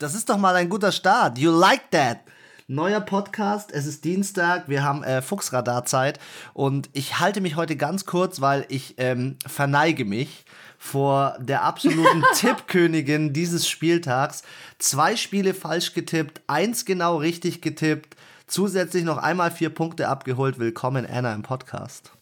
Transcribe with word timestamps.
Das 0.00 0.14
ist 0.14 0.30
doch 0.30 0.38
mal 0.38 0.56
ein 0.56 0.70
guter 0.70 0.92
Start. 0.92 1.36
You 1.36 1.50
like 1.50 1.90
that. 1.90 2.20
Neuer 2.66 3.02
Podcast, 3.02 3.70
es 3.70 3.84
ist 3.84 4.02
Dienstag, 4.02 4.66
wir 4.66 4.82
haben 4.82 5.04
äh, 5.04 5.20
Fuchsradarzeit 5.20 6.18
und 6.54 6.88
ich 6.94 7.18
halte 7.18 7.42
mich 7.42 7.56
heute 7.56 7.76
ganz 7.76 8.06
kurz, 8.06 8.40
weil 8.40 8.64
ich 8.70 8.94
ähm, 8.96 9.36
verneige 9.46 10.06
mich 10.06 10.46
vor 10.78 11.36
der 11.38 11.64
absoluten 11.64 12.24
Tippkönigin 12.34 13.34
dieses 13.34 13.68
Spieltags. 13.68 14.42
Zwei 14.78 15.16
Spiele 15.16 15.52
falsch 15.52 15.92
getippt, 15.92 16.40
eins 16.46 16.86
genau 16.86 17.16
richtig 17.18 17.60
getippt, 17.60 18.16
zusätzlich 18.46 19.04
noch 19.04 19.18
einmal 19.18 19.50
vier 19.50 19.68
Punkte 19.68 20.08
abgeholt. 20.08 20.58
Willkommen, 20.58 21.04
Anna, 21.04 21.34
im 21.34 21.42
Podcast. 21.42 22.12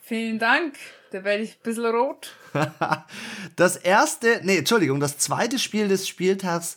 Vielen 0.00 0.38
Dank. 0.38 0.74
Da 1.10 1.24
werde 1.24 1.42
ich 1.42 1.56
ein 1.56 1.62
bisschen 1.62 1.86
rot. 1.86 2.34
das 3.56 3.76
erste, 3.76 4.40
nee, 4.44 4.58
Entschuldigung, 4.58 5.00
das 5.00 5.18
zweite 5.18 5.58
Spiel 5.58 5.88
des 5.88 6.06
Spieltags 6.06 6.76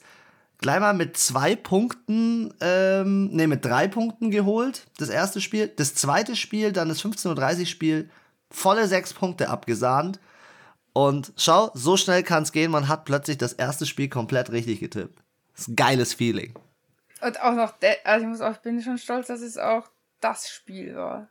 gleich 0.58 0.80
mal 0.80 0.94
mit 0.94 1.18
zwei 1.18 1.56
Punkten, 1.56 2.54
ähm, 2.62 3.30
nee, 3.32 3.48
mit 3.48 3.64
drei 3.64 3.88
Punkten 3.88 4.32
geholt. 4.32 4.88
Das 4.98 5.10
erste 5.10 5.42
Spiel. 5.42 5.68
Das 5.68 5.94
zweite 5.94 6.36
Spiel, 6.36 6.72
dann 6.72 6.90
das 6.90 7.04
15.30 7.04 7.60
Uhr 7.60 7.66
Spiel, 7.66 8.10
volle 8.50 8.88
sechs 8.88 9.14
Punkte 9.14 9.50
abgesahnt. 9.50 10.20
Und 10.94 11.34
schau, 11.38 11.72
so 11.74 11.98
schnell 11.98 12.24
kann 12.24 12.44
es 12.44 12.52
gehen, 12.52 12.72
man 12.72 12.88
hat 12.88 13.06
plötzlich 13.06 13.38
das 13.38 13.54
erste 13.54 13.86
Spiel 13.86 14.10
komplett 14.10 14.52
richtig 14.52 14.80
getippt. 14.80 15.22
Das 15.54 15.62
ist 15.62 15.68
ein 15.70 15.76
geiles 15.76 16.14
Feeling. 16.14 16.54
Und 17.22 17.40
auch 17.42 17.54
noch, 17.54 17.74
also 18.04 18.24
ich 18.24 18.30
muss 18.30 18.42
auch, 18.42 18.52
ich 18.52 18.60
bin 18.60 18.82
schon 18.82 18.98
stolz, 18.98 19.28
dass 19.28 19.42
es 19.42 19.58
auch 19.58 19.90
das 20.24 20.50
Spiel 20.50 20.96
war. 20.96 21.28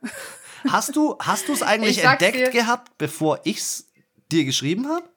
Hast 0.69 0.95
du 0.95 1.17
hast 1.19 1.49
es 1.49 1.61
eigentlich 1.63 2.03
entdeckt 2.03 2.37
dir, 2.37 2.49
gehabt, 2.49 2.97
bevor 2.97 3.39
ich 3.43 3.57
es 3.57 3.91
dir 4.31 4.45
geschrieben 4.45 4.87
habe? 4.87 5.07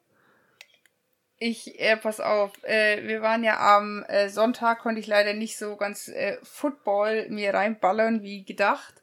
Ich, 1.39 1.79
äh, 1.79 1.95
pass 1.97 2.19
auf, 2.19 2.51
äh, 2.63 3.07
wir 3.07 3.21
waren 3.21 3.43
ja 3.43 3.77
am 3.77 4.03
äh, 4.03 4.29
Sonntag, 4.29 4.79
konnte 4.79 4.99
ich 4.99 5.07
leider 5.07 5.33
nicht 5.33 5.57
so 5.57 5.75
ganz 5.75 6.07
äh, 6.07 6.37
Football 6.41 7.29
mir 7.29 7.53
reinballern 7.53 8.23
wie 8.23 8.43
gedacht, 8.43 8.95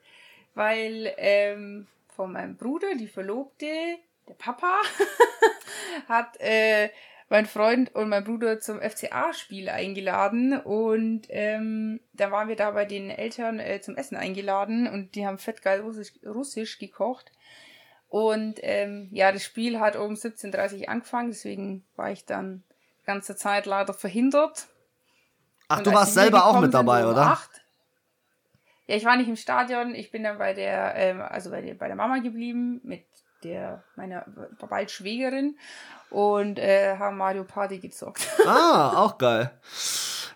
weil 0.55 1.15
ähm, 1.17 1.87
von 2.17 2.33
meinem 2.33 2.57
Bruder, 2.57 2.97
die 2.97 3.07
Verlobte, 3.07 3.99
der 4.29 4.35
Papa, 4.35 4.81
hat 6.09 6.41
äh, 6.41 6.91
mein 7.29 7.47
Freund 7.47 7.95
und 7.95 8.09
mein 8.09 8.25
Bruder 8.25 8.61
zum 8.61 8.81
FCA-Spiel 8.81 9.69
eingeladen 9.69 10.61
und 10.61 11.23
ähm, 11.31 12.01
da 12.13 12.31
waren 12.31 12.49
wir 12.49 12.57
da 12.57 12.71
bei 12.73 12.85
den 12.85 13.11
Eltern 13.11 13.59
äh, 13.59 13.81
zum 13.81 13.97
Essen 13.97 14.17
eingeladen 14.17 14.87
und 14.87 15.15
die 15.15 15.27
haben 15.27 15.39
fettgeil 15.39 15.81
Russisch, 15.81 16.13
Russisch 16.25 16.79
gekocht. 16.79 17.33
Und 18.09 18.61
ähm, 18.63 19.09
ja, 19.11 19.33
das 19.33 19.43
Spiel 19.43 19.81
hat 19.81 19.97
um 19.97 20.13
17.30 20.15 20.83
Uhr 20.83 20.89
angefangen, 20.89 21.31
deswegen 21.31 21.85
war 21.97 22.13
ich 22.13 22.25
dann 22.25 22.63
die 23.01 23.07
ganze 23.07 23.35
Zeit 23.35 23.67
leider 23.67 23.95
verhindert. 23.95 24.69
Ach, 25.69 25.79
und 25.79 25.87
du 25.87 25.93
warst 25.93 26.15
selber 26.15 26.45
auch 26.45 26.61
mit 26.61 26.73
dabei, 26.73 27.05
um 27.05 27.13
oder? 27.13 27.23
Acht, 27.23 27.65
ja, 28.87 28.97
ich 28.97 29.05
war 29.05 29.17
nicht 29.17 29.29
im 29.29 29.37
Stadion, 29.37 29.95
ich 29.95 30.11
bin 30.11 30.23
dann 30.23 30.39
bei 30.39 30.53
der, 30.53 30.95
ähm, 30.97 31.23
also 31.23 31.51
bei 31.51 31.63
der, 31.63 31.75
bei 31.75 31.87
der 31.87 31.97
Mama 31.97 32.19
geblieben, 32.19 32.81
mit 32.85 33.05
der, 33.45 33.85
meiner 33.97 34.25
bald 34.69 34.91
Schwägerin 34.91 35.57
und 36.11 36.59
äh, 36.59 36.97
haben 36.99 37.17
Mario 37.17 37.45
Party 37.45 37.79
gezockt. 37.79 38.27
Ah, 38.47 38.97
auch 38.97 39.19
geil. 39.19 39.51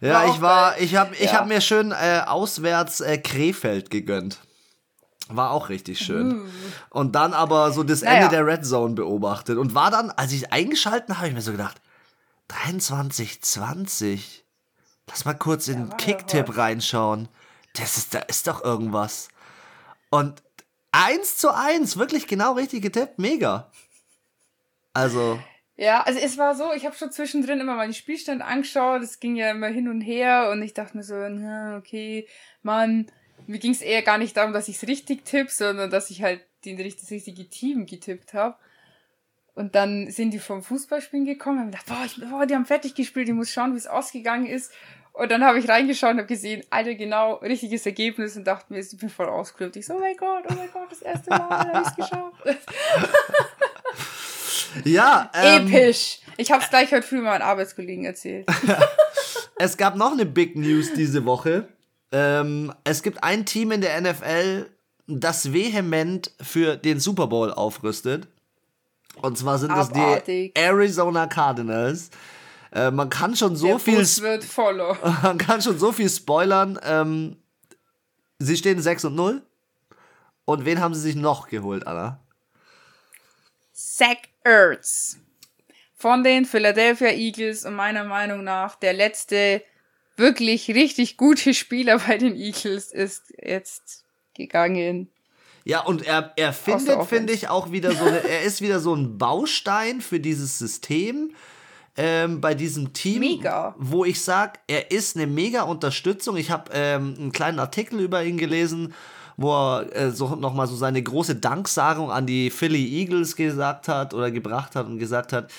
Ja, 0.00 0.14
war 0.14 0.26
ich 0.26 0.40
war, 0.40 0.70
geil. 0.72 0.84
ich 0.84 0.96
habe 0.96 1.14
ich 1.14 1.32
ja. 1.32 1.32
hab 1.32 1.46
mir 1.46 1.60
schön 1.60 1.92
äh, 1.92 2.22
auswärts 2.26 3.00
äh, 3.00 3.18
Krefeld 3.18 3.90
gegönnt. 3.90 4.38
War 5.28 5.50
auch 5.50 5.68
richtig 5.68 5.98
schön. 5.98 6.40
Uh. 6.40 6.48
Und 6.90 7.14
dann 7.14 7.34
aber 7.34 7.72
so 7.72 7.82
das 7.82 8.02
naja. 8.02 8.16
Ende 8.16 8.30
der 8.30 8.46
Red 8.46 8.64
Zone 8.64 8.94
beobachtet. 8.94 9.58
Und 9.58 9.74
war 9.74 9.90
dann, 9.90 10.10
als 10.10 10.32
ich 10.32 10.52
eingeschalten 10.52 11.18
habe, 11.18 11.28
ich 11.28 11.34
mir 11.34 11.42
so 11.42 11.52
gedacht, 11.52 11.80
23, 12.48 13.42
20. 13.42 14.44
Lass 15.06 15.24
mal 15.24 15.34
kurz 15.34 15.68
in 15.68 15.88
den 15.88 15.96
Kicktipp 15.98 16.56
reinschauen. 16.56 17.28
Das 17.74 17.98
ist, 17.98 18.14
da 18.14 18.20
ist 18.20 18.46
doch 18.46 18.64
irgendwas. 18.64 19.28
Und 20.10 20.42
eins 20.92 21.36
zu 21.36 21.54
eins, 21.54 21.96
wirklich 21.96 22.26
genau 22.26 22.52
richtig 22.52 22.82
getippt, 22.82 23.18
mega. 23.18 23.70
Also. 24.92 25.38
Ja, 25.76 26.02
also 26.02 26.18
es 26.18 26.38
war 26.38 26.56
so, 26.56 26.72
ich 26.72 26.84
habe 26.86 26.96
schon 26.96 27.12
zwischendrin 27.12 27.60
immer 27.60 27.76
mal 27.76 27.86
den 27.86 27.94
Spielstand 27.94 28.42
angeschaut, 28.42 29.02
es 29.02 29.20
ging 29.20 29.36
ja 29.36 29.50
immer 29.52 29.68
hin 29.68 29.88
und 29.88 30.00
her 30.00 30.50
und 30.50 30.60
ich 30.62 30.74
dachte 30.74 30.96
mir 30.96 31.04
so, 31.04 31.14
na, 31.14 31.76
okay, 31.76 32.26
Mann, 32.62 33.06
mir 33.46 33.60
ging 33.60 33.70
es 33.70 33.80
eher 33.80 34.02
gar 34.02 34.18
nicht 34.18 34.36
darum, 34.36 34.52
dass 34.52 34.68
ich 34.68 34.76
es 34.76 34.88
richtig 34.88 35.24
tippe, 35.24 35.52
sondern 35.52 35.90
dass 35.90 36.10
ich 36.10 36.22
halt 36.22 36.40
den, 36.64 36.76
das 36.76 37.10
richtige 37.10 37.48
Team 37.48 37.86
getippt 37.86 38.34
habe. 38.34 38.56
Und 39.54 39.74
dann 39.74 40.10
sind 40.10 40.32
die 40.32 40.38
vom 40.38 40.62
Fußballspielen 40.62 41.24
gekommen 41.24 41.58
und 41.58 41.62
haben 41.62 41.70
gedacht, 41.70 41.86
boah, 41.86 42.04
ich, 42.04 42.30
boah, 42.30 42.46
die 42.46 42.54
haben 42.54 42.66
fertig 42.66 42.94
gespielt, 42.94 43.28
ich 43.28 43.34
muss 43.34 43.52
schauen, 43.52 43.72
wie 43.74 43.78
es 43.78 43.88
ausgegangen 43.88 44.46
ist. 44.46 44.72
Und 45.18 45.32
dann 45.32 45.44
habe 45.44 45.58
ich 45.58 45.68
reingeschaut 45.68 46.12
und 46.12 46.18
habe 46.18 46.28
gesehen, 46.28 46.62
Alter, 46.70 46.94
genau, 46.94 47.34
richtiges 47.34 47.84
Ergebnis 47.84 48.36
und 48.36 48.44
dachte 48.44 48.72
mir, 48.72 48.78
ich 48.78 48.96
bin 48.96 49.10
voll 49.10 49.26
ausgelöst. 49.26 49.74
Ich 49.74 49.84
so, 49.84 49.94
oh 49.94 49.98
mein 49.98 50.16
Gott, 50.16 50.44
oh 50.48 50.54
mein 50.54 50.70
Gott, 50.72 50.92
das 50.92 51.02
erste 51.02 51.30
Mal 51.30 51.40
habe 51.40 51.82
ich 51.82 51.88
es 51.88 51.96
geschafft. 51.96 52.60
ja. 54.84 55.28
Ähm, 55.34 55.66
Episch. 55.66 56.20
Ich 56.36 56.52
habe 56.52 56.62
es 56.62 56.70
gleich 56.70 56.92
heute 56.92 57.02
früh 57.02 57.20
meinen 57.20 57.42
Arbeitskollegen 57.42 58.04
erzählt. 58.04 58.46
es 59.58 59.76
gab 59.76 59.96
noch 59.96 60.12
eine 60.12 60.24
Big 60.24 60.54
News 60.54 60.92
diese 60.94 61.24
Woche. 61.24 61.66
Ähm, 62.12 62.72
es 62.84 63.02
gibt 63.02 63.24
ein 63.24 63.44
Team 63.44 63.72
in 63.72 63.80
der 63.80 64.00
NFL, 64.00 64.66
das 65.08 65.52
vehement 65.52 66.30
für 66.40 66.76
den 66.76 67.00
Super 67.00 67.26
Bowl 67.26 67.52
aufrüstet. 67.52 68.28
Und 69.20 69.36
zwar 69.36 69.58
sind 69.58 69.72
Abartig. 69.72 69.94
das 69.94 70.24
die 70.26 70.52
Arizona 70.54 71.26
Cardinals. 71.26 72.10
Äh, 72.72 72.90
man 72.90 73.10
kann 73.10 73.36
schon 73.36 73.56
so 73.56 73.66
der 73.66 73.78
viel. 73.78 73.98
wird 73.98 74.44
follow. 74.44 74.96
Man 75.22 75.38
kann 75.38 75.62
schon 75.62 75.78
so 75.78 75.92
viel 75.92 76.10
spoilern. 76.10 76.78
Ähm, 76.82 77.36
sie 78.38 78.56
stehen 78.56 78.80
6 78.80 79.06
und 79.06 79.14
0. 79.14 79.42
Und 80.44 80.64
wen 80.64 80.80
haben 80.80 80.94
sie 80.94 81.00
sich 81.00 81.16
noch 81.16 81.48
geholt, 81.48 81.86
Anna? 81.86 82.20
Zach 83.72 84.16
Ertz. 84.44 85.18
Von 85.94 86.22
den 86.22 86.44
Philadelphia 86.44 87.10
Eagles 87.10 87.64
und 87.64 87.74
meiner 87.74 88.04
Meinung 88.04 88.44
nach 88.44 88.76
der 88.76 88.92
letzte 88.92 89.62
wirklich 90.16 90.68
richtig 90.68 91.16
gute 91.16 91.54
Spieler 91.54 91.98
bei 91.98 92.18
den 92.18 92.36
Eagles 92.36 92.92
ist 92.92 93.32
jetzt 93.42 94.04
gegangen. 94.34 95.10
Ja, 95.64 95.80
und 95.80 96.06
er, 96.06 96.32
er 96.36 96.52
findet, 96.52 97.04
finde 97.06 97.32
ich, 97.32 97.48
auch 97.48 97.70
wieder 97.72 97.92
so, 97.92 98.04
eine, 98.04 98.20
er 98.26 98.42
ist 98.42 98.60
wieder 98.60 98.80
so 98.80 98.94
ein 98.94 99.18
Baustein 99.18 100.00
für 100.00 100.18
dieses 100.18 100.58
System. 100.58 101.34
Ähm, 102.00 102.40
bei 102.40 102.54
diesem 102.54 102.92
Team, 102.92 103.20
mega. 103.20 103.74
wo 103.76 104.04
ich 104.04 104.22
sage, 104.22 104.60
er 104.68 104.92
ist 104.92 105.16
eine 105.16 105.26
mega 105.26 105.62
Unterstützung. 105.62 106.36
Ich 106.36 106.52
habe 106.52 106.70
ähm, 106.72 107.16
einen 107.18 107.32
kleinen 107.32 107.58
Artikel 107.58 107.98
über 107.98 108.22
ihn 108.22 108.38
gelesen, 108.38 108.94
wo 109.36 109.52
er 109.52 109.96
äh, 109.96 110.10
so 110.12 110.36
nochmal 110.36 110.68
so 110.68 110.76
seine 110.76 111.02
große 111.02 111.34
Danksagung 111.34 112.12
an 112.12 112.24
die 112.24 112.50
Philly 112.50 113.00
Eagles 113.00 113.34
gesagt 113.34 113.88
hat 113.88 114.14
oder 114.14 114.30
gebracht 114.30 114.76
hat 114.76 114.86
und 114.86 114.98
gesagt 114.98 115.32
hat, 115.32 115.50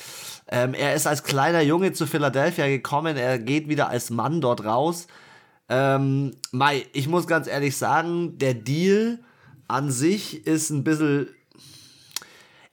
ähm, 0.48 0.74
er 0.74 0.96
ist 0.96 1.08
als 1.08 1.24
kleiner 1.24 1.62
Junge 1.62 1.92
zu 1.92 2.08
Philadelphia 2.08 2.68
gekommen, 2.68 3.18
er 3.18 3.38
geht 3.38 3.68
wieder 3.68 3.90
als 3.90 4.10
Mann 4.10 4.40
dort 4.40 4.64
raus. 4.64 5.08
Ähm, 5.68 6.32
Mai, 6.52 6.86
ich 6.94 7.10
muss 7.10 7.28
ganz 7.28 7.48
ehrlich 7.48 7.76
sagen, 7.76 8.38
der 8.38 8.54
Deal 8.54 9.20
an 9.68 9.92
sich 9.92 10.48
ist 10.48 10.70
ein 10.70 10.86
bisschen. 10.86 11.28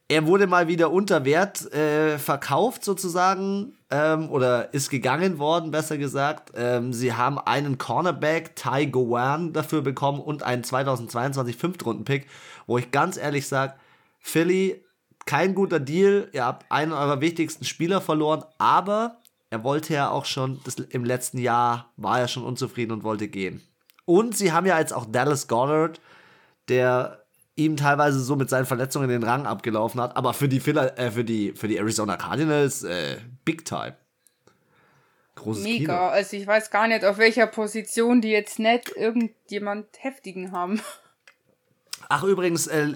Er 0.08 0.26
wurde 0.26 0.46
mal 0.46 0.68
wieder 0.68 0.92
unter 0.92 1.24
Wert 1.24 1.72
äh, 1.72 2.18
verkauft 2.18 2.84
sozusagen 2.84 3.76
ähm, 3.90 4.30
oder 4.30 4.72
ist 4.72 4.88
gegangen 4.88 5.38
worden, 5.38 5.72
besser 5.72 5.98
gesagt. 5.98 6.52
Ähm, 6.54 6.92
sie 6.92 7.14
haben 7.14 7.40
einen 7.40 7.76
Cornerback, 7.76 8.54
Ty 8.54 8.86
Gowan, 8.86 9.52
dafür 9.52 9.82
bekommen 9.82 10.20
und 10.20 10.44
einen 10.44 10.62
2022 10.62 11.56
Fünftrunden-Pick, 11.56 12.28
wo 12.68 12.78
ich 12.78 12.92
ganz 12.92 13.16
ehrlich 13.16 13.48
sage, 13.48 13.74
Philly 14.20 14.84
kein 15.24 15.56
guter 15.56 15.80
Deal. 15.80 16.28
Ihr 16.32 16.44
habt 16.44 16.70
einen 16.70 16.92
eurer 16.92 17.20
wichtigsten 17.20 17.64
Spieler 17.64 18.00
verloren, 18.00 18.44
aber 18.58 19.22
er 19.50 19.64
wollte 19.64 19.92
ja 19.92 20.10
auch 20.10 20.24
schon, 20.24 20.60
das, 20.64 20.76
im 20.76 21.04
letzten 21.04 21.38
Jahr 21.38 21.90
war 21.96 22.20
er 22.20 22.28
schon 22.28 22.44
unzufrieden 22.44 22.92
und 22.92 23.02
wollte 23.02 23.26
gehen. 23.26 23.60
Und 24.04 24.36
sie 24.36 24.52
haben 24.52 24.66
ja 24.66 24.78
jetzt 24.78 24.92
auch 24.92 25.04
Dallas 25.04 25.48
Goddard, 25.48 26.00
der 26.68 27.25
ihm 27.56 27.76
teilweise 27.76 28.20
so 28.20 28.36
mit 28.36 28.50
seinen 28.50 28.66
Verletzungen 28.66 29.08
den 29.08 29.22
Rang 29.22 29.46
abgelaufen 29.46 30.00
hat, 30.00 30.16
aber 30.16 30.34
für 30.34 30.48
die, 30.48 30.58
äh, 30.58 31.10
für 31.10 31.24
die, 31.24 31.52
für 31.52 31.68
die 31.68 31.78
Arizona 31.78 32.16
Cardinals 32.16 32.82
äh, 32.84 33.16
Big 33.44 33.64
Time. 33.64 33.96
Großes 35.34 35.64
Mega, 35.64 35.94
Kino. 35.94 36.08
also 36.08 36.36
ich 36.36 36.46
weiß 36.46 36.70
gar 36.70 36.88
nicht, 36.88 37.04
auf 37.04 37.18
welcher 37.18 37.46
Position 37.46 38.20
die 38.20 38.30
jetzt 38.30 38.58
nicht 38.58 38.90
irgendjemand 38.96 39.86
heftigen 39.98 40.52
haben. 40.52 40.80
Ach, 42.08 42.22
übrigens, 42.22 42.66
äh, 42.68 42.92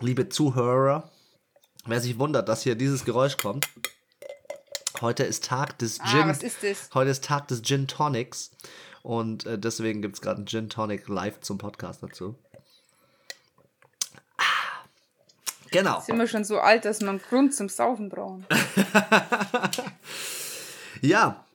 liebe 0.00 0.28
Zuhörer, 0.28 1.10
Wer 1.86 2.00
sich 2.00 2.18
wundert, 2.18 2.48
dass 2.48 2.62
hier 2.62 2.74
dieses 2.74 3.04
Geräusch 3.04 3.36
kommt. 3.36 3.68
Heute 5.00 5.24
ist 5.24 5.44
Tag 5.44 5.78
des 5.78 5.98
ah, 6.00 6.06
Gin. 6.06 6.20
Ah, 6.20 6.28
was 6.28 6.42
ist 6.42 6.62
das? 6.62 6.90
Heute 6.92 7.10
ist 7.10 7.24
Tag 7.24 7.48
des 7.48 7.62
Gin 7.62 7.88
Tonics. 7.88 8.50
Und 9.02 9.46
äh, 9.46 9.58
deswegen 9.58 10.02
gibt 10.02 10.16
es 10.16 10.20
gerade 10.20 10.36
einen 10.36 10.46
Gin 10.46 10.68
Tonic 10.68 11.08
live 11.08 11.40
zum 11.40 11.56
Podcast 11.56 12.02
dazu. 12.02 12.38
Ah, 14.36 14.84
genau. 15.70 16.00
Sind 16.00 16.18
wir 16.18 16.26
schon 16.26 16.44
so 16.44 16.58
alt, 16.58 16.84
dass 16.84 17.00
man 17.00 17.18
Grund 17.18 17.54
zum 17.54 17.68
Saufen 17.68 18.08
brauchen. 18.08 18.46
Ja, 21.02 21.46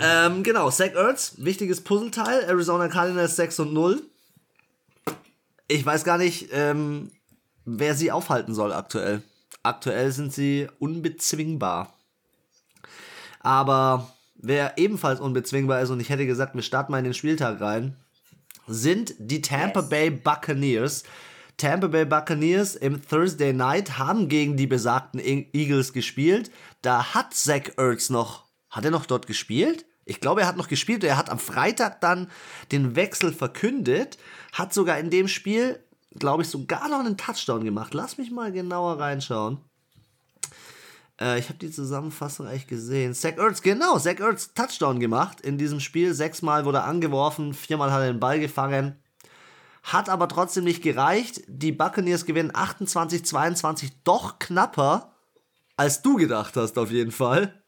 ähm, 0.00 0.42
genau, 0.42 0.70
Zach 0.70 0.94
Ertz, 0.94 1.34
wichtiges 1.38 1.82
Puzzleteil. 1.82 2.44
Arizona 2.44 2.88
Cardinals 2.88 3.36
6 3.36 3.60
und 3.60 3.72
0. 3.72 4.02
Ich 5.68 5.84
weiß 5.84 6.04
gar 6.04 6.18
nicht, 6.18 6.48
ähm, 6.52 7.10
wer 7.64 7.94
sie 7.94 8.10
aufhalten 8.10 8.54
soll 8.54 8.72
aktuell. 8.72 9.22
Aktuell 9.62 10.10
sind 10.12 10.32
sie 10.32 10.68
unbezwingbar. 10.78 11.94
Aber 13.40 14.12
wer 14.36 14.78
ebenfalls 14.78 15.20
unbezwingbar 15.20 15.80
ist, 15.80 15.90
und 15.90 16.00
ich 16.00 16.08
hätte 16.08 16.26
gesagt, 16.26 16.54
wir 16.54 16.62
starten 16.62 16.92
mal 16.92 16.98
in 16.98 17.04
den 17.04 17.14
Spieltag 17.14 17.60
rein, 17.60 17.96
sind 18.66 19.14
die 19.18 19.42
Tampa 19.42 19.80
yes. 19.80 19.88
Bay 19.88 20.10
Buccaneers. 20.10 21.04
Tampa 21.58 21.88
Bay 21.88 22.04
Buccaneers 22.04 22.76
im 22.76 23.04
Thursday 23.04 23.52
Night 23.52 23.98
haben 23.98 24.28
gegen 24.28 24.56
die 24.56 24.68
besagten 24.68 25.20
Eagles 25.20 25.92
gespielt. 25.92 26.52
Da 26.82 27.14
hat 27.14 27.34
Zach 27.34 27.72
Ertz 27.76 28.10
noch, 28.10 28.46
hat 28.70 28.84
er 28.84 28.92
noch 28.92 29.06
dort 29.06 29.26
gespielt? 29.26 29.84
Ich 30.04 30.20
glaube, 30.20 30.42
er 30.42 30.46
hat 30.46 30.56
noch 30.56 30.68
gespielt. 30.68 31.02
Er 31.02 31.16
hat 31.16 31.30
am 31.30 31.40
Freitag 31.40 32.00
dann 32.00 32.30
den 32.70 32.94
Wechsel 32.94 33.32
verkündet, 33.32 34.18
hat 34.52 34.72
sogar 34.72 34.98
in 34.98 35.10
dem 35.10 35.26
Spiel, 35.26 35.84
glaube 36.16 36.44
ich, 36.44 36.48
sogar 36.48 36.88
noch 36.88 37.00
einen 37.00 37.16
Touchdown 37.16 37.64
gemacht. 37.64 37.92
Lass 37.92 38.18
mich 38.18 38.30
mal 38.30 38.52
genauer 38.52 39.00
reinschauen. 39.00 39.58
Äh, 41.20 41.40
ich 41.40 41.48
habe 41.48 41.58
die 41.58 41.72
Zusammenfassung 41.72 42.46
eigentlich 42.46 42.68
gesehen. 42.68 43.14
Zach 43.14 43.36
Ertz, 43.36 43.62
genau, 43.62 43.98
Zach 43.98 44.20
Ertz 44.20 44.54
Touchdown 44.54 45.00
gemacht 45.00 45.40
in 45.40 45.58
diesem 45.58 45.80
Spiel. 45.80 46.14
Sechsmal 46.14 46.64
wurde 46.64 46.78
er 46.78 46.84
angeworfen, 46.84 47.52
viermal 47.52 47.90
hat 47.90 48.02
er 48.02 48.12
den 48.12 48.20
Ball 48.20 48.38
gefangen. 48.38 48.96
Hat 49.88 50.10
aber 50.10 50.28
trotzdem 50.28 50.64
nicht 50.64 50.82
gereicht. 50.82 51.40
Die 51.46 51.72
Buccaneers 51.72 52.26
gewinnen 52.26 52.52
28-22, 52.52 53.90
doch 54.04 54.38
knapper, 54.38 55.14
als 55.76 56.02
du 56.02 56.16
gedacht 56.16 56.56
hast, 56.56 56.76
auf 56.76 56.90
jeden 56.90 57.10
Fall. 57.10 57.62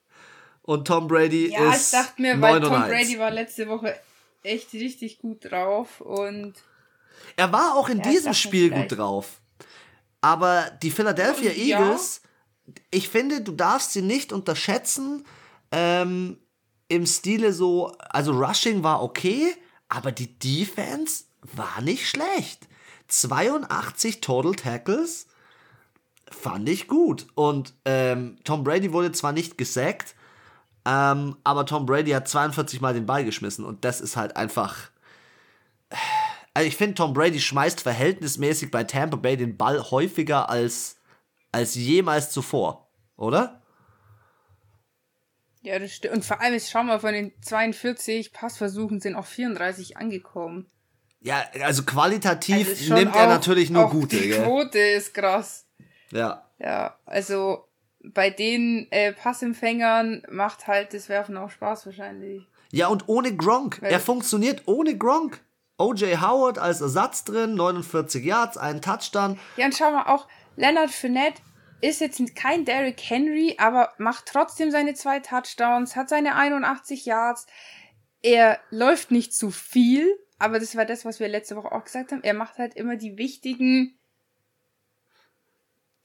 Und 0.61 0.87
Tom 0.87 1.09
Brady 1.09 1.51
ja, 1.51 1.73
ist. 1.73 1.93
Ja, 1.93 2.03
ich 2.03 2.07
dachte 2.07 2.23
mir, 2.23 2.41
weil 2.43 2.61
Tom 2.61 2.73
Brady 2.73 3.19
war 3.19 3.31
letzte 3.31 3.69
Woche 3.69 3.99
echt 4.43 4.71
richtig 4.75 5.19
gut 5.19 5.51
drauf 5.51 6.03
und. 6.03 6.53
Er 7.37 7.51
war 7.53 7.75
auch 7.75 7.89
in 7.89 7.99
ja, 7.99 8.11
diesem 8.11 8.35
Spiel 8.35 8.69
gut 8.69 8.99
drauf. 8.99 9.41
Aber 10.21 10.71
die 10.83 10.91
Philadelphia 10.91 11.53
Eagles, 11.53 12.21
ja. 12.67 12.75
ich 12.91 13.09
finde, 13.09 13.41
du 13.41 13.53
darfst 13.53 13.93
sie 13.93 14.03
nicht 14.03 14.35
unterschätzen. 14.35 15.25
Ähm, 15.73 16.39
Im 16.89 17.07
Stile 17.07 17.55
so, 17.55 17.97
also 18.11 18.33
Rushing 18.33 18.83
war 18.83 19.03
okay, 19.03 19.55
aber 19.89 20.13
die 20.13 20.39
Defense 20.39 21.25
war 21.43 21.81
nicht 21.81 22.09
schlecht. 22.09 22.69
82 23.09 24.21
Total 24.21 24.55
Tackles 24.55 25.27
fand 26.31 26.69
ich 26.69 26.89
gut. 26.89 27.27
Und 27.35 27.75
ähm, 27.85 28.39
Tom 28.45 28.65
Brady 28.65 28.93
wurde 28.93 29.13
zwar 29.13 29.33
nicht 29.33 29.59
gesackt, 29.59 30.15
ähm, 30.87 31.37
aber 31.45 31.67
Tom 31.67 31.87
Brady 31.87 32.13
hat 32.13 32.29
42 32.29 32.81
Mal 32.81 32.95
den 32.95 33.07
Ball 33.07 33.25
geschmissen 33.25 33.65
und 33.65 33.85
das 33.85 34.01
ist 34.01 34.17
halt 34.17 34.37
einfach. 34.37 34.91
Also 36.53 36.67
ich 36.67 36.77
finde, 36.77 36.95
Tom 36.95 37.13
Brady 37.13 37.39
schmeißt 37.39 37.81
verhältnismäßig 37.81 38.73
bei 38.73 38.83
Tampa 38.83 39.17
Bay 39.17 39.37
den 39.37 39.57
Ball 39.57 39.81
häufiger 39.91 40.51
als, 40.51 40.99
als 41.53 41.77
jemals 41.77 42.33
zuvor, 42.33 42.91
oder? 43.17 43.63
Ja, 45.63 45.79
das 45.79 45.93
stimmt. 45.93 46.15
Und 46.15 46.25
vor 46.25 46.41
allem, 46.41 46.55
jetzt 46.55 46.71
schau 46.71 46.83
mal, 46.83 46.99
von 46.99 47.13
den 47.13 47.33
42 47.43 48.33
Passversuchen 48.33 49.01
sind 49.01 49.15
auch 49.15 49.27
34 49.27 49.97
angekommen. 49.97 50.67
Ja, 51.21 51.45
also 51.63 51.83
qualitativ 51.85 52.69
also 52.69 52.95
nimmt 52.95 53.15
er 53.15 53.27
natürlich 53.27 53.71
nur 53.71 53.91
gute. 53.91 54.17
Die 54.17 54.29
gell? 54.29 54.45
Quote 54.45 54.79
ist 54.79 55.13
krass. 55.13 55.67
Ja. 56.11 56.47
Ja, 56.59 56.97
also 57.07 57.67
bei 58.03 58.31
den 58.31 58.87
äh, 58.91 59.13
Passempfängern 59.13 60.23
macht 60.31 60.67
halt 60.67 60.95
das 60.95 61.09
Werfen 61.09 61.37
auch 61.37 61.51
Spaß 61.51 61.87
wahrscheinlich. 61.87 62.47
Ja, 62.73 62.89
und 62.89 63.09
ohne 63.09 63.37
Gronk. 63.37 63.83
Weil 63.83 63.93
er 63.93 64.01
funktioniert 64.01 64.63
ohne 64.67 64.97
Gronk. 64.97 65.41
OJ 65.79 66.17
Howard 66.21 66.59
als 66.59 66.83
Ersatz 66.83 67.25
drin, 67.25 67.55
49 67.55 68.23
Yards, 68.23 68.59
einen 68.59 68.83
Touchdown. 68.83 69.39
Ja, 69.57 69.65
und 69.65 69.75
schau 69.75 69.91
mal 69.91 70.13
auch, 70.15 70.29
Leonard 70.57 70.91
Fournette 70.91 71.41
ist 71.81 72.03
jetzt 72.03 72.37
kein 72.37 72.67
Derrick 72.67 73.01
Henry, 73.01 73.57
aber 73.59 73.95
macht 73.97 74.27
trotzdem 74.27 74.71
seine 74.71 74.93
zwei 74.93 75.21
Touchdowns, 75.21 75.97
hat 75.97 76.11
seine 76.11 76.35
81 76.37 77.07
Yards. 77.07 77.47
Er 78.23 78.59
läuft 78.71 79.11
nicht 79.11 79.35
zu 79.35 79.51
viel, 79.51 80.19
aber 80.41 80.59
das 80.59 80.75
war 80.75 80.87
das, 80.87 81.05
was 81.05 81.21
wir 81.21 81.29
letzte 81.29 81.55
Woche 81.55 81.71
auch 81.71 81.85
gesagt 81.85 82.13
haben. 82.13 82.25
Er 82.25 82.33
macht 82.33 82.57
halt 82.59 82.75
immer 82.75 82.97
die 82.97 83.19
wichtigen, 83.19 83.95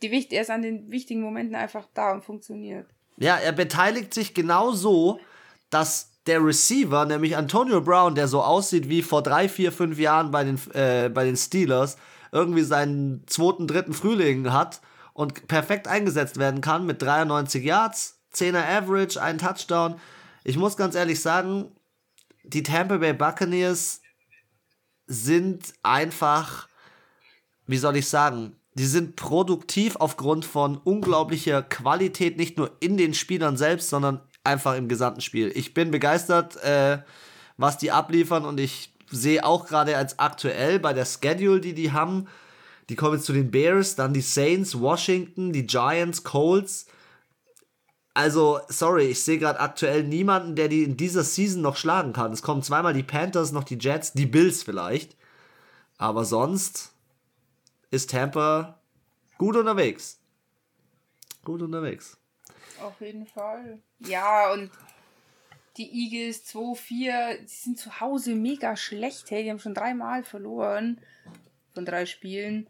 die 0.02 0.12
wichtig, 0.12 0.34
er 0.34 0.42
ist 0.42 0.52
an 0.52 0.62
den 0.62 0.92
wichtigen 0.92 1.22
Momenten 1.22 1.56
einfach 1.56 1.88
da 1.94 2.12
und 2.12 2.24
funktioniert. 2.24 2.86
Ja, 3.18 3.38
er 3.38 3.54
beteiligt 3.54 4.14
sich 4.14 4.34
genau 4.34 4.74
so, 4.74 5.22
dass 5.70 6.12
der 6.28 6.44
Receiver, 6.44 7.06
nämlich 7.06 7.38
Antonio 7.38 7.80
Brown, 7.80 8.14
der 8.14 8.28
so 8.28 8.42
aussieht 8.44 8.90
wie 8.90 9.04
vor 9.04 9.24
drei, 9.24 9.48
vier, 9.48 9.72
fünf 9.72 9.98
Jahren 9.98 10.32
bei 10.32 10.44
den, 10.44 10.60
äh, 10.74 11.10
bei 11.10 11.24
den 11.24 11.38
Steelers, 11.38 11.98
irgendwie 12.34 12.64
seinen 12.64 13.26
zweiten, 13.28 13.68
dritten 13.68 13.94
Frühling 13.94 14.52
hat 14.52 14.82
und 15.14 15.48
perfekt 15.48 15.88
eingesetzt 15.88 16.38
werden 16.38 16.60
kann 16.60 16.86
mit 16.86 17.02
93 17.02 17.64
Yards, 17.64 18.20
10er 18.34 18.68
Average, 18.68 19.22
ein 19.22 19.38
Touchdown. 19.38 19.96
Ich 20.44 20.58
muss 20.58 20.76
ganz 20.76 20.94
ehrlich 20.94 21.22
sagen, 21.22 21.72
die 22.44 22.64
Tampa 22.64 22.98
Bay 22.98 23.14
Buccaneers 23.14 24.02
sind 25.08 25.74
einfach, 25.84 26.68
wie 27.68 27.78
soll 27.78 27.98
ich 27.98 28.08
sagen, 28.08 28.56
die 28.74 28.86
sind 28.86 29.16
produktiv 29.16 29.96
aufgrund 29.96 30.46
von 30.46 30.78
unglaublicher 30.78 31.64
Qualität, 31.64 32.38
nicht 32.38 32.58
nur 32.58 32.72
in 32.82 32.98
den 32.98 33.14
Spielern 33.14 33.58
selbst, 33.58 33.90
sondern 33.90 34.22
einfach 34.44 34.76
im 34.76 34.88
gesamten 34.88 35.22
Spiel. 35.22 35.52
Ich 35.56 35.74
bin 35.74 35.92
begeistert, 35.92 36.58
äh, 36.58 37.00
was 37.58 37.78
die 37.78 37.92
abliefern 37.92 38.46
und 38.46 38.60
ich 38.60 38.94
sehe 39.10 39.46
auch 39.46 39.68
gerade 39.68 39.98
als 39.98 40.20
aktuell 40.20 40.80
bei 40.80 40.94
der 40.94 41.06
Schedule, 41.06 41.62
die 41.62 41.74
die 41.74 41.92
haben, 41.94 42.28
die 42.90 42.96
kommen 42.96 43.16
jetzt 43.16 43.26
zu 43.26 43.34
den 43.34 43.50
Bears, 43.50 43.96
dann 43.96 44.14
die 44.14 44.22
Saints, 44.22 44.80
Washington, 44.80 45.54
die 45.54 45.66
Giants, 45.66 46.24
Colts. 46.24 46.88
Also, 48.16 48.62
sorry, 48.70 49.08
ich 49.08 49.22
sehe 49.22 49.38
gerade 49.40 49.60
aktuell 49.60 50.04
niemanden, 50.04 50.56
der 50.56 50.70
die 50.70 50.84
in 50.84 50.96
dieser 50.96 51.26
Season 51.26 51.62
noch 51.62 51.76
schlagen 51.76 52.14
kann. 52.14 52.32
Es 52.32 52.42
kommen 52.42 52.64
zweimal 52.64 52.94
die 52.94 53.04
Panthers, 53.04 53.52
noch 53.52 53.66
die 53.66 53.78
Jets, 53.78 54.14
die 54.14 54.26
Bills 54.26 54.64
vielleicht. 54.64 55.18
Aber 55.98 56.24
sonst 56.24 56.94
ist 57.92 58.12
Tampa 58.12 58.80
gut 59.38 59.58
unterwegs. 59.58 60.18
Gut 61.44 61.62
unterwegs. 61.62 62.18
Auf 62.82 63.02
jeden 63.02 63.28
Fall. 63.28 63.80
Ja, 64.00 64.54
und 64.54 64.72
die 65.76 65.92
Eagles 65.92 66.46
2-4, 66.48 67.42
die 67.42 67.48
sind 67.48 67.78
zu 67.78 68.00
Hause 68.00 68.34
mega 68.36 68.78
schlecht. 68.78 69.30
Hey, 69.30 69.44
die 69.44 69.50
haben 69.50 69.60
schon 69.60 69.74
dreimal 69.74 70.24
verloren 70.24 71.02
von 71.74 71.84
drei 71.84 72.06
Spielen. 72.06 72.68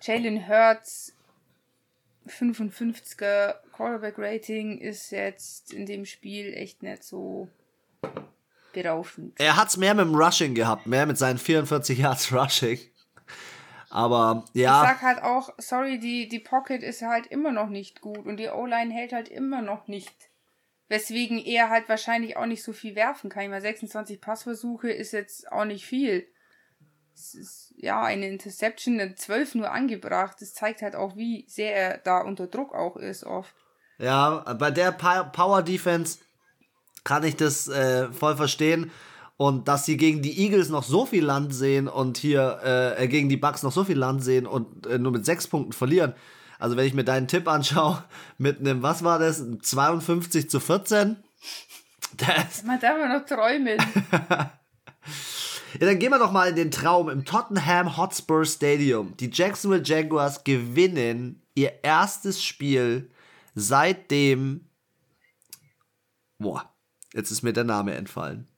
Jalen 0.00 0.48
Hurts 0.48 1.12
55er 2.26 3.56
Quarterback 3.80 4.18
Rating 4.18 4.76
ist 4.76 5.10
jetzt 5.10 5.72
in 5.72 5.86
dem 5.86 6.04
Spiel 6.04 6.52
echt 6.52 6.82
nicht 6.82 7.02
so 7.02 7.48
berauschend. 8.74 9.40
Er 9.40 9.56
hat 9.56 9.68
es 9.68 9.78
mehr 9.78 9.94
mit 9.94 10.04
dem 10.04 10.14
Rushing 10.14 10.54
gehabt, 10.54 10.86
mehr 10.86 11.06
mit 11.06 11.16
seinen 11.16 11.38
44 11.38 11.98
Yards 11.98 12.30
Rushing. 12.30 12.78
Aber 13.88 14.44
ja. 14.52 14.82
Ich 14.82 14.88
sag 14.90 15.02
halt 15.02 15.22
auch, 15.22 15.54
sorry, 15.56 15.98
die, 15.98 16.28
die 16.28 16.40
Pocket 16.40 16.82
ist 16.82 17.00
halt 17.00 17.26
immer 17.28 17.52
noch 17.52 17.70
nicht 17.70 18.02
gut 18.02 18.26
und 18.26 18.36
die 18.36 18.48
O-Line 18.48 18.92
hält 18.92 19.14
halt 19.14 19.30
immer 19.30 19.62
noch 19.62 19.88
nicht. 19.88 20.14
Weswegen 20.88 21.38
er 21.38 21.70
halt 21.70 21.88
wahrscheinlich 21.88 22.36
auch 22.36 22.46
nicht 22.46 22.62
so 22.62 22.74
viel 22.74 22.94
werfen 22.94 23.30
kann. 23.30 23.44
Ich 23.44 23.48
meine, 23.48 23.62
26 23.62 24.20
Passversuche 24.20 24.90
ist 24.90 25.12
jetzt 25.12 25.50
auch 25.50 25.64
nicht 25.64 25.86
viel. 25.86 26.28
Es 27.14 27.34
ist 27.34 27.74
ja, 27.78 28.02
eine 28.02 28.28
Interception, 28.28 29.00
eine 29.00 29.14
12 29.14 29.54
nur 29.54 29.70
angebracht. 29.70 30.36
Das 30.40 30.52
zeigt 30.52 30.82
halt 30.82 30.96
auch, 30.96 31.16
wie 31.16 31.46
sehr 31.48 31.74
er 31.74 31.98
da 31.98 32.20
unter 32.20 32.46
Druck 32.46 32.74
auch 32.74 32.96
ist 32.96 33.24
oft. 33.24 33.54
Ja, 34.00 34.54
bei 34.54 34.70
der 34.70 34.92
Power 34.92 35.62
Defense 35.62 36.18
kann 37.04 37.24
ich 37.24 37.36
das 37.36 37.68
äh, 37.68 38.10
voll 38.12 38.36
verstehen. 38.36 38.90
Und 39.36 39.68
dass 39.68 39.86
sie 39.86 39.96
gegen 39.96 40.20
die 40.20 40.38
Eagles 40.38 40.68
noch 40.68 40.82
so 40.82 41.06
viel 41.06 41.24
Land 41.24 41.54
sehen 41.54 41.88
und 41.88 42.18
hier 42.18 42.60
äh, 42.98 43.08
gegen 43.08 43.30
die 43.30 43.38
Bucks 43.38 43.62
noch 43.62 43.72
so 43.72 43.84
viel 43.84 43.96
Land 43.96 44.22
sehen 44.22 44.46
und 44.46 44.86
äh, 44.86 44.98
nur 44.98 45.12
mit 45.12 45.24
sechs 45.24 45.46
Punkten 45.46 45.72
verlieren. 45.72 46.14
Also 46.58 46.76
wenn 46.76 46.86
ich 46.86 46.92
mir 46.92 47.04
deinen 47.04 47.26
Tipp 47.26 47.48
anschaue, 47.48 48.04
mit 48.38 48.60
einem, 48.60 48.82
was 48.82 49.02
war 49.02 49.18
das, 49.18 49.42
52 49.62 50.50
zu 50.50 50.60
14. 50.60 51.16
Das 52.18 52.64
Man 52.64 52.80
darf 52.80 52.96
noch 53.08 53.24
träumen. 53.24 53.78
Ja, 55.78 55.86
dann 55.86 56.00
gehen 56.00 56.10
wir 56.10 56.18
doch 56.18 56.32
mal 56.32 56.48
in 56.48 56.56
den 56.56 56.72
Traum 56.72 57.08
im 57.08 57.24
Tottenham 57.24 57.96
Hotspur 57.96 58.44
Stadium. 58.44 59.16
Die 59.18 59.30
Jacksonville 59.32 59.84
Jaguars 59.84 60.42
gewinnen 60.42 61.40
ihr 61.54 61.84
erstes 61.84 62.42
Spiel 62.42 63.08
seitdem. 63.60 64.66
Boah, 66.38 66.72
jetzt 67.12 67.30
ist 67.30 67.42
mir 67.42 67.52
der 67.52 67.64
Name 67.64 67.94
entfallen. 67.94 68.48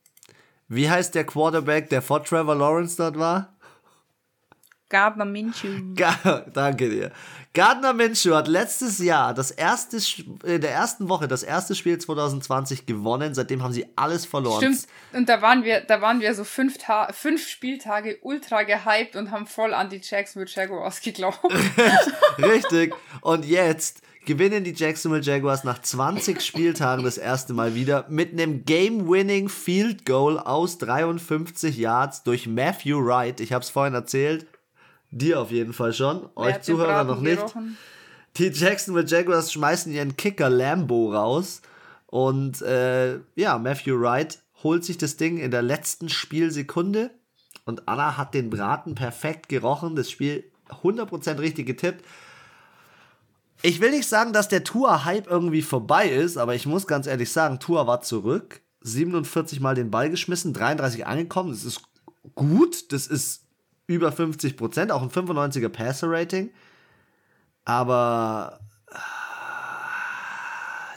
Wie 0.68 0.88
heißt 0.88 1.14
der 1.14 1.24
Quarterback, 1.24 1.90
der 1.90 2.00
vor 2.00 2.24
Trevor 2.24 2.54
Lawrence 2.54 2.96
dort 2.96 3.18
war? 3.18 3.52
Gardner 4.92 5.24
Minshew. 5.24 5.94
Danke 6.52 6.90
dir. 6.90 7.12
Gardner 7.54 7.94
Minshew 7.94 8.34
hat 8.34 8.46
letztes 8.46 8.98
Jahr 8.98 9.32
das 9.32 9.50
erste, 9.50 9.98
in 10.44 10.60
der 10.60 10.70
ersten 10.70 11.08
Woche 11.08 11.28
das 11.28 11.42
erste 11.42 11.74
Spiel 11.74 11.98
2020 11.98 12.84
gewonnen. 12.84 13.34
Seitdem 13.34 13.62
haben 13.62 13.72
sie 13.72 13.86
alles 13.96 14.26
verloren. 14.26 14.58
Stimmt. 14.58 14.86
Und 15.14 15.28
da 15.30 15.40
waren 15.40 15.64
wir, 15.64 15.80
da 15.80 16.02
waren 16.02 16.20
wir 16.20 16.34
so 16.34 16.44
fünf, 16.44 16.76
Ta 16.76 17.10
fünf 17.12 17.48
Spieltage 17.48 18.18
ultra 18.20 18.64
gehypt 18.64 19.16
und 19.16 19.30
haben 19.30 19.46
voll 19.46 19.72
an 19.72 19.88
die 19.88 20.00
Jacksonville 20.02 20.50
Jaguars 20.54 21.00
geglaubt. 21.00 21.40
Richtig. 22.38 22.94
Und 23.22 23.46
jetzt 23.46 24.02
gewinnen 24.24 24.64
die 24.64 24.72
Jacksonville 24.72 25.22
Jaguars 25.22 25.64
nach 25.64 25.80
20 25.80 26.40
Spieltagen 26.40 27.04
das 27.04 27.18
erste 27.18 27.54
Mal 27.54 27.74
wieder 27.74 28.06
mit 28.08 28.32
einem 28.32 28.64
Game-Winning 28.64 29.48
Field 29.48 30.06
Goal 30.06 30.38
aus 30.38 30.78
53 30.78 31.76
Yards 31.76 32.22
durch 32.22 32.46
Matthew 32.46 33.04
Wright. 33.04 33.40
Ich 33.40 33.52
habe 33.52 33.62
es 33.62 33.70
vorhin 33.70 33.94
erzählt. 33.94 34.46
Dir 35.10 35.40
auf 35.40 35.50
jeden 35.50 35.72
Fall 35.72 35.92
schon. 35.92 36.28
Wer 36.36 36.44
Euch 36.44 36.62
Zuhörer 36.62 37.04
noch 37.04 37.20
nicht. 37.20 37.38
Gerochen? 37.38 37.76
Die 38.36 38.48
Jacksonville 38.48 39.06
Jaguars 39.06 39.52
schmeißen 39.52 39.92
ihren 39.92 40.16
Kicker 40.16 40.48
Lambo 40.48 41.12
raus. 41.12 41.60
Und 42.06 42.62
äh, 42.62 43.18
ja, 43.34 43.58
Matthew 43.58 44.00
Wright 44.00 44.38
holt 44.62 44.84
sich 44.84 44.96
das 44.98 45.16
Ding 45.16 45.38
in 45.38 45.50
der 45.50 45.62
letzten 45.62 46.08
Spielsekunde. 46.08 47.10
Und 47.64 47.88
Anna 47.88 48.16
hat 48.16 48.34
den 48.34 48.50
Braten 48.50 48.94
perfekt 48.94 49.48
gerochen. 49.48 49.96
Das 49.96 50.10
Spiel 50.10 50.50
100% 50.82 51.38
richtig 51.40 51.66
getippt. 51.66 52.04
Ich 53.62 53.80
will 53.80 53.90
nicht 53.90 54.08
sagen, 54.08 54.32
dass 54.32 54.48
der 54.48 54.64
Tour-Hype 54.64 55.28
irgendwie 55.28 55.62
vorbei 55.62 56.08
ist, 56.08 56.36
aber 56.36 56.54
ich 56.54 56.66
muss 56.66 56.88
ganz 56.88 57.06
ehrlich 57.06 57.30
sagen, 57.30 57.60
Tour 57.60 57.86
war 57.86 58.00
zurück. 58.00 58.60
47 58.80 59.60
Mal 59.60 59.76
den 59.76 59.92
Ball 59.92 60.10
geschmissen, 60.10 60.52
33 60.52 61.06
angekommen. 61.06 61.50
Das 61.50 61.64
ist 61.64 61.82
gut. 62.34 62.92
Das 62.92 63.06
ist 63.06 63.44
über 63.86 64.10
50 64.10 64.56
Prozent, 64.56 64.90
auch 64.90 65.02
ein 65.02 65.10
95er 65.10 65.68
Passer-Rating. 65.68 66.50
Aber 67.64 68.58
ah, 68.90 68.98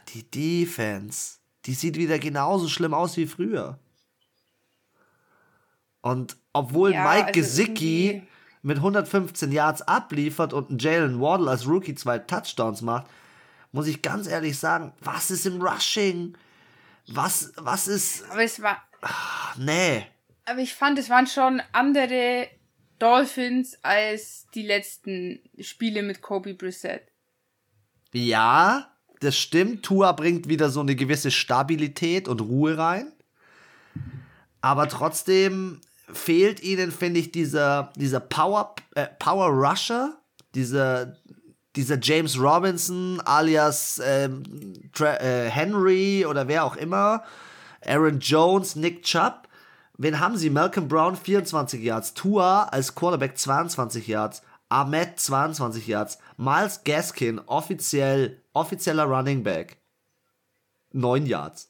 die 0.10 0.24
Defense, 0.32 1.38
die 1.66 1.76
sieht 1.76 1.98
wieder 1.98 2.18
genauso 2.18 2.68
schlimm 2.68 2.96
aus 2.96 3.16
wie 3.18 3.28
früher. 3.28 3.78
Und 6.02 6.38
obwohl 6.54 6.94
ja, 6.94 7.04
Mike 7.04 7.28
also 7.28 7.40
Gesicki 7.40 8.24
mit 8.66 8.78
115 8.78 9.52
Yards 9.52 9.84
abliefert 9.84 10.52
und 10.52 10.72
ein 10.72 10.80
Jalen 10.80 11.22
Waddle 11.22 11.50
als 11.50 11.68
Rookie 11.68 11.94
zwei 11.94 12.18
Touchdowns 12.18 12.82
macht, 12.82 13.06
muss 13.72 13.86
ich 13.86 14.02
ganz 14.02 14.28
ehrlich 14.28 14.58
sagen, 14.58 14.92
was 15.02 15.30
ist 15.30 15.46
im 15.46 15.62
Rushing? 15.62 16.36
Was, 17.08 17.54
was 17.58 17.88
ist. 17.88 18.24
Aber 18.32 18.44
es 18.44 18.62
war. 18.62 18.82
Ach, 19.02 19.56
nee. 19.58 20.08
Aber 20.46 20.60
ich 20.60 20.74
fand, 20.74 20.98
es 20.98 21.12
waren 21.12 21.28
schon 21.28 21.62
andere 21.74 22.48
Dolphins 22.98 23.78
als 23.84 24.48
die 24.56 24.66
letzten 24.66 25.42
Spiele 25.60 26.02
mit 26.02 26.22
Kobe 26.22 26.56
Brissett. 26.56 27.08
Ja, 28.14 28.92
das 29.20 29.38
stimmt. 29.38 29.84
Tua 29.84 30.12
bringt 30.14 30.50
wieder 30.50 30.72
so 30.72 30.80
eine 30.80 30.96
gewisse 30.96 31.30
Stabilität 31.30 32.28
und 32.28 32.42
Ruhe 32.42 32.80
rein. 32.80 33.12
Aber 34.62 34.88
trotzdem, 34.90 35.82
fehlt 36.12 36.62
ihnen, 36.62 36.92
finde 36.92 37.20
ich, 37.20 37.32
dieser, 37.32 37.92
dieser 37.96 38.20
Power, 38.20 38.76
äh, 38.96 39.08
Power 39.20 39.48
Rusher, 39.50 40.18
dieser, 40.54 41.18
dieser 41.76 42.00
James 42.00 42.40
Robinson 42.40 43.22
alias 43.26 44.02
ähm, 44.04 44.44
äh, 45.00 45.50
Henry 45.50 46.26
oder 46.26 46.48
wer 46.48 46.64
auch 46.64 46.76
immer, 46.76 47.24
Aaron 47.86 48.20
Jones, 48.20 48.76
Nick 48.76 49.04
Chubb. 49.04 49.48
Wen 49.98 50.20
haben 50.20 50.38
sie? 50.38 50.50
Malcolm 50.50 50.88
Brown 50.88 51.16
24 51.16 51.82
Yards, 51.82 52.14
Tua 52.14 52.64
als 52.64 52.96
Quarterback 52.96 53.38
22 53.38 54.08
Yards, 54.08 54.42
Ahmed 54.70 55.20
22 55.20 55.88
Yards, 55.88 56.18
Miles 56.38 56.84
Gaskin 56.84 57.40
offiziell 57.46 58.42
offizieller 58.54 59.06
Running 59.06 59.44
Back 59.44 59.78
9 60.92 61.26
Yards. 61.26 61.70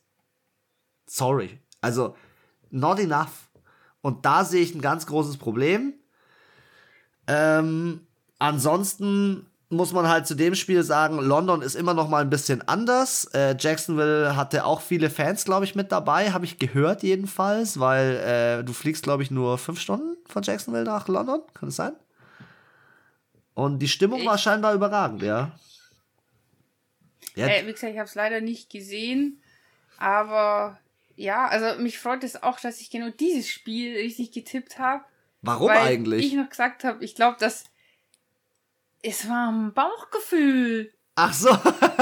Sorry, 1.07 1.59
also 1.81 2.15
not 2.71 2.99
enough. 2.99 3.44
Und 4.05 4.23
da 4.23 4.45
sehe 4.45 4.61
ich 4.61 4.75
ein 4.75 4.81
ganz 4.81 5.07
großes 5.07 5.37
Problem. 5.37 5.95
Ähm, 7.25 8.05
ansonsten 8.37 9.47
muss 9.69 9.93
man 9.93 10.07
halt 10.07 10.27
zu 10.27 10.35
dem 10.35 10.53
Spiel 10.53 10.83
sagen, 10.83 11.17
London 11.17 11.63
ist 11.63 11.73
immer 11.73 11.95
noch 11.95 12.07
mal 12.07 12.21
ein 12.21 12.29
bisschen 12.29 12.61
anders. 12.67 13.25
Äh, 13.33 13.55
Jacksonville 13.59 14.35
hatte 14.35 14.63
auch 14.63 14.81
viele 14.81 15.09
Fans, 15.09 15.43
glaube 15.43 15.65
ich, 15.65 15.73
mit 15.73 15.91
dabei, 15.91 16.33
habe 16.33 16.45
ich 16.45 16.59
gehört 16.59 17.01
jedenfalls, 17.01 17.79
weil 17.79 18.17
äh, 18.17 18.63
du 18.63 18.73
fliegst, 18.73 19.01
glaube 19.01 19.23
ich, 19.23 19.31
nur 19.31 19.57
fünf 19.57 19.79
Stunden 19.79 20.15
von 20.27 20.43
Jacksonville 20.43 20.85
nach 20.85 21.07
London, 21.07 21.41
kann 21.55 21.69
es 21.69 21.75
sein? 21.75 21.93
Und 23.55 23.79
die 23.79 23.87
Stimmung 23.87 24.19
ich 24.19 24.27
war 24.27 24.37
scheinbar 24.37 24.75
überragend, 24.75 25.23
ja. 25.23 25.51
ja. 27.33 27.47
Äh, 27.47 27.65
wie 27.65 27.73
gesagt, 27.73 27.93
ich 27.93 27.97
habe 27.97 28.07
es 28.07 28.13
leider 28.13 28.39
nicht 28.39 28.69
gesehen, 28.69 29.41
aber 29.97 30.77
ja, 31.15 31.47
also 31.47 31.81
mich 31.81 31.99
freut 31.99 32.23
es 32.23 32.41
auch, 32.41 32.59
dass 32.59 32.81
ich 32.81 32.89
genau 32.89 33.09
dieses 33.09 33.49
Spiel 33.49 33.95
richtig 33.95 34.31
getippt 34.31 34.79
habe. 34.79 35.03
Warum 35.41 35.69
weil 35.69 35.77
eigentlich? 35.77 36.25
Ich 36.25 36.33
noch 36.33 36.49
gesagt 36.49 36.83
habe, 36.83 37.03
ich 37.03 37.15
glaube, 37.15 37.37
dass 37.39 37.65
es 39.01 39.29
war 39.29 39.51
ein 39.51 39.73
Bauchgefühl. 39.73 40.91
Ach 41.17 41.33
so. 41.33 41.49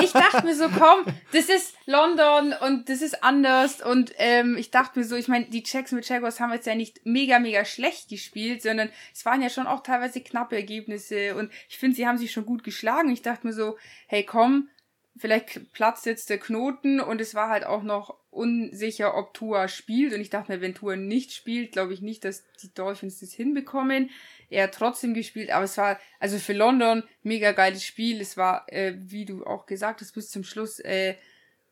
ich 0.01 0.12
dachte 0.12 0.43
mir 0.43 0.55
so, 0.55 0.70
komm, 0.70 1.05
das 1.34 1.48
ist 1.48 1.75
London 1.86 2.53
und 2.62 2.89
das 2.89 3.01
ist 3.01 3.24
anders. 3.24 3.82
Und 3.82 4.12
ähm, 4.17 4.58
ich 4.58 4.72
dachte 4.72 4.98
mir 4.98 5.05
so, 5.05 5.15
ich 5.15 5.27
meine, 5.27 5.46
die 5.46 5.62
Checks 5.62 5.91
mit 5.91 6.08
Jaguars 6.08 6.39
haben 6.39 6.51
jetzt 6.51 6.65
ja 6.65 6.74
nicht 6.74 7.05
mega, 7.05 7.38
mega 7.38 7.63
schlecht 7.63 8.10
gespielt, 8.10 8.63
sondern 8.63 8.89
es 9.13 9.24
waren 9.25 9.41
ja 9.41 9.50
schon 9.50 9.67
auch 9.67 9.84
teilweise 9.84 10.22
knappe 10.22 10.55
Ergebnisse. 10.55 11.36
Und 11.36 11.51
ich 11.70 11.77
finde, 11.77 11.96
sie 11.96 12.08
haben 12.08 12.17
sich 12.17 12.32
schon 12.32 12.46
gut 12.46 12.63
geschlagen. 12.63 13.12
Ich 13.12 13.22
dachte 13.22 13.46
mir 13.46 13.53
so, 13.53 13.77
hey, 14.08 14.24
komm, 14.24 14.70
vielleicht 15.15 15.72
platzt 15.74 16.08
jetzt 16.08 16.32
der 16.32 16.39
Knoten 16.39 17.00
und 17.00 17.22
es 17.22 17.36
war 17.36 17.50
halt 17.50 17.65
auch 17.65 17.84
noch 17.84 18.17
unsicher, 18.33 19.15
ob 19.15 19.33
Tua 19.33 19.67
spielt. 19.67 20.13
Und 20.13 20.21
ich 20.21 20.29
dachte 20.29 20.51
mir, 20.51 20.61
wenn 20.61 20.75
Tua 20.75 20.95
nicht 20.95 21.33
spielt, 21.33 21.71
glaube 21.71 21.93
ich 21.93 22.01
nicht, 22.01 22.25
dass 22.25 22.43
die 22.61 22.73
Dolphins 22.73 23.19
das 23.19 23.33
hinbekommen. 23.33 24.09
Er 24.49 24.63
hat 24.63 24.73
trotzdem 24.73 25.13
gespielt, 25.13 25.51
aber 25.51 25.65
es 25.65 25.77
war, 25.77 25.99
also 26.19 26.37
für 26.37 26.53
London, 26.53 27.03
mega 27.23 27.51
geiles 27.51 27.83
Spiel. 27.83 28.21
Es 28.21 28.37
war, 28.37 28.65
äh, 28.71 28.93
wie 28.97 29.25
du 29.25 29.45
auch 29.45 29.65
gesagt 29.65 30.01
hast, 30.01 30.13
bis 30.13 30.29
zum 30.29 30.43
Schluss, 30.43 30.79
äh, 30.79 31.15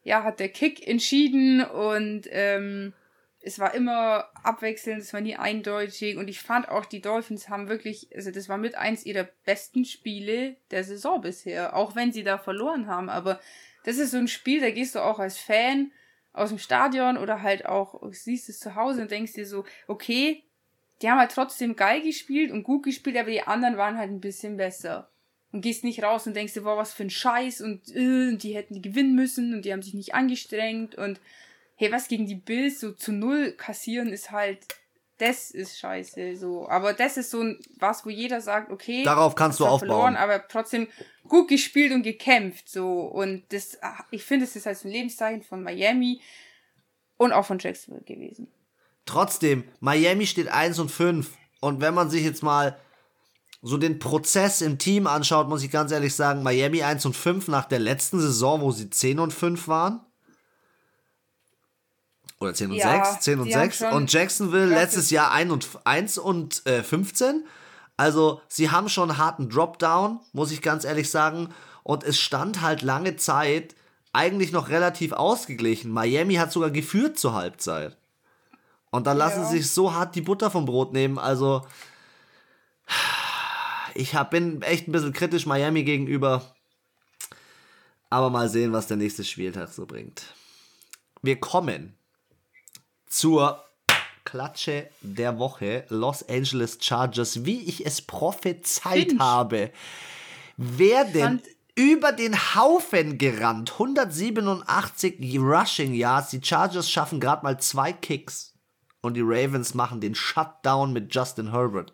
ja, 0.04 0.24
hat 0.24 0.40
der 0.40 0.50
Kick 0.50 0.88
entschieden 0.88 1.64
und 1.64 2.24
ähm, 2.32 2.94
es 3.42 3.60
war 3.60 3.74
immer 3.74 4.30
abwechselnd, 4.44 5.02
es 5.02 5.14
war 5.14 5.22
nie 5.22 5.36
eindeutig 5.36 6.18
und 6.18 6.28
ich 6.28 6.40
fand 6.40 6.70
auch, 6.70 6.86
die 6.86 7.02
Dolphins 7.02 7.50
haben 7.50 7.70
wirklich, 7.70 8.08
also 8.16 8.32
das 8.32 8.50
war 8.50 8.58
mit 8.58 8.76
eins 8.76 9.06
ihrer 9.06 9.28
besten 9.46 9.86
Spiele 9.86 10.56
der 10.70 10.84
Saison 10.84 11.22
bisher, 11.22 11.76
auch 11.76 11.96
wenn 11.96 12.12
sie 12.12 12.24
da 12.24 12.38
verloren 12.38 12.88
haben, 12.88 13.10
aber 13.10 13.40
das 13.84 13.98
ist 13.98 14.12
so 14.12 14.18
ein 14.18 14.28
Spiel, 14.28 14.62
da 14.62 14.70
gehst 14.70 14.96
du 14.96 15.00
auch 15.00 15.20
als 15.20 15.38
Fan 15.38 15.92
aus 16.34 16.50
dem 16.50 16.58
Stadion 16.58 17.18
oder 17.18 17.42
halt 17.42 17.66
auch 17.66 18.02
siehst 18.12 18.50
es 18.50 18.60
zu 18.60 18.76
Hause 18.76 19.02
und 19.02 19.12
denkst 19.12 19.34
dir 19.34 19.46
so, 19.46 19.66
okay, 19.88 20.44
die 21.02 21.10
haben 21.10 21.20
halt 21.20 21.32
trotzdem 21.32 21.76
geil 21.76 22.02
gespielt 22.02 22.52
und 22.52 22.64
gut 22.64 22.84
gespielt, 22.84 23.18
aber 23.18 23.32
die 23.32 23.42
anderen 23.42 23.78
waren 23.78 23.98
halt 23.98 24.12
ein 24.12 24.22
bisschen 24.22 24.58
besser. 24.58 25.10
Und 25.52 25.62
gehst 25.62 25.84
nicht 25.84 26.02
raus 26.02 26.28
und 26.28 26.36
denkst 26.36 26.54
dir, 26.54 26.62
boah, 26.62 26.78
was 26.78 26.94
für 26.94 27.04
ein 27.04 27.10
Scheiß 27.10 27.62
und, 27.62 27.94
äh, 27.94 28.30
und 28.30 28.44
die 28.44 28.56
hätten 28.56 28.82
gewinnen 28.82 29.16
müssen 29.16 29.54
und 29.54 29.66
die 29.66 29.74
haben 29.74 29.82
sich 29.82 29.94
nicht 29.94 30.14
angestrengt 30.14 30.96
und 30.96 31.20
hey, 31.76 31.92
was 31.92 32.08
gegen 32.08 32.28
die 32.28 32.36
Bills 32.36 32.80
so 32.80 32.94
zu 32.94 33.12
null 33.12 33.52
kassieren 33.54 34.14
ist 34.14 34.32
halt, 34.32 34.60
das 35.22 35.52
ist 35.52 35.78
scheiße, 35.78 36.36
so. 36.36 36.68
Aber 36.68 36.94
das 36.94 37.16
ist 37.16 37.30
so 37.30 37.42
ein, 37.42 37.60
was, 37.78 38.06
wo 38.06 38.10
jeder 38.10 38.42
sagt, 38.42 38.72
okay. 38.72 39.04
Darauf 39.04 39.36
kannst 39.36 39.60
du 39.60 39.66
aufbauen. 39.66 39.90
Verloren, 39.90 40.16
aber 40.16 40.48
trotzdem 40.48 40.88
gut 41.28 41.48
gespielt 41.48 41.94
und 41.94 42.02
gekämpft, 42.02 42.68
so. 42.68 43.02
Und 43.02 43.44
das, 43.50 43.78
ich 44.10 44.24
finde, 44.24 44.46
es 44.46 44.56
ist 44.56 44.66
halt 44.66 44.80
so 44.80 44.88
ein 44.88 44.92
Lebenszeichen 44.92 45.44
von 45.44 45.62
Miami 45.62 46.22
und 47.18 47.34
auch 47.34 47.46
von 47.46 47.60
Jacksonville 47.60 48.04
gewesen. 48.04 48.48
Trotzdem, 49.06 49.66
Miami 49.80 50.26
steht 50.26 50.48
1 50.48 50.80
und 50.80 50.90
5. 50.90 51.30
Und 51.60 51.82
wenn 51.82 51.94
man 51.94 52.10
sich 52.10 52.24
jetzt 52.24 52.42
mal 52.42 52.80
so 53.62 53.78
den 53.78 54.00
Prozess 54.00 54.62
im 54.62 54.80
Team 54.80 55.06
anschaut, 55.06 55.48
muss 55.48 55.64
ich 55.64 55.70
ganz 55.70 55.92
ehrlich 55.92 56.16
sagen, 56.16 56.42
Miami 56.42 56.82
1 56.82 57.06
und 57.06 57.16
5 57.16 57.48
nach 57.48 57.66
der 57.66 57.80
letzten 57.80 58.20
Saison, 58.20 58.62
wo 58.62 58.72
sie 58.72 58.90
10 58.90 59.20
und 59.20 59.34
5 59.34 59.68
waren, 59.68 60.02
oder 62.42 62.54
10 62.54 62.72
und 62.72 62.78
ja, 62.78 63.06
6, 63.06 63.24
10 63.24 63.40
und 63.40 63.52
6. 63.52 63.82
Und 63.94 64.12
Jacksonville 64.12 64.66
letztes 64.66 65.12
Jahr 65.12 65.32
1 65.32 65.52
und, 65.52 65.70
1 65.84 66.18
und 66.18 66.66
äh, 66.66 66.84
15. 66.84 67.46
Also, 67.98 68.42
sie 68.48 68.72
haben 68.72 68.90
schon 68.90 69.12
einen 69.12 69.20
harten 69.20 69.50
Dropdown, 69.50 70.20
muss 70.34 70.52
ich 70.52 70.64
ganz 70.64 70.84
ehrlich 70.84 71.12
sagen. 71.12 71.50
Und 71.84 72.04
es 72.04 72.20
stand 72.20 72.62
halt 72.62 72.82
lange 72.82 73.16
Zeit 73.16 73.76
eigentlich 74.12 74.52
noch 74.52 74.70
relativ 74.70 75.14
ausgeglichen. 75.14 75.92
Miami 75.92 76.36
hat 76.36 76.52
sogar 76.52 76.72
geführt 76.72 77.20
zur 77.20 77.34
Halbzeit. 77.34 77.96
Und 78.90 79.06
dann 79.08 79.18
lassen 79.18 79.42
ja. 79.42 79.48
sie 79.48 79.58
sich 79.60 79.72
so 79.72 79.94
hart 79.94 80.16
die 80.16 80.22
Butter 80.22 80.50
vom 80.50 80.66
Brot 80.66 80.94
nehmen. 80.94 81.20
Also, 81.20 81.62
ich 83.94 84.16
hab, 84.16 84.32
bin 84.32 84.64
echt 84.64 84.88
ein 84.88 84.92
bisschen 84.92 85.14
kritisch 85.14 85.46
Miami 85.46 85.84
gegenüber. 85.84 86.56
Aber 88.10 88.32
mal 88.32 88.50
sehen, 88.50 88.74
was 88.74 88.88
der 88.88 88.98
nächste 88.98 89.24
Spieltag 89.24 89.70
so 89.70 89.86
bringt. 89.86 90.24
Wir 91.22 91.40
kommen 91.40 91.96
zur 93.12 93.64
Klatsche 94.24 94.90
der 95.02 95.38
Woche. 95.38 95.86
Los 95.90 96.28
Angeles 96.28 96.78
Chargers, 96.80 97.46
wie 97.46 97.62
ich 97.62 97.86
es 97.86 98.02
prophezeit 98.02 99.10
Finch. 99.10 99.20
habe, 99.20 99.72
werden 100.58 101.42
über 101.76 102.12
den 102.12 102.36
Haufen 102.56 103.18
gerannt. 103.18 103.74
187 103.74 105.38
Rushing 105.40 105.94
Yards. 105.94 106.30
Die 106.30 106.42
Chargers 106.42 106.90
schaffen 106.90 107.20
gerade 107.20 107.44
mal 107.44 107.60
zwei 107.60 107.92
Kicks. 107.92 108.54
Und 109.02 109.16
die 109.16 109.24
Ravens 109.24 109.74
machen 109.74 110.00
den 110.00 110.16
Shutdown 110.16 110.94
mit 110.94 111.14
Justin 111.14 111.52
Herbert. 111.52 111.92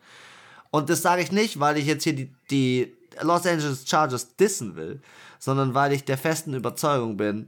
Und 0.71 0.89
das 0.89 1.01
sage 1.01 1.21
ich 1.21 1.31
nicht, 1.31 1.59
weil 1.59 1.77
ich 1.77 1.86
jetzt 1.86 2.03
hier 2.03 2.13
die, 2.13 2.36
die 2.51 2.93
Los 3.21 3.45
Angeles 3.45 3.88
Chargers 3.88 4.36
dissen 4.36 4.75
will, 4.75 5.01
sondern 5.39 5.74
weil 5.74 5.93
ich 5.93 6.03
der 6.03 6.17
festen 6.17 6.53
Überzeugung 6.53 7.17
bin, 7.17 7.47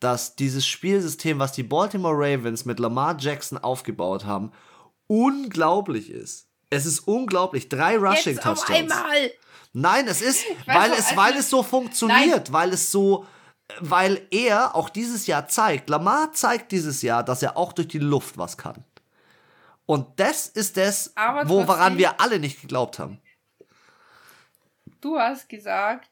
dass 0.00 0.36
dieses 0.36 0.66
Spielsystem, 0.66 1.38
was 1.38 1.52
die 1.52 1.62
Baltimore 1.62 2.14
Ravens 2.14 2.64
mit 2.64 2.78
Lamar 2.78 3.16
Jackson 3.18 3.58
aufgebaut 3.58 4.24
haben, 4.24 4.52
unglaublich 5.06 6.10
ist. 6.10 6.48
Es 6.70 6.86
ist 6.86 7.00
unglaublich. 7.00 7.68
Drei 7.68 7.96
Rushing 7.96 8.34
Jetzt 8.34 8.42
Touchdowns. 8.42 8.62
Auf 8.62 8.70
einmal. 8.70 9.30
Nein, 9.72 10.06
es 10.08 10.22
ist, 10.22 10.44
weil 10.66 10.92
es, 10.92 11.16
weil 11.16 11.34
es 11.36 11.50
so 11.50 11.62
funktioniert, 11.62 12.46
nein. 12.46 12.52
weil 12.52 12.72
es 12.72 12.90
so, 12.90 13.26
weil 13.80 14.26
er 14.30 14.74
auch 14.74 14.88
dieses 14.88 15.26
Jahr 15.26 15.48
zeigt, 15.48 15.88
Lamar 15.90 16.32
zeigt 16.32 16.72
dieses 16.72 17.02
Jahr, 17.02 17.22
dass 17.22 17.42
er 17.42 17.56
auch 17.56 17.72
durch 17.72 17.88
die 17.88 17.98
Luft 17.98 18.38
was 18.38 18.56
kann. 18.56 18.84
Und 19.86 20.20
das 20.20 20.46
ist 20.46 20.76
das, 20.76 21.14
wo, 21.44 21.66
woran 21.66 21.96
wir 21.96 22.20
alle 22.20 22.38
nicht 22.38 22.60
geglaubt 22.60 22.98
haben. 22.98 23.20
Du 25.00 25.18
hast 25.18 25.48
gesagt, 25.48 26.10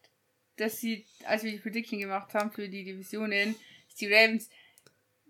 dass 0.57 0.79
sie, 0.79 1.05
als 1.27 1.43
wir 1.43 1.53
die 1.53 1.59
Prediction 1.59 1.99
gemacht 1.99 2.33
haben 2.35 2.51
für 2.51 2.69
die 2.69 2.85
Divisionen, 2.85 3.55
die 4.01 4.13
Ravens, 4.13 4.49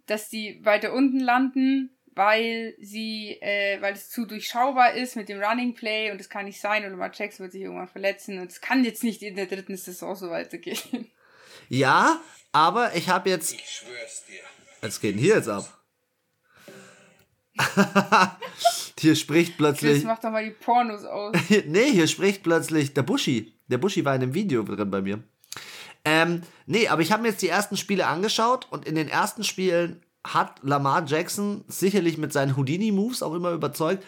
dass 0.06 0.28
die 0.28 0.64
weiter 0.64 0.92
unten 0.92 1.20
landen, 1.20 1.96
weil 2.14 2.75
sie, 2.80 3.38
äh, 3.40 3.80
weil 3.80 3.92
es 3.92 4.08
zu 4.08 4.25
durchschaubar 4.25 4.94
ist 4.94 5.16
mit 5.16 5.28
dem 5.28 5.40
Running 5.40 5.75
Play 5.75 6.11
und 6.11 6.20
es 6.20 6.30
kann 6.30 6.46
nicht 6.46 6.61
sein 6.61 6.85
und 6.85 6.90
Lamar 6.90 7.11
Jackson 7.12 7.44
wird 7.44 7.52
sich 7.52 7.62
irgendwann 7.62 7.88
verletzen 7.88 8.38
und 8.38 8.50
es 8.50 8.61
kann 8.61 8.85
jetzt 8.85 9.04
nicht 9.04 9.23
in 9.23 9.37
der 9.37 9.46
dritten 9.46 9.76
Saison 9.76 10.14
so 10.14 10.30
weitergehen. 10.30 11.11
Ja, 11.68 12.20
aber 12.52 12.94
ich 12.94 13.08
habe 13.08 13.28
jetzt. 13.28 13.52
Ich 13.52 13.68
schwör's 13.68 14.25
dir. 14.26 14.40
Was 14.80 15.00
geht 15.00 15.14
denn 15.14 15.20
hier 15.20 15.37
jetzt 15.37 15.49
ab? 15.49 15.73
hier 18.99 19.16
spricht 19.16 19.56
plötzlich. 19.56 19.92
Chris, 19.92 20.04
mach 20.04 20.20
doch 20.20 20.30
mal 20.30 20.44
die 20.44 20.50
Pornos 20.50 21.04
aus. 21.04 21.35
nee, 21.66 21.90
hier 21.90 22.06
spricht 22.06 22.42
plötzlich 22.42 22.94
der 22.94 23.02
Buschi. 23.02 23.58
Der 23.68 23.78
Buschi 23.78 24.04
war 24.04 24.14
in 24.14 24.23
einem 24.23 24.35
Video 24.35 24.62
drin 24.62 24.90
bei 24.90 25.02
mir. 25.02 25.23
Ähm, 26.07 26.43
nee, 26.67 26.87
aber 26.87 27.03
ich 27.03 27.11
habe 27.11 27.23
mir 27.23 27.31
jetzt 27.31 27.43
die 27.43 27.49
ersten 27.49 27.77
Spiele 27.77 28.07
angeschaut 28.07 28.69
und 28.71 28.87
in 28.87 28.95
den 28.95 29.09
ersten 29.09 29.43
Spielen 29.43 30.01
hat 30.25 30.61
Lamar 30.63 31.05
Jackson 31.05 31.65
sicherlich 31.67 32.17
mit 32.17 32.33
seinen 32.33 32.57
Houdini-Moves 32.57 33.25
auch 33.25 33.35
immer 33.35 33.51
überzeugt. 33.51 34.05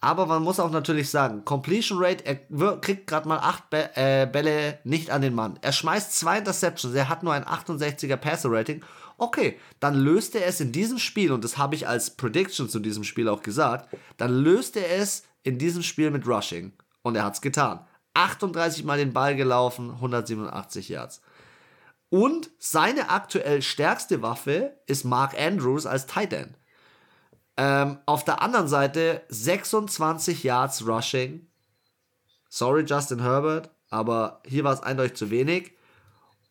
Aber 0.00 0.24
man 0.26 0.42
muss 0.42 0.58
auch 0.58 0.70
natürlich 0.70 1.10
sagen, 1.10 1.44
Completion 1.44 1.98
Rate, 2.02 2.24
er 2.24 2.36
kriegt 2.80 3.06
gerade 3.06 3.28
mal 3.28 3.38
acht 3.38 3.64
äh, 3.70 4.26
Bälle 4.26 4.78
nicht 4.82 5.10
an 5.10 5.20
den 5.20 5.34
Mann. 5.34 5.58
Er 5.60 5.72
schmeißt 5.72 6.18
zwei 6.18 6.38
Interceptions, 6.38 6.94
er 6.94 7.10
hat 7.10 7.22
nur 7.22 7.34
ein 7.34 7.44
68er 7.44 8.16
Passer 8.16 8.50
Rating. 8.50 8.82
Okay, 9.18 9.58
dann 9.78 9.94
löst 9.94 10.34
er 10.34 10.46
es 10.46 10.58
in 10.58 10.72
diesem 10.72 10.98
Spiel, 10.98 11.32
und 11.32 11.44
das 11.44 11.58
habe 11.58 11.74
ich 11.74 11.86
als 11.86 12.16
Prediction 12.16 12.68
zu 12.68 12.80
diesem 12.80 13.04
Spiel 13.04 13.28
auch 13.28 13.42
gesagt, 13.42 13.94
dann 14.16 14.32
löst 14.32 14.76
er 14.76 14.90
es 14.90 15.24
in 15.42 15.58
diesem 15.58 15.82
Spiel 15.82 16.10
mit 16.10 16.26
Rushing. 16.26 16.72
Und 17.02 17.14
er 17.14 17.24
hat 17.24 17.34
es 17.34 17.40
getan. 17.42 17.86
38 18.14 18.84
Mal 18.84 18.98
den 18.98 19.12
Ball 19.12 19.36
gelaufen, 19.36 19.90
187 19.90 20.88
Yards. 20.88 21.20
Und 22.12 22.50
seine 22.58 23.08
aktuell 23.08 23.62
stärkste 23.62 24.20
Waffe 24.20 24.76
ist 24.86 25.04
Mark 25.04 25.32
Andrews 25.40 25.86
als 25.86 26.06
Tight 26.06 26.34
End. 26.34 26.58
Ähm, 27.56 28.00
auf 28.04 28.22
der 28.22 28.42
anderen 28.42 28.68
Seite 28.68 29.22
26 29.30 30.44
Yards 30.44 30.86
Rushing. 30.86 31.46
Sorry, 32.50 32.82
Justin 32.82 33.22
Herbert, 33.22 33.70
aber 33.88 34.42
hier 34.46 34.62
war 34.62 34.74
es 34.74 34.82
eindeutig 34.82 35.16
zu 35.16 35.30
wenig. 35.30 35.72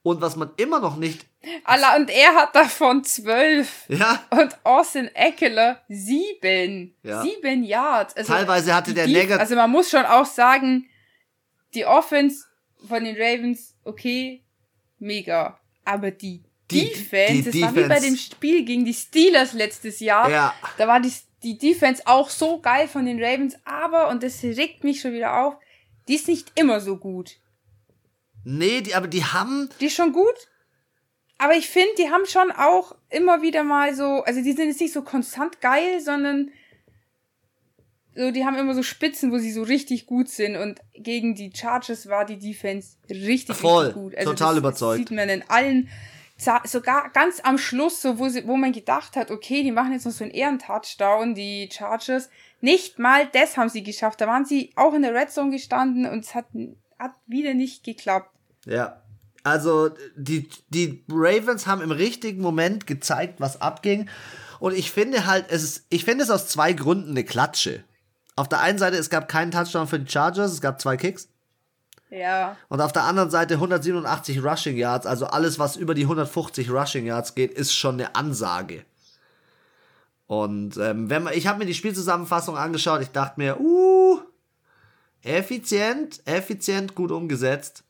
Und 0.02 0.20
was 0.20 0.36
man 0.36 0.50
immer 0.58 0.80
noch 0.80 0.96
nicht. 0.96 1.28
Allah, 1.66 1.96
und 1.96 2.10
er 2.10 2.34
hat 2.34 2.56
davon 2.56 3.04
zwölf. 3.04 3.86
Ja. 3.88 4.24
Und 4.32 4.58
Austin 4.64 5.10
Eckler 5.14 5.80
sieben. 5.88 6.96
Ja. 7.04 7.22
Sieben 7.22 7.62
Yards. 7.62 8.18
Also 8.18 8.34
Teilweise 8.34 8.74
hatte 8.74 8.96
der 8.96 9.06
Negativ. 9.06 9.40
Also 9.40 9.56
man 9.56 9.70
muss 9.70 9.92
schon 9.92 10.06
auch 10.06 10.26
sagen, 10.26 10.90
die 11.76 11.86
Offense 11.86 12.46
von 12.88 13.04
den 13.04 13.16
Ravens, 13.16 13.76
okay, 13.84 14.44
mega. 15.02 15.60
Aber 15.84 16.12
die, 16.12 16.44
die 16.70 16.90
Defense, 16.90 17.34
die 17.34 17.44
das 17.44 17.52
Defense. 17.52 17.76
war 17.76 17.76
wie 17.76 17.90
bei 17.90 18.00
dem 18.00 18.16
Spiel 18.16 18.64
gegen 18.64 18.86
die 18.86 18.94
Steelers 18.94 19.54
letztes 19.54 20.00
Jahr. 20.00 20.30
Ja. 20.30 20.54
Da 20.78 20.88
war 20.88 21.00
die, 21.00 21.12
die 21.44 21.58
Defense 21.58 22.04
auch 22.06 22.30
so 22.30 22.60
geil 22.60 22.88
von 22.88 23.06
den 23.06 23.22
Ravens, 23.22 23.56
aber, 23.66 24.10
und 24.10 24.24
das 24.24 24.44
regt 24.44 24.84
mich 24.84 25.02
schon 25.02 25.14
wieder 25.14 25.42
auf, 25.42 25.56
die 26.08 26.16
ist 26.16 26.28
nicht 26.28 26.52
immer 26.56 26.80
so 26.80 26.98
gut. 26.98 27.38
Nee, 28.44 28.82
die, 28.82 28.96
aber 28.96 29.08
die 29.08 29.24
haben. 29.24 29.70
Die 29.80 29.86
ist 29.86 29.96
schon 29.96 30.14
gut. 30.14 30.48
Aber 31.38 31.56
ich 31.56 31.68
finde, 31.70 31.90
die 31.98 32.10
haben 32.10 32.26
schon 32.26 32.52
auch 32.52 32.96
immer 33.10 33.42
wieder 33.42 33.64
mal 33.64 33.96
so, 33.96 34.24
also 34.24 34.44
die 34.44 34.54
sind 34.54 34.68
jetzt 34.68 34.82
nicht 34.82 34.94
so 34.94 35.02
konstant 35.02 35.60
geil, 35.60 36.00
sondern 36.00 36.52
so, 38.16 38.32
die 38.32 38.46
haben 38.46 38.58
immer 38.58 38.74
so 38.76 38.84
Spitzen, 38.84 39.32
wo 39.32 39.38
sie 39.38 39.52
so 39.52 39.64
richtig 39.64 40.06
gut 40.06 40.28
sind 40.28 40.58
und 40.58 40.80
gegen 40.94 41.34
die 41.34 41.52
Chargers 41.54 42.08
war 42.08 42.26
die 42.26 42.38
Defense 42.38 42.98
richtig, 43.10 43.56
Voll, 43.56 43.86
richtig 43.86 44.02
gut. 44.02 44.18
Also 44.18 44.32
total 44.32 44.50
das, 44.50 44.58
überzeugt. 44.58 45.02
Das 45.02 45.10
sieht 45.10 45.18
man 45.18 45.30
in 45.30 45.44
allen, 45.50 45.90
sogar 46.66 47.10
ganz 47.12 47.40
am 47.44 47.58
Schluss, 47.58 48.02
so 48.02 48.20
wo, 48.20 48.28
sie, 48.28 48.46
wo 48.48 48.58
man 48.58 48.74
gedacht 48.74 49.16
hat, 49.16 49.32
okay, 49.32 49.64
die 49.64 49.72
machen 49.72 49.94
jetzt 49.94 50.06
noch 50.06 50.12
so 50.12 50.24
einen 50.24 50.34
Ehrentouchdown, 50.34 51.36
die 51.36 51.70
Chargers. 51.72 52.30
Nicht 52.60 53.00
mal 53.00 53.28
das 53.28 53.58
haben 53.58 53.70
sie 53.70 53.84
geschafft. 53.84 54.20
Da 54.20 54.28
waren 54.28 54.46
sie 54.46 54.72
auch 54.76 54.94
in 54.94 55.04
der 55.04 55.14
Red 55.14 55.32
Zone 55.32 55.52
gestanden 55.52 56.06
und 56.06 56.26
es 56.26 56.36
hat, 56.36 56.46
hat 57.00 57.14
wieder 57.28 57.54
nicht 57.54 57.84
geklappt. 57.84 58.36
Ja. 58.66 59.02
Also 59.44 59.90
die, 60.16 60.50
die 60.70 61.04
Ravens 61.10 61.66
haben 61.66 61.82
im 61.82 61.92
richtigen 61.92 62.42
Moment 62.42 62.86
gezeigt, 62.86 63.40
was 63.40 63.60
abging. 63.60 64.10
Und 64.60 64.78
ich 64.78 64.92
finde 64.92 65.26
halt, 65.26 65.46
es 65.50 65.64
ist, 65.64 65.86
ich 65.90 66.06
finde 66.06 66.24
es 66.24 66.30
aus 66.30 66.48
zwei 66.48 66.74
Gründen 66.74 67.12
eine 67.12 67.24
Klatsche 67.24 67.84
auf 68.42 68.50
der 68.50 68.60
einen 68.60 68.80
Seite, 68.80 68.98
es 68.98 69.12
gab 69.12 69.28
keinen 69.28 69.52
Touchdown 69.52 69.86
für 69.86 70.00
die 70.00 70.12
Chargers, 70.12 70.52
es 70.52 70.62
gab 70.62 70.82
zwei 70.82 70.98
Kicks. 70.98 71.30
Ja. 72.10 72.58
Und 72.70 72.82
auf 72.82 72.92
der 72.92 73.04
anderen 73.04 73.30
Seite 73.30 73.54
187 73.54 74.44
Rushing 74.44 74.78
Yards, 74.78 75.06
also 75.06 75.28
alles, 75.28 75.60
was 75.60 75.76
über 75.76 75.94
die 75.94 76.02
150 76.04 76.72
Rushing 76.72 77.06
Yards 77.06 77.36
geht, 77.36 77.54
ist 77.54 77.72
schon 77.72 77.96
eine 77.96 78.16
Ansage. 78.16 78.84
Und 80.26 80.76
ähm, 80.78 81.12
wenn 81.12 81.22
man, 81.22 81.36
ich 81.36 81.46
habe 81.46 81.60
mir 81.60 81.68
die 81.68 81.76
Spielzusammenfassung 81.76 82.58
angeschaut, 82.58 83.04
ich 83.04 83.12
dachte 83.12 83.40
mir, 83.40 83.60
uh, 83.60 84.20
effizient, 85.22 86.20
effizient, 86.26 86.96
gut 86.96 87.12
umgesetzt. 87.12 87.84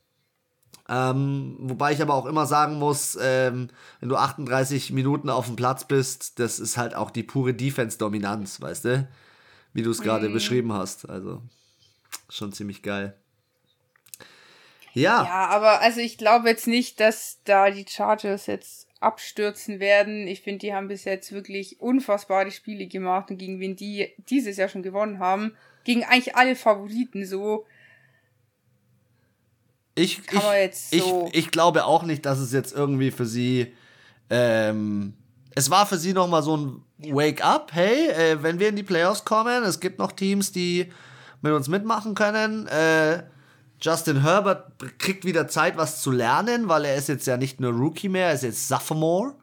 Ähm, 0.86 1.56
wobei 1.60 1.92
ich 1.92 2.02
aber 2.02 2.12
auch 2.12 2.26
immer 2.26 2.44
sagen 2.44 2.78
muss, 2.78 3.16
ähm, 3.18 3.68
wenn 4.00 4.10
du 4.10 4.16
38 4.16 4.92
Minuten 4.92 5.30
auf 5.30 5.46
dem 5.46 5.56
Platz 5.56 5.84
bist, 5.84 6.38
das 6.40 6.60
ist 6.60 6.76
halt 6.76 6.94
auch 6.94 7.10
die 7.10 7.22
pure 7.22 7.54
Defense-Dominanz, 7.54 8.60
weißt 8.60 8.84
du? 8.84 9.08
Wie 9.72 9.82
du 9.82 9.90
es 9.90 10.00
gerade 10.00 10.28
mhm. 10.28 10.34
beschrieben 10.34 10.72
hast. 10.72 11.08
Also 11.08 11.42
schon 12.28 12.52
ziemlich 12.52 12.82
geil. 12.82 13.16
Ja. 14.94 15.24
Ja, 15.24 15.48
aber 15.48 15.80
also 15.80 16.00
ich 16.00 16.18
glaube 16.18 16.48
jetzt 16.48 16.66
nicht, 16.66 17.00
dass 17.00 17.38
da 17.44 17.70
die 17.70 17.86
Chargers 17.88 18.46
jetzt 18.46 18.88
abstürzen 19.00 19.80
werden. 19.80 20.28
Ich 20.28 20.42
finde, 20.42 20.58
die 20.58 20.74
haben 20.74 20.88
bis 20.88 21.04
jetzt 21.04 21.32
wirklich 21.32 21.80
unfassbare 21.80 22.50
Spiele 22.50 22.86
gemacht 22.86 23.30
und 23.30 23.38
gegen 23.38 23.58
wen 23.58 23.74
die 23.74 24.12
dieses 24.28 24.58
Jahr 24.58 24.68
schon 24.68 24.82
gewonnen 24.82 25.18
haben. 25.18 25.56
Gegen 25.84 26.04
eigentlich 26.04 26.36
alle 26.36 26.54
Favoriten 26.54 27.26
so. 27.26 27.66
Ich, 29.94 30.20
ich, 30.30 31.00
so 31.00 31.28
ich, 31.32 31.38
ich 31.38 31.50
glaube 31.50 31.84
auch 31.84 32.02
nicht, 32.02 32.24
dass 32.24 32.38
es 32.38 32.52
jetzt 32.52 32.72
irgendwie 32.72 33.10
für 33.10 33.26
sie 33.26 33.74
ähm, 34.30 35.14
es 35.54 35.70
war 35.70 35.86
für 35.86 35.98
sie 35.98 36.12
nochmal 36.12 36.42
so 36.42 36.56
ein 36.56 36.82
Wake-up, 37.10 37.70
hey, 37.72 38.08
äh, 38.08 38.42
wenn 38.42 38.58
wir 38.58 38.68
in 38.68 38.76
die 38.76 38.82
Playoffs 38.82 39.24
kommen, 39.24 39.62
es 39.64 39.80
gibt 39.80 39.98
noch 39.98 40.12
Teams, 40.12 40.52
die 40.52 40.92
mit 41.40 41.52
uns 41.52 41.68
mitmachen 41.68 42.14
können. 42.14 42.66
Äh, 42.68 43.24
Justin 43.80 44.22
Herbert 44.22 44.72
kriegt 44.98 45.24
wieder 45.24 45.48
Zeit, 45.48 45.76
was 45.76 46.00
zu 46.00 46.12
lernen, 46.12 46.68
weil 46.68 46.84
er 46.84 46.94
ist 46.94 47.08
jetzt 47.08 47.26
ja 47.26 47.36
nicht 47.36 47.60
nur 47.60 47.72
Rookie 47.72 48.08
mehr, 48.08 48.28
er 48.28 48.34
ist 48.34 48.44
jetzt 48.44 48.68
Sophomore. 48.68 49.34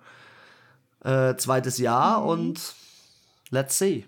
Äh, 1.04 1.36
zweites 1.36 1.78
Jahr 1.78 2.22
mhm. 2.22 2.28
und 2.28 2.76
let's 3.52 3.78
see. 3.78 4.06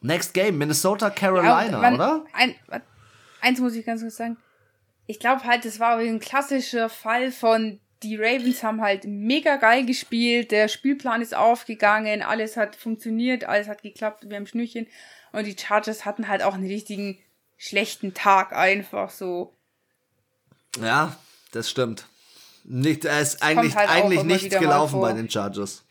Next 0.00 0.34
Game, 0.34 0.58
Minnesota, 0.58 1.10
Carolina, 1.10 1.64
ja, 1.70 1.78
man, 1.78 1.94
oder? 1.94 2.24
Ein, 2.32 2.54
eins 3.40 3.60
muss 3.60 3.74
ich 3.74 3.86
ganz 3.86 4.02
kurz 4.02 4.16
sagen. 4.16 4.36
Ich 5.06 5.18
glaube 5.18 5.44
halt, 5.44 5.64
das 5.64 5.80
war 5.80 5.96
ein 5.96 6.20
klassischer 6.20 6.88
Fall 6.88 7.30
von 7.30 7.80
die 8.04 8.16
Ravens 8.16 8.62
haben 8.62 8.80
halt 8.80 9.04
mega 9.04 9.56
geil 9.56 9.86
gespielt, 9.86 10.50
der 10.50 10.68
Spielplan 10.68 11.22
ist 11.22 11.34
aufgegangen, 11.34 12.22
alles 12.22 12.56
hat 12.56 12.76
funktioniert, 12.76 13.44
alles 13.44 13.68
hat 13.68 13.82
geklappt, 13.82 14.28
wir 14.28 14.36
haben 14.36 14.46
Schnürchen. 14.46 14.86
Und 15.32 15.46
die 15.46 15.56
Chargers 15.58 16.04
hatten 16.04 16.28
halt 16.28 16.42
auch 16.42 16.54
einen 16.54 16.66
richtigen 16.66 17.18
schlechten 17.56 18.14
Tag 18.14 18.52
einfach 18.52 19.10
so. 19.10 19.54
Ja, 20.80 21.16
das 21.52 21.70
stimmt. 21.70 22.06
Nicht, 22.64 23.04
es 23.04 23.34
ist 23.34 23.42
eigentlich, 23.42 23.74
halt 23.74 23.90
eigentlich 23.90 24.22
nichts 24.22 24.58
gelaufen 24.58 25.00
bei 25.00 25.12
den 25.12 25.28
Chargers. 25.30 25.84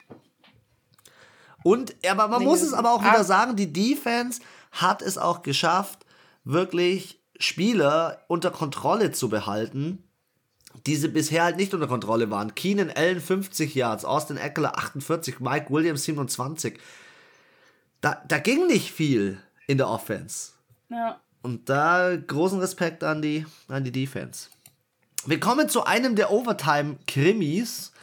Und, 1.64 1.96
aber 2.08 2.28
man 2.28 2.44
muss 2.44 2.62
es 2.62 2.74
aber 2.74 2.94
auch 2.94 3.02
wieder 3.02 3.24
sagen, 3.24 3.56
die 3.56 3.72
Defense 3.72 4.42
hat 4.72 5.02
es 5.02 5.18
auch 5.18 5.42
geschafft, 5.42 6.06
wirklich 6.44 7.22
Spieler 7.40 8.24
unter 8.28 8.52
Kontrolle 8.52 9.12
zu 9.12 9.30
behalten, 9.30 10.04
die 10.86 10.96
sie 10.96 11.08
bisher 11.08 11.44
halt 11.44 11.58
nicht 11.58 11.74
unter 11.74 11.88
Kontrolle 11.88 12.30
waren. 12.30 12.56
Keenan 12.56 12.92
Allen 12.92 13.22
50 13.22 13.74
Yards, 13.76 14.06
Austin 14.06 14.38
Eckler 14.38 14.78
48, 14.78 15.40
Mike 15.40 15.68
Williams 15.70 16.04
27. 16.04 16.80
Da, 18.02 18.22
da 18.28 18.38
ging 18.38 18.68
nicht 18.68 18.92
viel 18.92 19.40
in 19.68 19.78
der 19.78 19.88
Offense. 19.88 20.52
Ja. 20.90 21.20
Und 21.42 21.70
da 21.70 22.16
großen 22.16 22.60
Respekt 22.60 23.04
an 23.04 23.22
die, 23.22 23.46
an 23.68 23.84
die 23.84 23.92
Defense. 23.92 24.50
Wir 25.26 25.40
kommen 25.40 25.70
zu 25.70 25.86
einem 25.86 26.16
der 26.16 26.32
Overtime-Krimis 26.32 27.94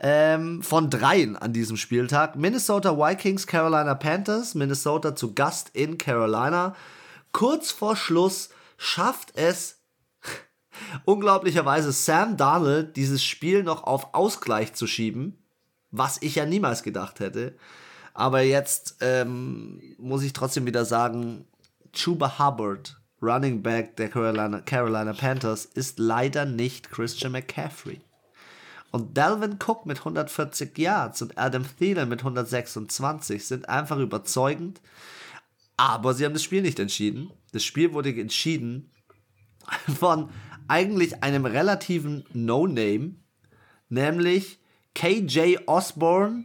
ähm, 0.00 0.62
von 0.62 0.88
dreien 0.88 1.36
an 1.36 1.52
diesem 1.52 1.76
Spieltag. 1.76 2.36
Minnesota 2.36 2.96
Vikings, 2.96 3.46
Carolina 3.46 3.94
Panthers. 3.94 4.54
Minnesota 4.54 5.14
zu 5.14 5.34
Gast 5.34 5.70
in 5.74 5.98
Carolina. 5.98 6.74
Kurz 7.32 7.70
vor 7.70 7.94
Schluss 7.94 8.48
schafft 8.78 9.36
es 9.36 9.81
unglaublicherweise 11.04 11.92
Sam 11.92 12.36
Darnold 12.36 12.96
dieses 12.96 13.22
Spiel 13.22 13.62
noch 13.62 13.84
auf 13.84 14.14
Ausgleich 14.14 14.74
zu 14.74 14.86
schieben, 14.86 15.38
was 15.90 16.18
ich 16.20 16.36
ja 16.36 16.46
niemals 16.46 16.82
gedacht 16.82 17.20
hätte. 17.20 17.56
Aber 18.14 18.42
jetzt 18.42 18.96
ähm, 19.00 19.80
muss 19.98 20.22
ich 20.22 20.32
trotzdem 20.32 20.66
wieder 20.66 20.84
sagen, 20.84 21.46
Chuba 21.92 22.38
Hubbard, 22.38 23.00
Running 23.20 23.62
Back 23.62 23.96
der 23.96 24.08
Carolina, 24.08 24.60
Carolina 24.60 25.12
Panthers, 25.12 25.64
ist 25.64 25.98
leider 25.98 26.44
nicht 26.44 26.90
Christian 26.90 27.32
McCaffrey. 27.32 28.00
Und 28.90 29.16
Dalvin 29.16 29.58
Cook 29.58 29.86
mit 29.86 29.98
140 29.98 30.76
Yards 30.76 31.22
und 31.22 31.38
Adam 31.38 31.64
Thielen 31.78 32.08
mit 32.10 32.20
126 32.20 33.46
sind 33.46 33.68
einfach 33.68 33.98
überzeugend. 33.98 34.82
Aber 35.78 36.12
sie 36.12 36.26
haben 36.26 36.34
das 36.34 36.42
Spiel 36.42 36.60
nicht 36.60 36.78
entschieden. 36.78 37.30
Das 37.52 37.64
Spiel 37.64 37.94
wurde 37.94 38.10
entschieden 38.10 38.90
von 39.98 40.28
eigentlich 40.68 41.22
einem 41.22 41.44
relativen 41.44 42.24
No-Name, 42.32 43.14
nämlich 43.88 44.58
KJ 44.94 45.58
Osborne 45.66 46.44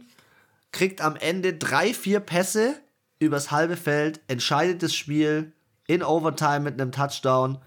kriegt 0.72 1.00
am 1.00 1.16
Ende 1.16 1.54
drei, 1.54 1.92
vier 1.94 2.20
Pässe 2.20 2.76
übers 3.18 3.50
halbe 3.50 3.76
Feld, 3.76 4.20
entscheidet 4.28 4.82
das 4.82 4.94
Spiel 4.94 5.52
in 5.86 6.02
Overtime 6.02 6.60
mit 6.60 6.80
einem 6.80 6.92
Touchdown. 6.92 7.58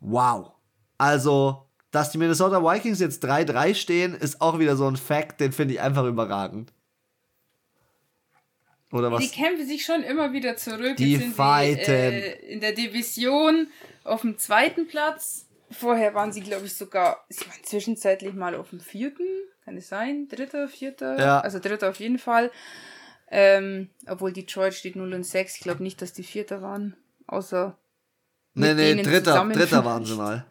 Wow. 0.00 0.52
Also, 0.98 1.66
dass 1.90 2.10
die 2.10 2.18
Minnesota 2.18 2.62
Vikings 2.62 3.00
jetzt 3.00 3.24
3-3 3.24 3.74
stehen, 3.74 4.14
ist 4.14 4.40
auch 4.40 4.58
wieder 4.58 4.76
so 4.76 4.86
ein 4.86 4.96
Fact, 4.96 5.40
den 5.40 5.52
finde 5.52 5.74
ich 5.74 5.80
einfach 5.80 6.04
überragend. 6.04 6.72
Oder 8.92 9.12
was? 9.12 9.20
Die 9.20 9.28
kämpfen 9.28 9.66
sich 9.66 9.84
schon 9.84 10.02
immer 10.02 10.32
wieder 10.32 10.56
zurück. 10.56 10.96
Die 10.96 11.16
fighten. 11.18 11.84
Die, 11.84 11.90
äh, 11.90 12.52
in 12.52 12.60
der 12.60 12.72
Division 12.72 13.68
auf 14.04 14.22
dem 14.22 14.38
zweiten 14.38 14.86
Platz. 14.86 15.46
Vorher 15.70 16.14
waren 16.14 16.32
sie, 16.32 16.40
glaube 16.40 16.66
ich, 16.66 16.74
sogar, 16.74 17.24
sie 17.28 17.46
waren 17.46 17.62
zwischenzeitlich 17.62 18.34
mal 18.34 18.56
auf 18.56 18.70
dem 18.70 18.80
vierten. 18.80 19.26
Kann 19.64 19.76
es 19.76 19.88
sein? 19.88 20.26
Dritter, 20.28 20.66
vierter? 20.68 21.16
Ja. 21.18 21.40
Also 21.40 21.60
dritter 21.60 21.90
auf 21.90 22.00
jeden 22.00 22.18
Fall. 22.18 22.50
Ähm, 23.30 23.90
obwohl 24.08 24.32
Detroit 24.32 24.74
steht 24.74 24.96
0 24.96 25.14
und 25.14 25.24
6. 25.24 25.56
Ich 25.56 25.60
glaube 25.60 25.84
nicht, 25.84 26.02
dass 26.02 26.12
die 26.12 26.24
vierter 26.24 26.60
waren. 26.60 26.96
Außer. 27.28 27.78
Nee, 28.54 28.74
nee, 28.74 29.00
dritter, 29.00 29.48
dritter 29.52 29.84
waren 29.84 30.04
sie 30.04 30.16
mal. 30.16 30.44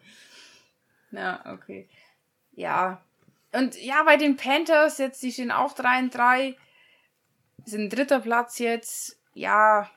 Ja, 1.10 1.44
okay. 1.52 1.88
Ja. 2.52 3.02
Und 3.52 3.78
ja, 3.82 4.02
bei 4.04 4.16
den 4.16 4.36
Panthers, 4.36 4.96
jetzt, 4.96 5.22
die 5.22 5.32
stehen 5.32 5.50
auch 5.50 5.74
3 5.74 5.98
und 5.98 6.14
3. 6.14 6.56
Sind 7.70 7.90
dritter 7.90 8.20
Platz 8.20 8.58
jetzt. 8.58 9.16
Ja, 9.34 9.88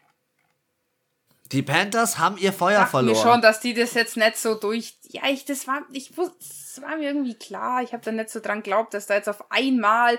die 1.53 1.62
Panthers 1.62 2.17
haben 2.17 2.38
ihr 2.38 2.51
Feuer 2.51 2.88
verloren. 2.88 3.15
mir 3.15 3.21
schon, 3.21 3.41
dass 3.41 3.59
die 3.59 3.75
das 3.75 3.93
jetzt 3.93 4.17
nicht 4.17 4.38
so 4.38 4.55
durch. 4.55 4.95
Ja, 5.09 5.21
ich, 5.29 5.45
das 5.45 5.67
war, 5.67 5.83
ich 5.91 6.17
wusste, 6.17 6.36
das 6.39 6.81
war 6.81 6.97
mir 6.97 7.09
irgendwie 7.09 7.36
klar. 7.36 7.83
Ich 7.83 7.93
habe 7.93 8.03
da 8.03 8.12
nicht 8.12 8.31
so 8.31 8.39
dran 8.39 8.63
geglaubt, 8.63 8.95
dass 8.95 9.05
da 9.05 9.13
jetzt 9.13 9.29
auf 9.29 9.51
einmal 9.51 10.17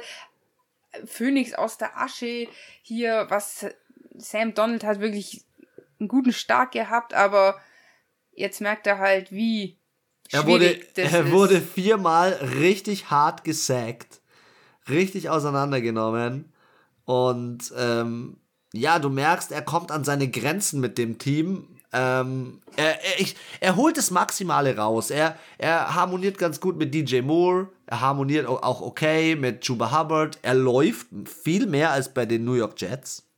Phoenix 1.05 1.53
aus 1.53 1.77
der 1.77 1.99
Asche 1.99 2.47
hier, 2.83 3.27
was 3.31 3.67
Sam 4.17 4.55
Donald 4.55 4.85
hat 4.85 5.01
wirklich 5.01 5.43
einen 5.99 6.09
guten 6.09 6.33
Start 6.33 6.71
gehabt, 6.71 7.15
aber 7.15 7.61
jetzt 8.37 8.61
merkt 8.61 8.87
er 8.87 8.99
halt, 8.99 9.33
wie. 9.33 9.77
Er 10.31 10.47
wurde, 10.47 10.81
er 10.95 11.33
wurde 11.33 11.61
viermal 11.61 12.33
richtig 12.33 13.11
hart 13.11 13.43
gesackt, 13.43 14.21
richtig 14.89 15.31
auseinandergenommen 15.31 16.54
und 17.05 17.73
ähm, 17.77 18.37
ja, 18.73 18.99
du 18.99 19.09
merkst, 19.09 19.53
er 19.53 19.63
kommt 19.63 19.93
an 19.93 20.05
seine 20.05 20.29
Grenzen 20.29 20.81
mit 20.81 20.99
dem 20.99 21.19
Team. 21.19 21.69
Ähm, 21.93 22.61
er, 22.77 23.05
er, 23.05 23.21
ich, 23.21 23.37
er 23.61 23.77
holt 23.77 23.97
das 23.97 24.11
Maximale 24.11 24.77
raus. 24.77 25.11
Er, 25.11 25.39
er 25.59 25.95
harmoniert 25.95 26.39
ganz 26.39 26.61
gut 26.61 26.77
mit 26.77 26.93
DJ 26.93 27.21
Moore. 27.21 27.69
Er 27.87 28.01
harmoniert 28.01 28.47
auch 28.47 28.81
okay 28.81 29.37
mit 29.37 29.65
Juba 29.65 29.97
Hubbard. 29.97 30.39
Er 30.43 30.55
läuft 30.55 31.07
viel 31.25 31.67
mehr 31.67 31.91
als 31.93 32.13
bei 32.13 32.27
den 32.27 32.45
New 32.45 32.55
York 32.55 32.81
Jets. 32.81 33.29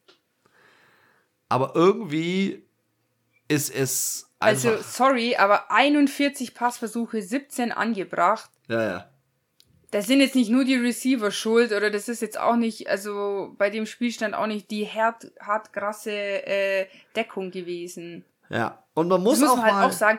Aber 1.50 1.72
irgendwie 1.74 2.64
ist 3.48 3.74
es. 3.74 4.30
Also, 4.38 4.78
sorry, 4.80 5.36
aber 5.36 5.70
41 5.70 6.54
Passversuche, 6.54 7.20
17 7.20 7.72
angebracht. 7.72 8.50
Ja, 8.68 8.82
ja 8.82 9.10
das 9.96 10.08
sind 10.08 10.20
jetzt 10.20 10.34
nicht 10.34 10.50
nur 10.50 10.66
die 10.66 10.74
Receiver 10.74 11.30
schuld 11.30 11.72
oder 11.72 11.88
das 11.88 12.10
ist 12.10 12.20
jetzt 12.20 12.38
auch 12.38 12.56
nicht, 12.56 12.86
also 12.86 13.54
bei 13.56 13.70
dem 13.70 13.86
Spielstand 13.86 14.34
auch 14.34 14.46
nicht 14.46 14.70
die 14.70 14.86
hart, 14.86 15.32
hart 15.40 15.72
krasse 15.72 16.12
äh, 16.12 16.86
Deckung 17.14 17.50
gewesen. 17.50 18.22
Ja, 18.50 18.84
und 18.92 19.08
man 19.08 19.22
muss, 19.22 19.40
das 19.40 19.48
muss 19.48 19.58
auch 19.58 19.62
man 19.62 19.74
halt 19.74 19.88
auch 19.88 19.96
sagen, 19.96 20.18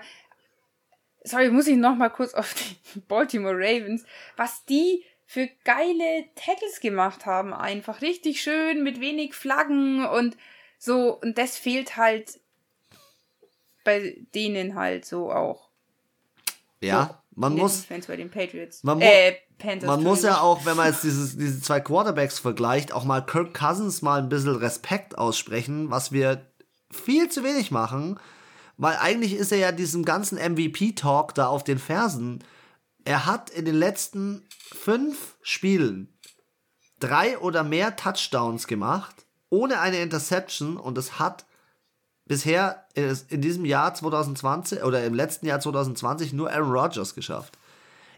sorry, 1.23 1.51
muss 1.51 1.67
ich 1.67 1.77
noch 1.77 1.95
mal 1.95 2.09
kurz 2.09 2.33
auf 2.33 2.55
die 2.55 2.99
Baltimore 3.07 3.53
Ravens, 3.53 4.03
was 4.35 4.65
die 4.65 5.05
für 5.27 5.47
geile 5.63 6.25
Tackles 6.33 6.79
gemacht 6.79 7.27
haben, 7.27 7.53
einfach 7.53 8.01
richtig 8.01 8.41
schön 8.41 8.81
mit 8.81 8.99
wenig 8.99 9.35
Flaggen 9.35 10.07
und 10.07 10.37
so 10.79 11.19
und 11.21 11.37
das 11.37 11.55
fehlt 11.55 11.97
halt 11.97 12.39
bei 13.83 14.17
denen 14.33 14.73
halt 14.73 15.05
so 15.05 15.31
auch. 15.31 15.69
Ja, 16.81 17.05
so, 17.05 17.41
man 17.41 17.53
muss 17.53 17.85
bei 17.85 18.15
den 18.15 18.31
Patriots. 18.31 18.83
Man, 18.83 19.01
äh, 19.01 19.35
Panthers. 19.57 19.87
Man 19.87 20.03
muss 20.03 20.23
ja 20.23 20.41
auch, 20.41 20.65
wenn 20.65 20.77
man 20.77 20.87
jetzt 20.87 21.03
dieses, 21.03 21.37
diese 21.37 21.61
zwei 21.61 21.79
Quarterbacks 21.79 22.39
vergleicht, 22.39 22.91
auch 22.91 23.03
mal 23.03 23.25
Kirk 23.25 23.53
Cousins 23.53 24.01
mal 24.01 24.19
ein 24.19 24.29
bisschen 24.29 24.55
Respekt 24.55 25.17
aussprechen, 25.17 25.89
was 25.89 26.11
wir 26.11 26.45
viel 26.91 27.29
zu 27.29 27.43
wenig 27.43 27.71
machen, 27.71 28.19
weil 28.77 28.97
eigentlich 28.97 29.33
ist 29.33 29.51
er 29.51 29.57
ja 29.57 29.71
diesem 29.71 30.05
ganzen 30.05 30.37
MVP-Talk 30.37 31.33
da 31.33 31.47
auf 31.47 31.63
den 31.63 31.79
Fersen. 31.79 32.43
Er 33.03 33.25
hat 33.25 33.49
in 33.49 33.65
den 33.65 33.75
letzten 33.75 34.45
fünf 34.73 35.37
Spielen 35.41 36.13
drei 36.99 37.37
oder 37.39 37.63
mehr 37.63 37.95
Touchdowns 37.95 38.67
gemacht, 38.67 39.25
ohne 39.49 39.79
eine 39.79 40.01
Interception 40.01 40.77
und 40.77 40.97
es 40.97 41.19
hat 41.19 41.45
bisher 42.25 42.85
in 42.93 43.41
diesem 43.41 43.65
Jahr 43.65 43.93
2020 43.93 44.83
oder 44.83 45.03
im 45.05 45.13
letzten 45.13 45.45
Jahr 45.45 45.59
2020 45.59 46.33
nur 46.33 46.51
Aaron 46.51 46.71
Rodgers 46.71 47.15
geschafft. 47.15 47.57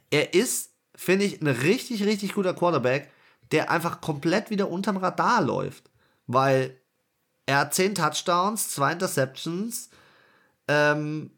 Er 0.09 0.33
ist 0.33 0.68
finde 0.99 1.25
ich, 1.25 1.41
ein 1.41 1.47
richtig, 1.47 2.03
richtig 2.03 2.33
guter 2.33 2.53
Quarterback, 2.53 3.09
der 3.53 3.71
einfach 3.71 4.01
komplett 4.01 4.49
wieder 4.49 4.69
unterm 4.69 4.97
Radar 4.97 5.41
läuft. 5.41 5.89
Weil 6.27 6.77
er 7.45 7.59
hat 7.59 7.73
10 7.73 7.95
Touchdowns, 7.95 8.69
2 8.71 8.91
Interceptions. 8.91 9.89
Ähm, 10.67 11.31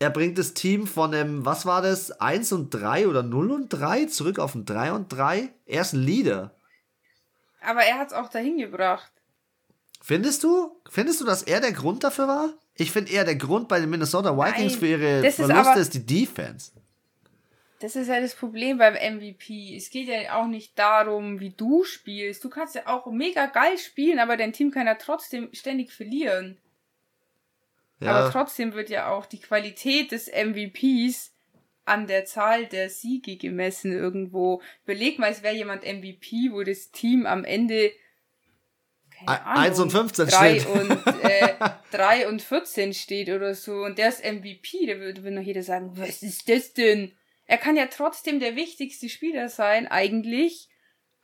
er 0.00 0.10
bringt 0.10 0.36
das 0.36 0.52
Team 0.52 0.88
von 0.88 1.14
einem, 1.14 1.44
was 1.44 1.64
war 1.64 1.80
das, 1.80 2.10
1 2.10 2.50
und 2.52 2.70
3 2.70 3.06
oder 3.06 3.22
0 3.22 3.52
und 3.52 3.68
3 3.68 4.06
zurück 4.06 4.40
auf 4.40 4.56
ein 4.56 4.66
3 4.66 4.92
und 4.92 5.12
3. 5.12 5.48
Er 5.64 5.82
ist 5.82 5.92
ein 5.92 6.02
Leader. 6.02 6.52
Aber 7.60 7.82
er 7.84 7.98
hat 7.98 8.08
es 8.08 8.12
auch 8.14 8.28
dahin 8.28 8.58
gebracht. 8.58 9.12
Findest 10.02 10.42
du? 10.42 10.80
Findest 10.90 11.20
du, 11.20 11.24
dass 11.24 11.44
er 11.44 11.60
der 11.60 11.72
Grund 11.72 12.02
dafür 12.02 12.26
war? 12.26 12.48
Ich 12.74 12.90
finde 12.90 13.12
eher 13.12 13.24
der 13.24 13.36
Grund 13.36 13.68
bei 13.68 13.78
den 13.78 13.90
Minnesota 13.90 14.36
Vikings 14.36 14.72
Nein, 14.72 14.80
für 14.80 14.86
ihre 14.88 15.30
Verluste 15.30 15.78
ist, 15.78 15.94
ist 15.94 15.94
die 15.94 16.04
Defense. 16.04 16.72
Das 17.84 17.96
ist 17.96 18.08
ja 18.08 18.18
das 18.18 18.34
Problem 18.34 18.78
beim 18.78 18.94
MVP. 18.94 19.76
Es 19.76 19.90
geht 19.90 20.08
ja 20.08 20.40
auch 20.40 20.46
nicht 20.46 20.78
darum, 20.78 21.38
wie 21.38 21.50
du 21.50 21.84
spielst. 21.84 22.42
Du 22.42 22.48
kannst 22.48 22.74
ja 22.74 22.86
auch 22.86 23.04
mega 23.12 23.44
geil 23.44 23.76
spielen, 23.76 24.20
aber 24.20 24.38
dein 24.38 24.54
Team 24.54 24.70
kann 24.70 24.86
ja 24.86 24.94
trotzdem 24.94 25.50
ständig 25.52 25.92
verlieren. 25.92 26.56
Ja. 28.00 28.12
Aber 28.12 28.30
trotzdem 28.30 28.72
wird 28.72 28.88
ja 28.88 29.10
auch 29.10 29.26
die 29.26 29.38
Qualität 29.38 30.12
des 30.12 30.28
MVPs 30.32 31.34
an 31.84 32.06
der 32.06 32.24
Zahl 32.24 32.64
der 32.64 32.88
Siege 32.88 33.36
gemessen 33.36 33.92
irgendwo. 33.92 34.62
Überleg 34.84 35.18
mal, 35.18 35.30
es 35.30 35.42
wäre 35.42 35.54
jemand 35.54 35.82
MVP, 35.82 36.52
wo 36.52 36.62
das 36.62 36.90
Team 36.90 37.26
am 37.26 37.44
Ende 37.44 37.92
keine 39.10 39.44
Ahnung, 39.44 39.62
1 39.62 39.80
und 39.80 39.90
15 39.90 40.26
3 40.26 40.58
steht. 40.58 40.66
Und, 40.70 41.06
äh, 41.22 41.54
3 41.90 42.28
und 42.28 42.40
14 42.40 42.94
steht 42.94 43.28
oder 43.28 43.54
so. 43.54 43.82
Und 43.82 43.98
der 43.98 44.08
ist 44.08 44.24
MVP, 44.24 44.86
da 44.86 44.98
würde 44.98 45.30
noch 45.30 45.42
jeder 45.42 45.62
sagen, 45.62 45.90
was 45.96 46.22
ist 46.22 46.48
das 46.48 46.72
denn? 46.72 47.12
Er 47.46 47.58
kann 47.58 47.76
ja 47.76 47.86
trotzdem 47.86 48.40
der 48.40 48.56
wichtigste 48.56 49.08
Spieler 49.08 49.48
sein, 49.48 49.86
eigentlich. 49.86 50.68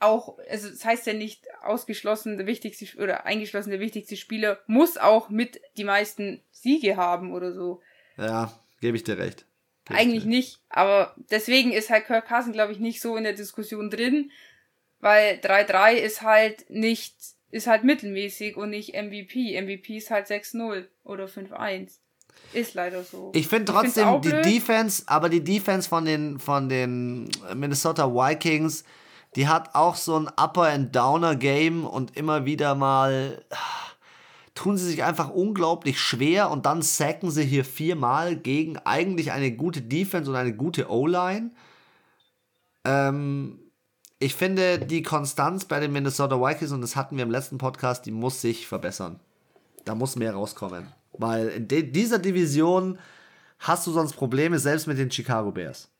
auch, 0.01 0.39
also 0.49 0.69
das 0.69 0.85
heißt 0.85 1.07
ja 1.07 1.13
nicht 1.13 1.47
ausgeschlossen, 1.63 2.39
der 2.39 2.47
wichtigste 2.47 2.87
oder 3.01 3.27
eingeschlossen 3.27 3.71
der 3.71 3.81
wichtigste 3.81 4.17
Spieler 4.17 4.59
muss 4.67 4.97
auch 4.97 5.29
mit 5.29 5.61
die 5.77 5.85
meisten 5.85 6.43
Siege 6.51 6.97
haben 6.97 7.33
oder 7.33 7.53
so. 7.53 7.83
Ja, 8.17 8.53
gebe 8.81 8.97
ich 8.97 9.05
dir 9.05 9.19
recht. 9.19 9.45
Geb 9.85 9.97
Eigentlich 9.97 10.25
nicht, 10.25 10.61
aber 10.69 11.15
deswegen 11.31 11.73
ist 11.73 11.91
halt 11.91 12.07
Kirk 12.07 12.27
Carson, 12.27 12.53
glaube 12.53 12.73
ich, 12.73 12.79
nicht 12.79 13.01
so 13.01 13.17
in 13.17 13.25
der 13.25 13.35
Diskussion 13.35 13.91
drin, 13.91 14.31
weil 15.01 15.37
3-3 15.37 15.95
ist 15.95 16.23
halt 16.23 16.69
nicht, 16.71 17.15
ist 17.51 17.67
halt 17.67 17.85
mittelmäßig 17.85 18.57
und 18.57 18.71
nicht 18.71 18.95
MVP. 18.95 19.61
MVP 19.61 19.97
ist 19.97 20.11
halt 20.11 20.27
6-0 20.27 20.87
oder 21.05 21.27
5-1. 21.27 21.99
Ist 22.53 22.75
leider 22.75 23.05
so. 23.05 23.31
Ich 23.35 23.49
finde 23.49 23.73
trotzdem 23.73 24.09
ich 24.17 24.21
die 24.23 24.29
blöd. 24.31 24.45
Defense, 24.45 25.05
aber 25.07 25.29
die 25.29 25.45
Defense 25.45 25.89
von 25.89 26.05
den, 26.05 26.39
von 26.39 26.69
den 26.69 27.31
Minnesota 27.55 28.13
Vikings, 28.13 28.85
die 29.37 29.47
hat 29.47 29.75
auch 29.75 29.95
so 29.95 30.19
ein 30.19 30.29
Upper 30.29 30.69
and 30.69 30.95
Downer 30.95 31.37
Game 31.37 31.85
und 31.85 32.17
immer 32.17 32.45
wieder 32.45 32.75
mal 32.75 33.45
tun 34.55 34.77
sie 34.77 34.87
sich 34.87 35.05
einfach 35.05 35.31
unglaublich 35.31 35.99
schwer 36.01 36.51
und 36.51 36.67
dann 36.67 36.83
sacken 36.83 37.31
sie 37.31 37.45
hier 37.45 37.65
viermal 37.65 38.37
gegen 38.37 38.77
eigentlich 38.79 39.33
eine 39.33 39.53
gute 39.53 39.81
Defense 39.81 40.31
und 40.31 40.37
eine 40.37 40.55
gute 40.55 40.91
O-Line. 40.91 41.51
Ähm, 42.85 43.59
ich 44.19 44.35
finde 44.35 44.79
die 44.79 45.03
Konstanz 45.03 45.65
bei 45.65 45.81
den 45.81 45.93
Minnesota 45.93 46.39
Vikings, 46.39 46.73
und 46.73 46.83
das 46.83 46.95
hatten 46.95 47.17
wir 47.17 47.23
im 47.23 47.31
letzten 47.31 47.57
Podcast, 47.57 48.05
die 48.05 48.11
muss 48.11 48.43
sich 48.43 48.67
verbessern. 48.67 49.19
Da 49.87 49.95
muss 49.95 50.17
mehr 50.17 50.35
rauskommen. 50.35 50.93
Weil 51.21 51.49
in 51.49 51.93
dieser 51.93 52.19
Division 52.19 52.99
hast 53.59 53.87
du 53.87 53.93
sonst 53.93 54.15
Probleme, 54.15 54.59
selbst 54.59 54.87
mit 54.87 54.99
den 54.99 55.11
Chicago 55.11 55.51
Bears. 55.51 55.91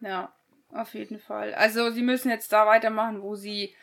Ja, 0.00 0.32
auf 0.72 0.94
jeden 0.94 1.18
Fall. 1.18 1.52
Also 1.54 1.90
sie 1.90 2.02
müssen 2.02 2.30
jetzt 2.30 2.52
da 2.52 2.66
weitermachen, 2.66 3.22
wo 3.22 3.34
sie 3.34 3.74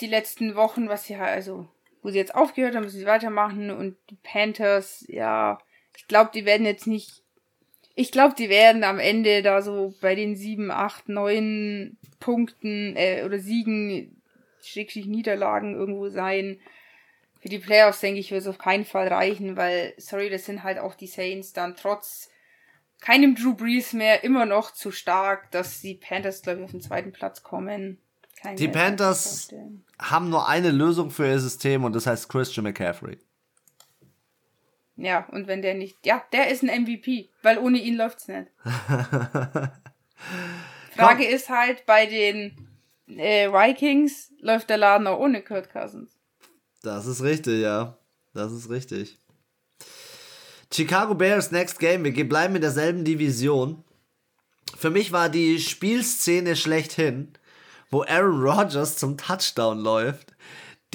die 0.00 0.06
letzten 0.06 0.54
Wochen, 0.54 0.88
was 0.88 1.04
sie 1.04 1.16
also 1.16 1.68
wo 2.02 2.10
sie 2.10 2.18
jetzt 2.18 2.34
aufgehört 2.34 2.74
haben, 2.74 2.84
müssen 2.84 2.98
sie 2.98 3.06
weitermachen 3.06 3.70
und 3.70 3.96
die 4.08 4.16
Panthers, 4.22 5.04
ja, 5.08 5.58
ich 5.96 6.06
glaube, 6.08 6.30
die 6.32 6.46
werden 6.46 6.64
jetzt 6.64 6.86
nicht, 6.86 7.22
ich 7.94 8.10
glaube, 8.10 8.34
die 8.34 8.48
werden 8.48 8.84
am 8.84 8.98
Ende 8.98 9.42
da 9.42 9.60
so 9.60 9.94
bei 10.00 10.14
den 10.14 10.34
sieben, 10.34 10.70
acht, 10.70 11.08
neun 11.08 11.98
Punkten 12.18 12.96
äh, 12.96 13.22
oder 13.24 13.38
Siegen, 13.38 14.22
schrägstrich 14.62 15.06
Niederlagen 15.06 15.74
irgendwo 15.74 16.08
sein. 16.08 16.58
Für 17.40 17.48
die 17.48 17.58
Playoffs, 17.58 18.00
denke 18.00 18.20
ich, 18.20 18.30
wird 18.30 18.42
es 18.42 18.46
auf 18.46 18.58
keinen 18.58 18.84
Fall 18.84 19.08
reichen, 19.08 19.56
weil, 19.56 19.94
sorry, 19.96 20.28
das 20.28 20.44
sind 20.44 20.62
halt 20.62 20.78
auch 20.78 20.94
die 20.94 21.06
Saints 21.06 21.52
dann 21.52 21.74
trotz 21.74 22.28
keinem 23.00 23.34
Drew 23.34 23.54
Brees 23.54 23.94
mehr 23.94 24.22
immer 24.24 24.44
noch 24.44 24.72
zu 24.72 24.90
stark, 24.90 25.50
dass 25.50 25.80
die 25.80 25.94
Panthers, 25.94 26.42
glaube 26.42 26.58
ich, 26.60 26.64
auf 26.66 26.70
den 26.70 26.82
zweiten 26.82 27.12
Platz 27.12 27.42
kommen. 27.42 27.98
Kann 28.40 28.56
die 28.56 28.68
Panthers 28.68 29.48
haben 29.98 30.28
nur 30.30 30.48
eine 30.48 30.70
Lösung 30.70 31.10
für 31.10 31.26
ihr 31.26 31.40
System 31.40 31.84
und 31.84 31.94
das 31.94 32.06
heißt 32.06 32.28
Christian 32.28 32.64
McCaffrey. 32.64 33.18
Ja, 34.96 35.26
und 35.30 35.46
wenn 35.46 35.62
der 35.62 35.74
nicht. 35.74 36.04
Ja, 36.04 36.22
der 36.32 36.50
ist 36.50 36.62
ein 36.62 36.82
MVP, 36.82 37.30
weil 37.42 37.58
ohne 37.58 37.78
ihn 37.78 37.96
läuft's 37.96 38.28
nicht. 38.28 38.48
Frage 40.94 41.24
Komm. 41.24 41.34
ist 41.34 41.48
halt, 41.48 41.86
bei 41.86 42.04
den 42.04 42.68
äh, 43.06 43.50
Vikings 43.50 44.30
läuft 44.40 44.68
der 44.68 44.76
Laden 44.76 45.06
auch 45.06 45.18
ohne 45.18 45.40
Kurt 45.42 45.72
Cousins. 45.72 46.19
Das 46.82 47.06
ist 47.06 47.22
richtig, 47.22 47.60
ja. 47.60 47.96
Das 48.32 48.52
ist 48.52 48.70
richtig. 48.70 49.18
Chicago 50.72 51.14
Bears 51.14 51.50
Next 51.50 51.78
Game. 51.78 52.04
Wir 52.04 52.28
bleiben 52.28 52.54
in 52.54 52.60
derselben 52.60 53.04
Division. 53.04 53.82
Für 54.76 54.90
mich 54.90 55.12
war 55.12 55.28
die 55.28 55.58
Spielszene 55.58 56.56
schlechthin, 56.56 57.32
wo 57.90 58.02
Aaron 58.02 58.40
Rodgers 58.40 58.96
zum 58.96 59.16
Touchdown 59.16 59.80
läuft, 59.80 60.32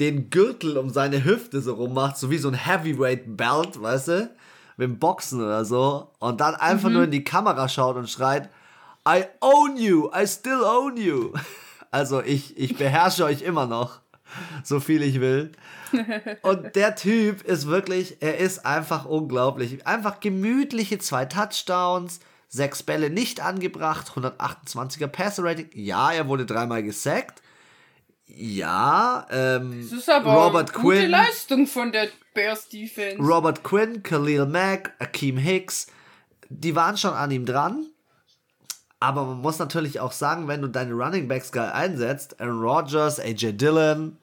den 0.00 0.30
Gürtel 0.30 0.78
um 0.78 0.90
seine 0.90 1.24
Hüfte 1.24 1.60
so 1.60 1.74
rummacht, 1.74 2.16
so 2.16 2.30
wie 2.30 2.38
so 2.38 2.48
ein 2.48 2.54
Heavyweight 2.54 3.36
Belt, 3.36 3.80
weißt 3.80 4.08
du? 4.08 4.30
Mit 4.78 4.88
dem 4.88 4.98
Boxen 4.98 5.42
oder 5.42 5.64
so. 5.64 6.10
Und 6.18 6.40
dann 6.40 6.54
einfach 6.54 6.88
mhm. 6.88 6.94
nur 6.94 7.04
in 7.04 7.10
die 7.10 7.24
Kamera 7.24 7.68
schaut 7.68 7.96
und 7.96 8.10
schreit, 8.10 8.50
I 9.06 9.24
own 9.40 9.76
you, 9.76 10.10
I 10.14 10.26
still 10.26 10.62
own 10.62 10.96
you. 10.96 11.32
Also 11.92 12.20
ich, 12.20 12.58
ich 12.58 12.76
beherrsche 12.76 13.24
euch 13.24 13.40
immer 13.40 13.64
noch, 13.64 14.00
so 14.64 14.80
viel 14.80 15.02
ich 15.02 15.20
will. 15.20 15.52
Und 16.42 16.76
der 16.76 16.94
Typ 16.96 17.42
ist 17.42 17.66
wirklich, 17.66 18.16
er 18.20 18.38
ist 18.38 18.66
einfach 18.66 19.04
unglaublich. 19.04 19.86
Einfach 19.86 20.20
gemütliche 20.20 20.98
zwei 20.98 21.24
Touchdowns, 21.24 22.20
sechs 22.48 22.82
Bälle 22.82 23.10
nicht 23.10 23.40
angebracht, 23.40 24.12
128er 24.14 25.08
Passer 25.08 25.44
Rating. 25.44 25.70
Ja, 25.74 26.12
er 26.12 26.28
wurde 26.28 26.46
dreimal 26.46 26.82
gesackt. 26.82 27.42
Ja, 28.28 29.26
ähm, 29.30 29.80
das 29.80 29.98
ist 29.98 30.10
aber 30.10 30.34
Robert 30.34 30.74
eine 30.74 30.82
gute 30.82 30.98
Quinn, 30.98 31.10
Leistung 31.10 31.66
von 31.66 31.92
der 31.92 32.08
Bears 32.34 32.68
Defense. 32.68 33.22
Robert 33.22 33.62
Quinn, 33.62 34.02
Khalil 34.02 34.46
Mack, 34.46 34.94
Akeem 34.98 35.38
Hicks, 35.38 35.86
die 36.48 36.74
waren 36.74 36.96
schon 36.96 37.14
an 37.14 37.30
ihm 37.30 37.46
dran. 37.46 37.86
Aber 39.00 39.24
man 39.26 39.40
muss 39.40 39.58
natürlich 39.58 40.00
auch 40.00 40.12
sagen, 40.12 40.48
wenn 40.48 40.62
du 40.62 40.68
deine 40.68 40.94
Running 40.94 41.28
Backs 41.28 41.52
geil 41.52 41.70
einsetzt, 41.70 42.40
Aaron 42.40 42.62
Rodgers, 42.62 43.20
AJ 43.20 43.52
Dillon, 43.52 44.16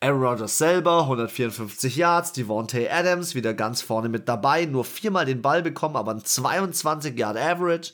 Aaron 0.00 0.22
Rodgers 0.22 0.58
selber, 0.58 1.02
154 1.02 1.96
Yards, 1.96 2.32
Devontae 2.32 2.90
Adams 2.90 3.36
wieder 3.36 3.54
ganz 3.54 3.82
vorne 3.82 4.08
mit 4.08 4.28
dabei, 4.28 4.64
nur 4.64 4.84
viermal 4.84 5.24
den 5.24 5.42
Ball 5.42 5.62
bekommen, 5.62 5.94
aber 5.94 6.12
ein 6.12 6.24
22 6.24 7.16
Yard 7.16 7.36
Average. 7.36 7.92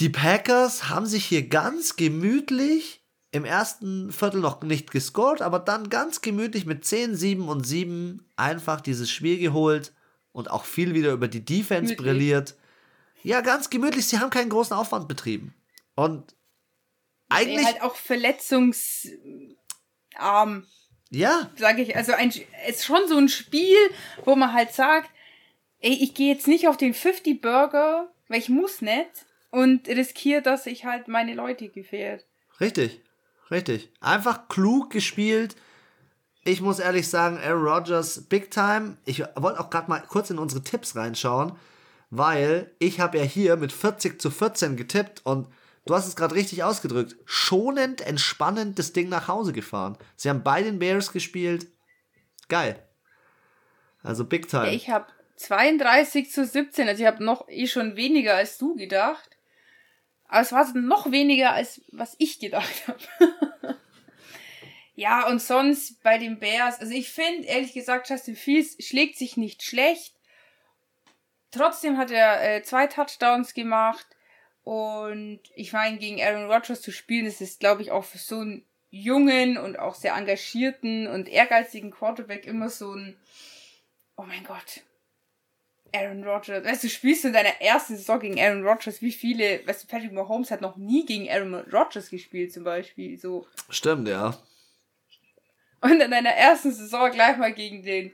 Die 0.00 0.10
Packers 0.10 0.90
haben 0.90 1.06
sich 1.06 1.24
hier 1.24 1.48
ganz 1.48 1.96
gemütlich 1.96 3.02
im 3.32 3.44
ersten 3.44 4.12
Viertel 4.12 4.40
noch 4.40 4.60
nicht 4.62 4.90
gescored, 4.90 5.40
aber 5.40 5.60
dann 5.60 5.88
ganz 5.88 6.20
gemütlich 6.20 6.66
mit 6.66 6.84
10, 6.84 7.14
7 7.14 7.48
und 7.48 7.66
7 7.66 8.26
einfach 8.36 8.80
dieses 8.80 9.10
Spiel 9.10 9.38
geholt 9.38 9.92
und 10.32 10.50
auch 10.50 10.64
viel 10.64 10.94
wieder 10.94 11.12
über 11.12 11.28
die 11.28 11.44
Defense 11.44 11.94
brilliert. 11.96 12.56
Ja, 13.22 13.40
ganz 13.40 13.70
gemütlich. 13.70 14.06
Sie 14.06 14.18
haben 14.18 14.30
keinen 14.30 14.50
großen 14.50 14.76
Aufwand 14.76 15.08
betrieben. 15.08 15.54
Und 15.94 16.34
eigentlich. 17.28 17.66
halt 17.66 17.82
auch 17.82 17.94
Verletzungs 17.94 19.08
arm. 20.16 20.66
Ja. 21.10 21.50
Sage 21.56 21.82
ich. 21.82 21.96
Also 21.96 22.12
ein, 22.12 22.32
ist 22.68 22.84
schon 22.84 23.08
so 23.08 23.16
ein 23.16 23.28
Spiel, 23.28 23.76
wo 24.24 24.36
man 24.36 24.52
halt 24.52 24.72
sagt, 24.72 25.10
ey, 25.80 25.92
ich 25.92 26.14
gehe 26.14 26.32
jetzt 26.32 26.48
nicht 26.48 26.68
auf 26.68 26.76
den 26.76 26.94
50 26.94 27.40
Burger, 27.40 28.12
weil 28.28 28.38
ich 28.38 28.48
muss 28.48 28.80
nicht 28.80 29.26
und 29.50 29.88
riskiere, 29.88 30.42
dass 30.42 30.66
ich 30.66 30.84
halt 30.84 31.08
meine 31.08 31.34
Leute 31.34 31.68
gefährd. 31.68 32.24
Richtig. 32.60 33.00
Richtig. 33.50 33.90
Einfach 34.00 34.48
klug 34.48 34.90
gespielt. 34.90 35.56
Ich 36.44 36.60
muss 36.60 36.78
ehrlich 36.78 37.08
sagen, 37.08 37.38
Aaron 37.38 37.66
Rodgers 37.66 38.22
Big 38.22 38.50
Time. 38.50 38.96
Ich 39.04 39.22
wollte 39.34 39.60
auch 39.60 39.70
gerade 39.70 39.90
mal 39.90 40.00
kurz 40.00 40.30
in 40.30 40.38
unsere 40.38 40.62
Tipps 40.62 40.96
reinschauen, 40.96 41.52
weil 42.10 42.74
ich 42.78 43.00
habe 43.00 43.18
ja 43.18 43.24
hier 43.24 43.56
mit 43.56 43.72
40 43.72 44.20
zu 44.20 44.30
14 44.30 44.76
getippt 44.76 45.24
und 45.24 45.46
du 45.86 45.94
hast 45.94 46.06
es 46.06 46.16
gerade 46.16 46.34
richtig 46.34 46.62
ausgedrückt, 46.64 47.16
schonend, 47.24 48.00
entspannend 48.00 48.78
das 48.78 48.92
Ding 48.92 49.08
nach 49.08 49.28
Hause 49.28 49.52
gefahren. 49.52 49.96
Sie 50.16 50.28
haben 50.28 50.42
bei 50.42 50.62
den 50.62 50.78
Bears 50.78 51.12
gespielt. 51.12 51.68
Geil. 52.48 52.84
Also 54.02 54.24
Big 54.24 54.48
Time. 54.48 54.72
Ich 54.74 54.90
habe 54.90 55.06
32 55.36 56.30
zu 56.30 56.44
17, 56.44 56.88
also 56.88 57.00
ich 57.00 57.06
habe 57.06 57.24
noch 57.24 57.48
eh 57.48 57.66
schon 57.66 57.96
weniger 57.96 58.34
als 58.34 58.58
du 58.58 58.74
gedacht. 58.74 59.30
Aber 60.26 60.42
es 60.42 60.52
war 60.52 60.72
noch 60.74 61.10
weniger 61.10 61.52
als 61.52 61.80
was 61.90 62.14
ich 62.18 62.38
gedacht 62.38 62.88
habe. 62.88 63.00
ja, 64.94 65.26
und 65.28 65.40
sonst 65.40 66.02
bei 66.02 66.18
den 66.18 66.38
Bears, 66.38 66.80
also 66.80 66.92
ich 66.92 67.10
finde 67.10 67.46
ehrlich 67.46 67.72
gesagt, 67.72 68.10
Justin 68.10 68.36
Fields 68.36 68.76
schlägt 68.84 69.16
sich 69.16 69.36
nicht 69.36 69.62
schlecht. 69.62 70.14
Trotzdem 71.50 71.98
hat 71.98 72.10
er 72.10 72.56
äh, 72.56 72.62
zwei 72.62 72.86
Touchdowns 72.86 73.54
gemacht. 73.54 74.06
Und 74.62 75.40
ich 75.54 75.72
meine, 75.72 75.98
gegen 75.98 76.22
Aaron 76.22 76.50
Rodgers 76.50 76.82
zu 76.82 76.92
spielen, 76.92 77.24
das 77.24 77.40
ist, 77.40 77.60
glaube 77.60 77.82
ich, 77.82 77.90
auch 77.90 78.04
für 78.04 78.18
so 78.18 78.40
einen 78.40 78.64
jungen 78.90 79.56
und 79.56 79.78
auch 79.78 79.94
sehr 79.94 80.14
engagierten 80.14 81.06
und 81.06 81.28
ehrgeizigen 81.28 81.90
Quarterback 81.90 82.46
immer 82.46 82.68
so 82.68 82.94
ein, 82.94 83.16
oh 84.16 84.22
mein 84.22 84.44
Gott, 84.44 84.82
Aaron 85.94 86.24
Rodgers. 86.24 86.64
Weißt 86.64 86.84
du, 86.84 86.88
spielst 86.88 87.24
du 87.24 87.28
in 87.28 87.34
deiner 87.34 87.60
ersten 87.60 87.96
Saison 87.96 88.20
gegen 88.20 88.40
Aaron 88.40 88.66
Rodgers, 88.66 89.00
wie 89.00 89.12
viele, 89.12 89.66
weißt 89.66 89.84
du, 89.84 89.86
Patrick 89.88 90.12
Mahomes 90.12 90.50
hat 90.50 90.60
noch 90.60 90.76
nie 90.76 91.06
gegen 91.06 91.28
Aaron 91.28 91.54
Rodgers 91.54 92.10
gespielt, 92.10 92.52
zum 92.52 92.64
Beispiel, 92.64 93.18
so. 93.18 93.46
Stimmt, 93.68 94.08
ja. 94.08 94.36
Und 95.80 96.00
in 96.00 96.10
deiner 96.10 96.30
ersten 96.30 96.72
Saison 96.72 97.10
gleich 97.10 97.38
mal 97.38 97.52
gegen 97.52 97.82
den 97.82 98.12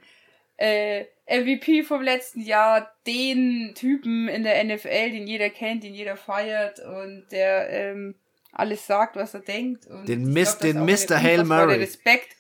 äh, 0.57 1.07
MVP 1.29 1.83
vom 1.83 2.03
letzten 2.03 2.41
Jahr, 2.41 2.95
den 3.07 3.75
Typen 3.75 4.29
in 4.29 4.45
der 4.45 4.63
NFL, 4.63 5.11
den 5.11 5.27
jeder 5.27 5.51
kennt, 5.51 5.83
den 5.83 5.95
jeder 5.95 6.17
feiert 6.17 6.79
und 6.81 7.27
der 7.31 7.69
ähm, 7.71 8.15
alles 8.53 8.87
sagt, 8.87 9.17
was 9.17 9.35
er 9.35 9.41
denkt. 9.41 9.87
Und 9.87 10.09
den 10.09 10.33
Mist, 10.33 10.63
den 10.63 10.85
Mr. 10.85 11.21
Hail 11.21 11.45
Murray. 11.45 11.79
Respekt. 11.79 12.37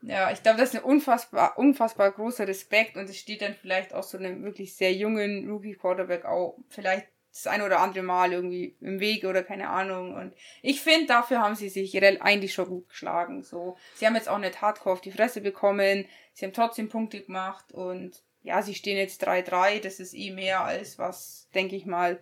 Ja, 0.00 0.30
ich 0.30 0.42
glaube, 0.42 0.58
das 0.58 0.70
ist 0.70 0.76
ein 0.76 0.84
unfassbar, 0.84 1.58
unfassbar 1.58 2.12
großer 2.12 2.46
Respekt 2.46 2.96
und 2.96 3.10
es 3.10 3.18
steht 3.18 3.42
dann 3.42 3.54
vielleicht 3.54 3.92
auch 3.92 4.04
so 4.04 4.16
einem 4.16 4.44
wirklich 4.44 4.76
sehr 4.76 4.92
jungen 4.92 5.50
Rookie 5.50 5.74
Quarterback 5.74 6.24
auch 6.24 6.56
vielleicht 6.68 7.08
das 7.38 7.52
ein 7.52 7.62
oder 7.62 7.80
andere 7.80 8.02
Mal 8.02 8.32
irgendwie 8.32 8.76
im 8.80 9.00
Weg 9.00 9.24
oder 9.24 9.42
keine 9.42 9.68
Ahnung. 9.68 10.14
Und 10.14 10.34
ich 10.62 10.80
finde, 10.80 11.06
dafür 11.06 11.40
haben 11.40 11.54
sie 11.54 11.68
sich 11.68 11.96
eigentlich 12.22 12.52
schon 12.52 12.68
gut 12.68 12.88
geschlagen. 12.88 13.42
So, 13.42 13.76
sie 13.94 14.06
haben 14.06 14.14
jetzt 14.14 14.28
auch 14.28 14.38
nicht 14.38 14.60
hardcore 14.60 14.94
auf 14.94 15.00
die 15.00 15.12
Fresse 15.12 15.40
bekommen. 15.40 16.06
Sie 16.32 16.44
haben 16.44 16.52
trotzdem 16.52 16.88
Punkte 16.88 17.20
gemacht 17.20 17.72
und 17.72 18.22
ja, 18.42 18.62
sie 18.62 18.74
stehen 18.74 18.96
jetzt 18.96 19.26
3-3. 19.26 19.80
Das 19.80 20.00
ist 20.00 20.14
eh 20.14 20.30
mehr 20.30 20.62
als 20.64 20.98
was, 20.98 21.48
denke 21.54 21.76
ich 21.76 21.86
mal, 21.86 22.20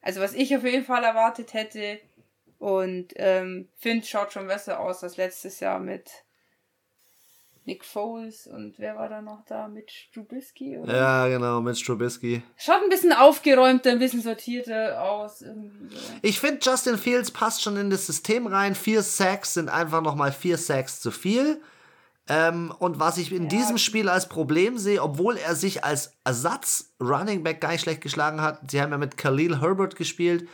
also 0.00 0.20
was 0.20 0.34
ich 0.34 0.56
auf 0.56 0.64
jeden 0.64 0.84
Fall 0.84 1.04
erwartet 1.04 1.52
hätte. 1.54 2.00
Und 2.58 3.12
ähm, 3.16 3.68
finde, 3.76 4.06
schaut 4.06 4.32
schon 4.32 4.46
besser 4.46 4.80
aus 4.80 5.02
als 5.04 5.18
letztes 5.18 5.60
Jahr 5.60 5.78
mit 5.78 6.25
Nick 7.66 7.84
Foles 7.84 8.46
und 8.46 8.78
wer 8.78 8.96
war 8.96 9.08
da 9.08 9.20
noch 9.20 9.44
da? 9.44 9.66
Mit 9.66 9.90
Strubisky? 9.90 10.78
Oder? 10.78 10.96
Ja, 10.96 11.28
genau, 11.28 11.60
mit 11.60 11.76
Strubisky. 11.76 12.42
Schaut 12.56 12.82
ein 12.82 12.88
bisschen 12.88 13.12
aufgeräumter, 13.12 13.90
ein 13.90 13.98
bisschen 13.98 14.22
sortierter 14.22 15.02
aus. 15.02 15.42
Irgendwie. 15.42 15.96
Ich 16.22 16.38
finde, 16.38 16.60
Justin 16.62 16.96
Fields 16.96 17.32
passt 17.32 17.62
schon 17.62 17.76
in 17.76 17.90
das 17.90 18.06
System 18.06 18.46
rein. 18.46 18.76
Vier 18.76 19.02
Sacks 19.02 19.54
sind 19.54 19.68
einfach 19.68 20.00
nochmal 20.00 20.30
vier 20.30 20.58
Sacks 20.58 21.00
zu 21.00 21.10
viel. 21.10 21.60
Ähm, 22.28 22.72
und 22.78 22.98
was 23.00 23.18
ich 23.18 23.32
in 23.32 23.44
ja. 23.44 23.48
diesem 23.48 23.78
Spiel 23.78 24.08
als 24.08 24.28
Problem 24.28 24.78
sehe, 24.78 25.02
obwohl 25.02 25.36
er 25.36 25.54
sich 25.54 25.84
als 25.84 26.12
Ersatz 26.24 26.92
Running 27.00 27.42
Back 27.42 27.60
gar 27.60 27.72
nicht 27.72 27.82
schlecht 27.82 28.00
geschlagen 28.00 28.40
hat, 28.40 28.70
sie 28.70 28.80
haben 28.80 28.90
ja 28.90 28.98
mit 28.98 29.16
Khalil 29.16 29.60
Herbert 29.60 29.96
gespielt. 29.96 30.48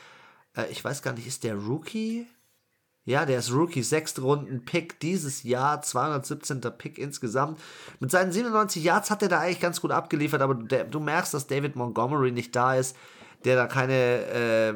Äh, 0.57 0.71
ich 0.71 0.83
weiß 0.83 1.03
gar 1.03 1.13
nicht, 1.13 1.27
ist 1.27 1.45
der 1.45 1.57
Rookie? 1.57 2.27
Ja, 3.05 3.27
der 3.27 3.41
ist 3.41 3.53
Rookie, 3.53 3.83
sechste 3.83 4.21
Runden 4.21 4.65
Pick 4.65 5.01
dieses 5.01 5.43
Jahr, 5.43 5.83
217. 5.83 6.61
Pick 6.79 6.99
insgesamt. 6.99 7.59
Mit 7.99 8.13
seinen 8.13 8.31
97 8.31 8.85
Yards 8.85 9.11
hat 9.11 9.23
er 9.23 9.29
da 9.29 9.41
eigentlich 9.41 9.61
ganz 9.61 9.81
gut 9.81 9.91
abgeliefert, 9.91 10.41
aber 10.41 10.55
der, 10.55 10.85
du 10.85 11.01
merkst, 11.01 11.35
dass 11.35 11.49
David 11.49 11.75
Montgomery 11.75 12.31
nicht 12.31 12.55
da 12.55 12.77
ist, 12.77 12.97
der 13.45 13.57
da 13.57 13.67
keine 13.67 14.27
äh, 14.27 14.75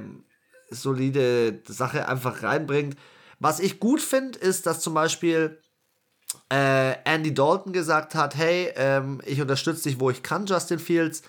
solide 0.71 1.63
Sache 1.69 2.09
einfach 2.09 2.43
reinbringt. 2.43 2.97
Was 3.39 3.61
ich 3.61 3.79
gut 3.79 4.01
finde, 4.01 4.39
ist, 4.39 4.67
dass 4.67 4.81
zum 4.81 4.95
Beispiel 4.95 5.61
äh, 6.51 6.95
Andy 7.05 7.33
Dalton 7.33 7.73
gesagt 7.73 8.17
hat, 8.17 8.35
hey, 8.35 8.73
ähm, 8.75 9.21
ich 9.25 9.41
unterstütze 9.41 9.85
dich, 9.89 10.01
wo 10.01 10.11
ich 10.11 10.25
kann, 10.25 10.47
Justin 10.47 10.81
Fields. 10.81 11.23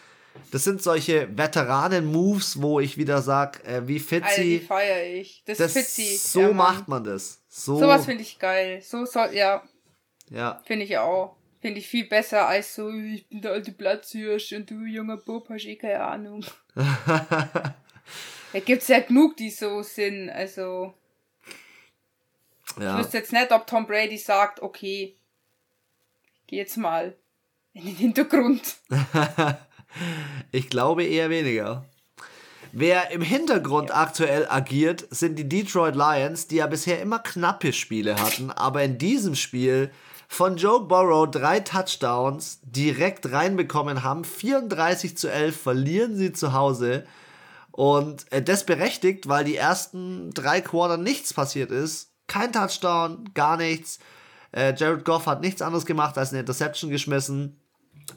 Das 0.52 0.64
sind 0.64 0.82
solche 0.82 1.28
Veteranen-Moves, 1.38 2.62
wo 2.62 2.80
ich 2.80 2.98
wieder 2.98 3.22
sag, 3.22 3.66
äh, 3.66 3.88
wie 3.88 4.00
Fitzy. 4.00 4.26
Alter, 4.26 4.42
die 4.42 4.60
feiere 4.60 5.06
ich. 5.06 5.44
Das, 5.46 5.58
das 5.58 5.74
Fitzy. 5.74 6.16
So 6.18 6.42
ja, 6.42 6.54
macht 6.54 6.88
man 6.88 7.04
das. 7.04 7.42
So. 7.48 7.78
Sowas 7.78 8.06
finde 8.06 8.24
ich 8.24 8.40
geil. 8.40 8.82
So 8.82 9.06
soll, 9.06 9.34
ja. 9.34 9.64
Ja. 10.30 10.62
Finde 10.66 10.86
ich 10.86 10.98
auch. 10.98 11.36
Finde 11.60 11.80
ich 11.80 11.88
viel 11.88 12.06
besser 12.06 12.48
als 12.48 12.76
so, 12.76 12.92
ich 12.92 13.28
bin 13.28 13.42
der 13.42 13.52
alte 13.52 13.72
Platzhirsch 13.72 14.54
und 14.54 14.70
du 14.70 14.86
junger 14.86 15.18
Bub 15.18 15.50
hast 15.50 15.66
eh 15.66 15.76
keine 15.76 16.02
Ahnung. 16.02 16.46
da 16.76 18.60
gibt's 18.64 18.88
ja 18.88 19.00
genug, 19.00 19.36
die 19.38 19.50
so 19.50 19.82
sind, 19.82 20.30
also. 20.30 20.94
Ja. 22.80 22.94
Ich 22.94 23.06
wüsste 23.06 23.18
jetzt 23.18 23.34
nicht, 23.34 23.52
ob 23.52 23.66
Tom 23.66 23.88
Brady 23.88 24.18
sagt, 24.18 24.62
okay, 24.62 25.16
ich 26.36 26.48
geh 26.48 26.58
jetzt 26.58 26.78
mal 26.78 27.16
in 27.74 27.86
den 27.86 27.96
Hintergrund. 27.96 28.78
Ich 30.52 30.70
glaube 30.70 31.04
eher 31.04 31.30
weniger. 31.30 31.86
Wer 32.72 33.12
im 33.12 33.22
Hintergrund 33.22 33.96
aktuell 33.96 34.48
agiert, 34.50 35.08
sind 35.10 35.38
die 35.38 35.48
Detroit 35.48 35.96
Lions, 35.96 36.48
die 36.48 36.58
ja 36.58 36.68
bisher 36.68 37.02
immer 37.02 37.20
knappe 37.20 37.74
Spiele 37.74 38.16
hatten, 38.16 38.52
aber 38.52 38.84
in 38.84 38.98
diesem 38.98 39.36
Spiel 39.36 39.92
von 40.28 40.58
Joe 40.58 40.82
Burrow 40.82 41.30
drei 41.30 41.62
Touchdowns 41.62 42.60
direkt 42.64 43.32
reinbekommen 43.32 44.04
haben. 44.04 44.26
34 44.26 45.18
zu 45.18 45.32
11 45.32 45.60
verlieren 45.60 46.16
sie 46.18 46.34
zu 46.34 46.54
Hause. 46.54 47.06
Und 47.72 48.32
äh, 48.32 48.42
das 48.42 48.66
berechtigt, 48.66 49.30
weil 49.30 49.46
die 49.46 49.56
ersten 49.56 50.32
drei 50.32 50.62
Quarter 50.62 50.98
nichts 50.98 51.34
passiert 51.34 51.72
ist. 51.72 52.12
Kein 52.28 52.52
Touchdown, 52.52 53.30
gar 53.34 53.56
nichts. 53.56 54.00
Äh, 54.52 54.74
Jared 54.76 55.06
Goff 55.06 55.28
hat 55.28 55.42
nichts 55.42 55.62
anderes 55.62 55.86
gemacht 55.86 56.18
als 56.18 56.32
eine 56.32 56.42
Interception 56.42 56.90
geschmissen. 56.90 57.62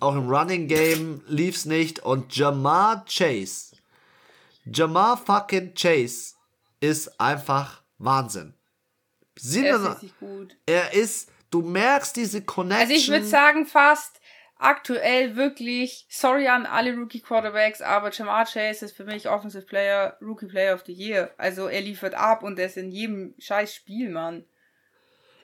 Auch 0.01 0.17
im 0.17 0.29
Running 0.29 0.67
Game 0.67 1.23
lief's 1.27 1.65
nicht. 1.65 2.01
Und 2.01 2.35
Jamar 2.37 3.05
Chase, 3.07 3.77
Jamar 4.65 5.17
fucking 5.17 5.75
Chase 5.75 6.35
ist 6.81 7.21
einfach 7.21 7.83
Wahnsinn. 7.99 8.55
er 9.37 9.77
ist 10.03 10.19
gut. 10.19 10.57
Er 10.67 10.93
ist, 10.95 11.31
du 11.51 11.63
merkst 11.63 12.17
diese 12.17 12.43
Connection. 12.43 12.89
Also 12.89 12.95
ich 12.95 13.09
würde 13.09 13.27
sagen 13.27 13.67
fast 13.67 14.21
aktuell 14.61 15.37
wirklich, 15.37 16.07
sorry 16.11 16.49
an 16.49 16.67
alle 16.67 16.95
Rookie 16.95 17.21
Quarterbacks, 17.21 17.81
aber 17.81 18.11
Jamar 18.11 18.45
Chase 18.45 18.85
ist 18.85 18.97
für 18.97 19.05
mich 19.05 19.29
Offensive 19.29 19.65
Player, 19.65 20.17
Rookie 20.21 20.47
Player 20.47 20.75
of 20.75 20.85
the 20.87 20.93
Year. 20.93 21.35
Also 21.39 21.67
er 21.67 21.81
liefert 21.81 22.15
ab 22.15 22.43
und 22.43 22.59
er 22.59 22.67
ist 22.67 22.77
in 22.77 22.91
jedem 22.91 23.35
scheiß 23.39 23.75
Spiel, 23.75 24.11
Mann. 24.11 24.45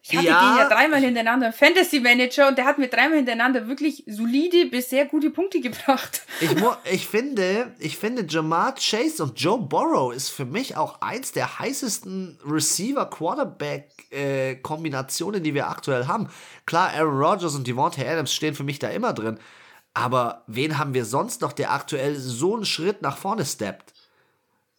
Ich 0.08 0.16
hatte 0.16 0.28
ja. 0.28 0.50
den 0.50 0.58
ja 0.58 0.68
dreimal 0.68 1.00
hintereinander 1.00 1.48
im 1.48 1.52
Fantasy 1.52 1.98
Manager 1.98 2.46
und 2.46 2.56
der 2.56 2.64
hat 2.64 2.78
mir 2.78 2.86
dreimal 2.86 3.16
hintereinander 3.16 3.66
wirklich 3.66 4.04
solide 4.06 4.66
bis 4.66 4.88
sehr 4.88 5.04
gute 5.04 5.30
Punkte 5.30 5.60
gebracht. 5.60 6.22
Ich, 6.40 6.50
ich 6.92 7.08
finde, 7.08 7.74
ich 7.80 7.96
finde 7.96 8.24
Jamar 8.28 8.76
Chase 8.76 9.24
und 9.24 9.40
Joe 9.40 9.58
Burrow 9.58 10.14
ist 10.14 10.28
für 10.28 10.44
mich 10.44 10.76
auch 10.76 11.00
eins 11.00 11.32
der 11.32 11.58
heißesten 11.58 12.38
Receiver-Quarterback-Kombinationen, 12.48 15.42
die 15.42 15.54
wir 15.54 15.68
aktuell 15.68 16.06
haben. 16.06 16.28
Klar, 16.66 16.92
Aaron 16.94 17.18
Rodgers 17.18 17.56
und 17.56 17.66
Devontae 17.66 18.06
Adams 18.06 18.32
stehen 18.32 18.54
für 18.54 18.62
mich 18.62 18.78
da 18.78 18.90
immer 18.90 19.12
drin. 19.12 19.40
Aber 19.92 20.44
wen 20.46 20.78
haben 20.78 20.94
wir 20.94 21.04
sonst 21.04 21.40
noch, 21.40 21.52
der 21.52 21.72
aktuell 21.72 22.14
so 22.14 22.54
einen 22.54 22.64
Schritt 22.64 23.02
nach 23.02 23.16
vorne 23.16 23.44
steppt? 23.44 23.92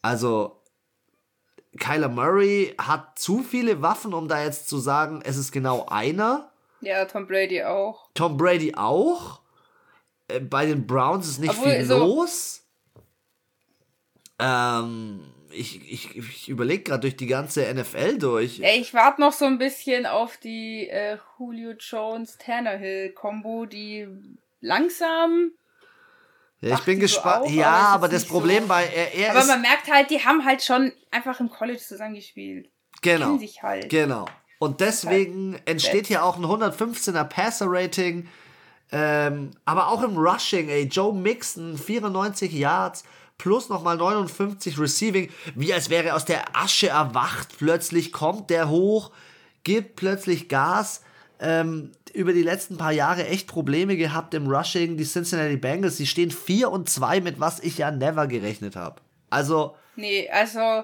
Also, 0.02 0.57
Kyler 1.78 2.10
Murray 2.10 2.76
hat 2.78 3.18
zu 3.18 3.44
viele 3.44 3.82
Waffen, 3.82 4.14
um 4.14 4.28
da 4.28 4.44
jetzt 4.44 4.68
zu 4.68 4.78
sagen, 4.78 5.22
es 5.24 5.38
ist 5.38 5.52
genau 5.52 5.86
einer. 5.88 6.52
Ja, 6.82 7.06
Tom 7.06 7.28
Brady 7.28 7.64
auch. 7.64 8.10
Tom 8.14 8.38
Brady 8.38 8.74
auch. 8.76 9.42
Äh, 10.28 10.40
bei 10.40 10.66
den 10.66 10.86
Browns 10.86 11.28
ist 11.28 11.40
nicht 11.40 11.52
Obwohl, 11.52 11.72
viel 11.72 11.86
so 11.86 12.00
los. 12.00 12.64
Ähm, 14.40 15.22
ich, 15.52 15.92
ich, 15.92 16.16
ich 16.18 16.50
überlege 16.50 16.84
gerade 16.84 17.02
durch 17.02 17.16
die 17.16 17.28
ganze 17.28 17.74
NFL 17.74 18.18
durch. 18.20 18.60
Ich 18.60 18.94
warte 18.94 19.22
noch 19.22 19.34
so 19.34 19.46
ein 19.46 19.58
bisschen 19.58 20.06
auf 20.06 20.38
die 20.38 20.88
äh, 20.90 21.18
Julio 21.38 21.72
Jones 21.80 22.38
Tannehill 22.38 23.12
Combo, 23.14 23.66
die 23.66 24.08
langsam 24.60 25.52
ja, 26.62 26.76
ich 26.76 26.84
bin 26.86 27.00
gespannt. 27.00 27.50
Ja, 27.52 27.90
aber, 27.90 28.08
das 28.08 28.26
Problem 28.26 28.64
so. 28.64 28.70
bei 28.70 28.86
er, 28.86 29.14
er 29.14 29.36
Aber 29.36 29.46
man 29.46 29.62
merkt 29.62 29.92
halt, 29.92 30.10
die 30.10 30.24
haben 30.24 30.44
halt 30.44 30.64
schon 30.64 30.92
einfach 31.12 31.40
im 31.40 31.50
College 31.50 31.80
zusammengespielt. 31.80 32.70
Genau. 33.02 33.26
Kennen 33.26 33.40
sich 33.40 33.62
halt. 33.62 33.90
Genau. 33.90 34.26
Und 34.60 34.82
deswegen 34.82 35.54
halt 35.54 35.70
entsteht 35.70 36.08
hier 36.08 36.24
auch 36.24 36.38
ein 36.38 36.44
115er 36.44 37.24
Passer-Rating. 37.26 38.28
Ähm, 38.92 39.52
aber 39.66 39.90
auch 39.90 40.02
im 40.02 40.18
Rushing, 40.18 40.70
ey, 40.70 40.84
Joe 40.86 41.14
Mixon, 41.14 41.78
94 41.78 42.52
Yards, 42.54 43.04
plus 43.38 43.70
nochmal 43.70 43.98
59 43.98 44.80
Receiving, 44.80 45.30
wie 45.56 45.74
als 45.74 45.90
wäre 45.90 46.08
er 46.08 46.16
aus 46.16 46.26
der 46.26 46.56
Asche 46.56 46.88
erwacht. 46.90 47.50
Plötzlich 47.58 48.12
kommt 48.12 48.50
der 48.50 48.70
hoch, 48.70 49.12
gibt 49.64 49.96
plötzlich 49.96 50.50
Gas. 50.50 51.04
Ähm, 51.40 51.92
über 52.14 52.34
die 52.34 52.44
letzten 52.44 52.78
paar 52.78 52.92
Jahre 52.92 53.28
echt 53.28 53.48
Probleme 53.48 53.96
gehabt 53.96 54.34
im 54.34 54.48
Rushing. 54.48 54.98
Die 54.98 55.06
Cincinnati 55.06 55.58
Bengals, 55.58 55.98
die 55.98 56.08
stehen 56.08 56.32
4 56.32 56.72
und 56.72 56.90
2, 56.90 57.22
mit 57.22 57.40
was 57.40 57.60
ich 57.60 57.78
ja 57.78 57.92
never 57.92 58.28
gerechnet 58.28 58.76
habe. 58.76 59.02
Also. 59.30 59.76
Nee, 59.96 60.30
also 60.30 60.84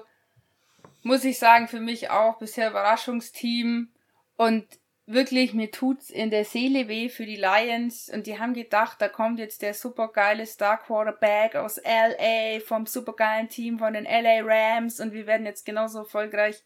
muss 1.02 1.24
ich 1.24 1.38
sagen, 1.38 1.68
für 1.68 1.80
mich 1.80 2.10
auch 2.10 2.38
bisher 2.38 2.70
Überraschungsteam. 2.70 3.88
Und 4.36 4.66
wirklich, 5.06 5.54
mir 5.54 5.70
tut's 5.70 6.10
in 6.10 6.30
der 6.30 6.44
Seele 6.44 6.88
weh 6.88 7.08
für 7.08 7.26
die 7.26 7.36
Lions. 7.36 8.08
Und 8.08 8.26
die 8.26 8.38
haben 8.38 8.54
gedacht, 8.54 9.00
da 9.00 9.08
kommt 9.08 9.38
jetzt 9.38 9.62
der 9.62 9.74
supergeile 9.74 10.46
Star 10.46 10.78
Quarterback 10.78 11.56
aus 11.56 11.80
LA 11.84 12.60
vom 12.60 12.86
supergeilen 12.86 13.48
Team 13.48 13.78
von 13.78 13.92
den 13.92 14.04
LA 14.04 14.40
Rams 14.42 15.00
und 15.00 15.12
wir 15.12 15.26
werden 15.26 15.46
jetzt 15.46 15.66
genauso 15.66 15.98
erfolgreich. 16.00 16.62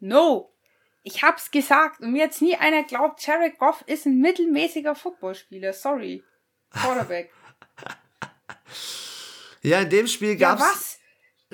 No! 0.00 0.52
Ich 1.08 1.22
hab's 1.22 1.52
gesagt 1.52 2.00
und 2.00 2.10
mir 2.10 2.24
jetzt 2.24 2.42
nie 2.42 2.56
einer 2.56 2.82
glaubt, 2.82 3.24
Jared 3.24 3.60
Goff 3.60 3.84
ist 3.86 4.06
ein 4.06 4.18
mittelmäßiger 4.18 4.96
Footballspieler. 4.96 5.72
Sorry. 5.72 6.24
Quarterback. 6.70 7.32
ja, 9.62 9.82
in 9.82 9.90
dem 9.90 10.08
Spiel 10.08 10.36
gab's. 10.36 10.62
Ja, 10.62 10.66
was? 10.68 10.98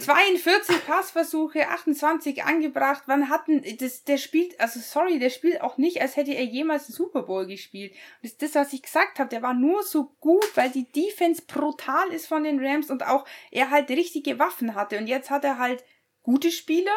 42 0.06 0.86
Passversuche, 0.86 1.68
28 1.68 2.44
angebracht. 2.44 3.02
Wann 3.04 3.28
hatten 3.28 3.62
das? 3.76 4.04
Der 4.04 4.16
spielt, 4.16 4.58
also 4.58 4.80
sorry, 4.80 5.18
der 5.18 5.28
spielt 5.28 5.60
auch 5.60 5.76
nicht, 5.76 6.00
als 6.00 6.16
hätte 6.16 6.32
er 6.32 6.44
jemals 6.44 6.86
einen 6.86 6.94
Super 6.94 7.24
Bowl 7.24 7.46
gespielt. 7.46 7.94
das 8.22 8.32
ist 8.32 8.40
das, 8.40 8.54
was 8.54 8.72
ich 8.72 8.80
gesagt 8.80 9.18
habe. 9.18 9.28
Der 9.28 9.42
war 9.42 9.52
nur 9.52 9.82
so 9.82 10.16
gut, 10.20 10.56
weil 10.56 10.70
die 10.70 10.90
Defense 10.90 11.42
brutal 11.46 12.08
ist 12.10 12.26
von 12.26 12.44
den 12.44 12.64
Rams 12.64 12.88
und 12.88 13.04
auch 13.06 13.26
er 13.50 13.68
halt 13.68 13.90
richtige 13.90 14.38
Waffen 14.38 14.74
hatte. 14.74 14.96
Und 14.96 15.08
jetzt 15.08 15.28
hat 15.28 15.44
er 15.44 15.58
halt 15.58 15.84
gute 16.22 16.50
Spieler 16.50 16.96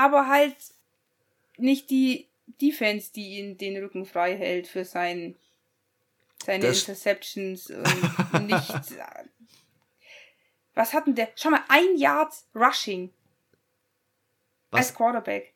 aber 0.00 0.28
halt 0.28 0.56
nicht 1.58 1.90
die 1.90 2.28
Defense, 2.60 3.12
die 3.12 3.38
ihn 3.38 3.58
den 3.58 3.76
Rücken 3.76 4.06
frei 4.06 4.36
hält 4.36 4.66
für 4.66 4.84
sein, 4.84 5.36
seine 6.42 6.68
das 6.68 6.80
Interceptions 6.80 7.70
und 7.70 8.46
nicht. 8.46 8.74
Was 10.74 10.94
hat 10.94 11.06
denn 11.06 11.14
der? 11.14 11.28
Schau 11.36 11.50
mal, 11.50 11.62
ein 11.68 11.96
Yard 11.98 12.32
Rushing. 12.54 13.12
Was? 14.70 14.86
Als 14.86 14.94
Quarterback. 14.94 15.52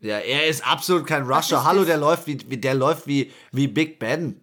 Ja, 0.00 0.18
er 0.18 0.46
ist 0.46 0.66
absolut 0.66 1.06
kein 1.06 1.22
Rusher. 1.22 1.64
Hallo, 1.64 1.84
der 1.84 1.96
läuft 1.96 2.26
wie, 2.26 2.36
der 2.36 2.74
läuft 2.74 3.06
wie, 3.06 3.32
wie 3.52 3.68
Big 3.68 3.98
Ben. 3.98 4.40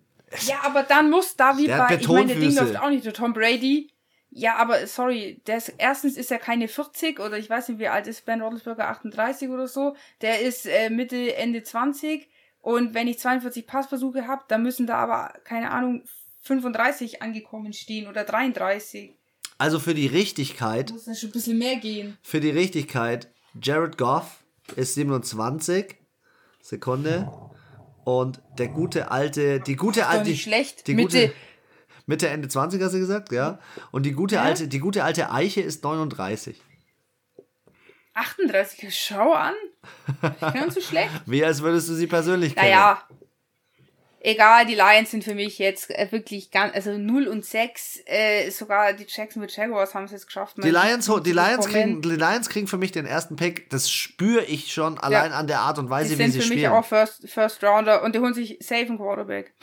Ja, 0.47 0.61
aber 0.63 0.83
dann 0.83 1.11
muss 1.11 1.35
da 1.35 1.55
wie 1.57 1.67
Der 1.67 1.77
bei, 1.77 1.95
ich 1.95 2.07
meine, 2.07 2.27
der 2.27 2.35
Ding 2.37 2.55
läuft 2.55 2.77
auch 2.77 2.89
nicht, 2.89 3.05
der 3.05 3.13
Tom 3.13 3.33
Brady. 3.33 3.91
Ja, 4.37 4.57
aber 4.57 4.85
sorry, 4.85 5.41
der 5.47 5.57
ist, 5.57 5.73
erstens 5.77 6.17
ist 6.17 6.29
er 6.29 6.39
keine 6.39 6.67
40 6.67 7.21
oder 7.21 7.37
ich 7.37 7.49
weiß 7.49 7.69
nicht, 7.69 7.79
wie 7.79 7.87
alt 7.87 8.05
ist 8.05 8.25
Ben 8.25 8.41
Roethlisberger, 8.41 8.89
38 8.89 9.47
oder 9.47 9.65
so. 9.69 9.95
Der 10.19 10.41
ist 10.41 10.65
äh, 10.65 10.89
Mitte, 10.89 11.37
Ende 11.37 11.63
20 11.63 12.27
und 12.59 12.93
wenn 12.93 13.07
ich 13.07 13.17
42 13.17 13.65
Passversuche 13.65 14.27
habe, 14.27 14.43
dann 14.49 14.61
müssen 14.61 14.87
da 14.87 14.95
aber, 14.97 15.33
keine 15.45 15.71
Ahnung, 15.71 16.03
35 16.41 17.21
angekommen 17.21 17.71
stehen 17.71 18.07
oder 18.09 18.25
33. 18.25 19.13
Also 19.57 19.79
für 19.79 19.93
die 19.93 20.07
Richtigkeit, 20.07 20.91
Muss 20.91 21.05
dann 21.05 21.15
schon 21.15 21.29
ein 21.29 21.31
bisschen 21.31 21.57
mehr 21.57 21.77
gehen. 21.77 22.17
für 22.21 22.41
die 22.41 22.49
Richtigkeit, 22.49 23.29
Jared 23.61 23.97
Goff 23.97 24.43
ist 24.75 24.95
27. 24.95 25.95
Sekunde. 26.61 27.31
Und 28.03 28.41
der 28.59 28.67
gute 28.67 29.09
alte, 29.11 29.59
die 29.61 29.75
gute 29.75 30.07
alte, 30.07 30.29
nicht 30.29 30.43
schlecht. 30.43 30.85
die 30.87 30.93
Mitte. 30.93 31.27
gute, 31.29 31.33
Mitte 32.05 32.27
Ende 32.29 32.47
20 32.47 32.81
hast 32.81 32.93
du 32.93 32.99
gesagt, 32.99 33.31
ja. 33.31 33.59
Und 33.91 34.03
die 34.03 34.11
gute 34.11 34.35
Ja. 34.35 34.43
alte, 34.43 34.67
die 34.67 34.79
gute 34.79 35.03
alte 35.03 35.31
Eiche 35.31 35.61
ist 35.61 35.83
39. 35.83 36.61
38, 38.13 38.97
schau 38.97 39.33
an. 39.33 39.53
Nicht 40.53 40.71
so 40.71 40.81
schlecht. 40.81 41.09
Wie 41.25 41.43
als 41.43 41.61
würdest 41.61 41.89
du 41.89 41.93
sie 41.95 42.07
persönlich 42.07 42.55
kennen. 42.55 42.69
Naja, 42.69 43.03
egal, 44.21 44.65
die 44.65 44.75
Lions 44.75 45.11
sind 45.11 45.23
für 45.25 45.35
mich 45.35 45.59
jetzt 45.59 45.89
äh, 45.89 46.07
wirklich 46.11 46.49
ganz, 46.49 46.73
also 46.75 46.97
0 46.97 47.27
und 47.27 47.43
6, 47.43 47.99
äh, 48.05 48.49
sogar 48.51 48.93
die 48.93 49.05
Jacksonville 49.05 49.51
Jaguars 49.53 49.93
haben 49.93 50.05
es 50.05 50.11
jetzt 50.11 50.27
geschafft. 50.27 50.55
Die 50.63 50.69
Lions, 50.69 51.11
die, 51.25 51.31
Lions 51.33 51.67
kriegen, 51.67 52.01
die 52.01 52.09
Lions 52.15 52.47
kriegen 52.47 52.67
für 52.67 52.77
mich 52.77 52.93
den 52.93 53.05
ersten 53.05 53.35
Pick. 53.35 53.69
Das 53.69 53.91
spüre 53.91 54.45
ich 54.45 54.71
schon 54.71 54.97
allein 54.97 55.33
an 55.33 55.47
der 55.47 55.59
Art 55.59 55.77
und 55.77 55.87
Die 55.87 55.91
Weise, 55.91 56.11
wie 56.11 56.15
sind 56.15 56.31
sie 56.31 56.39
für 56.39 56.47
mich 56.47 56.59
spielen. 56.59 56.71
auch 56.71 56.85
First, 56.85 57.29
First 57.29 57.61
Rounder 57.65 58.01
und 58.03 58.15
die 58.15 58.19
holen 58.19 58.33
sich 58.33 58.57
safe 58.61 58.85
einen 58.85 58.97
Quarterback. 58.97 59.53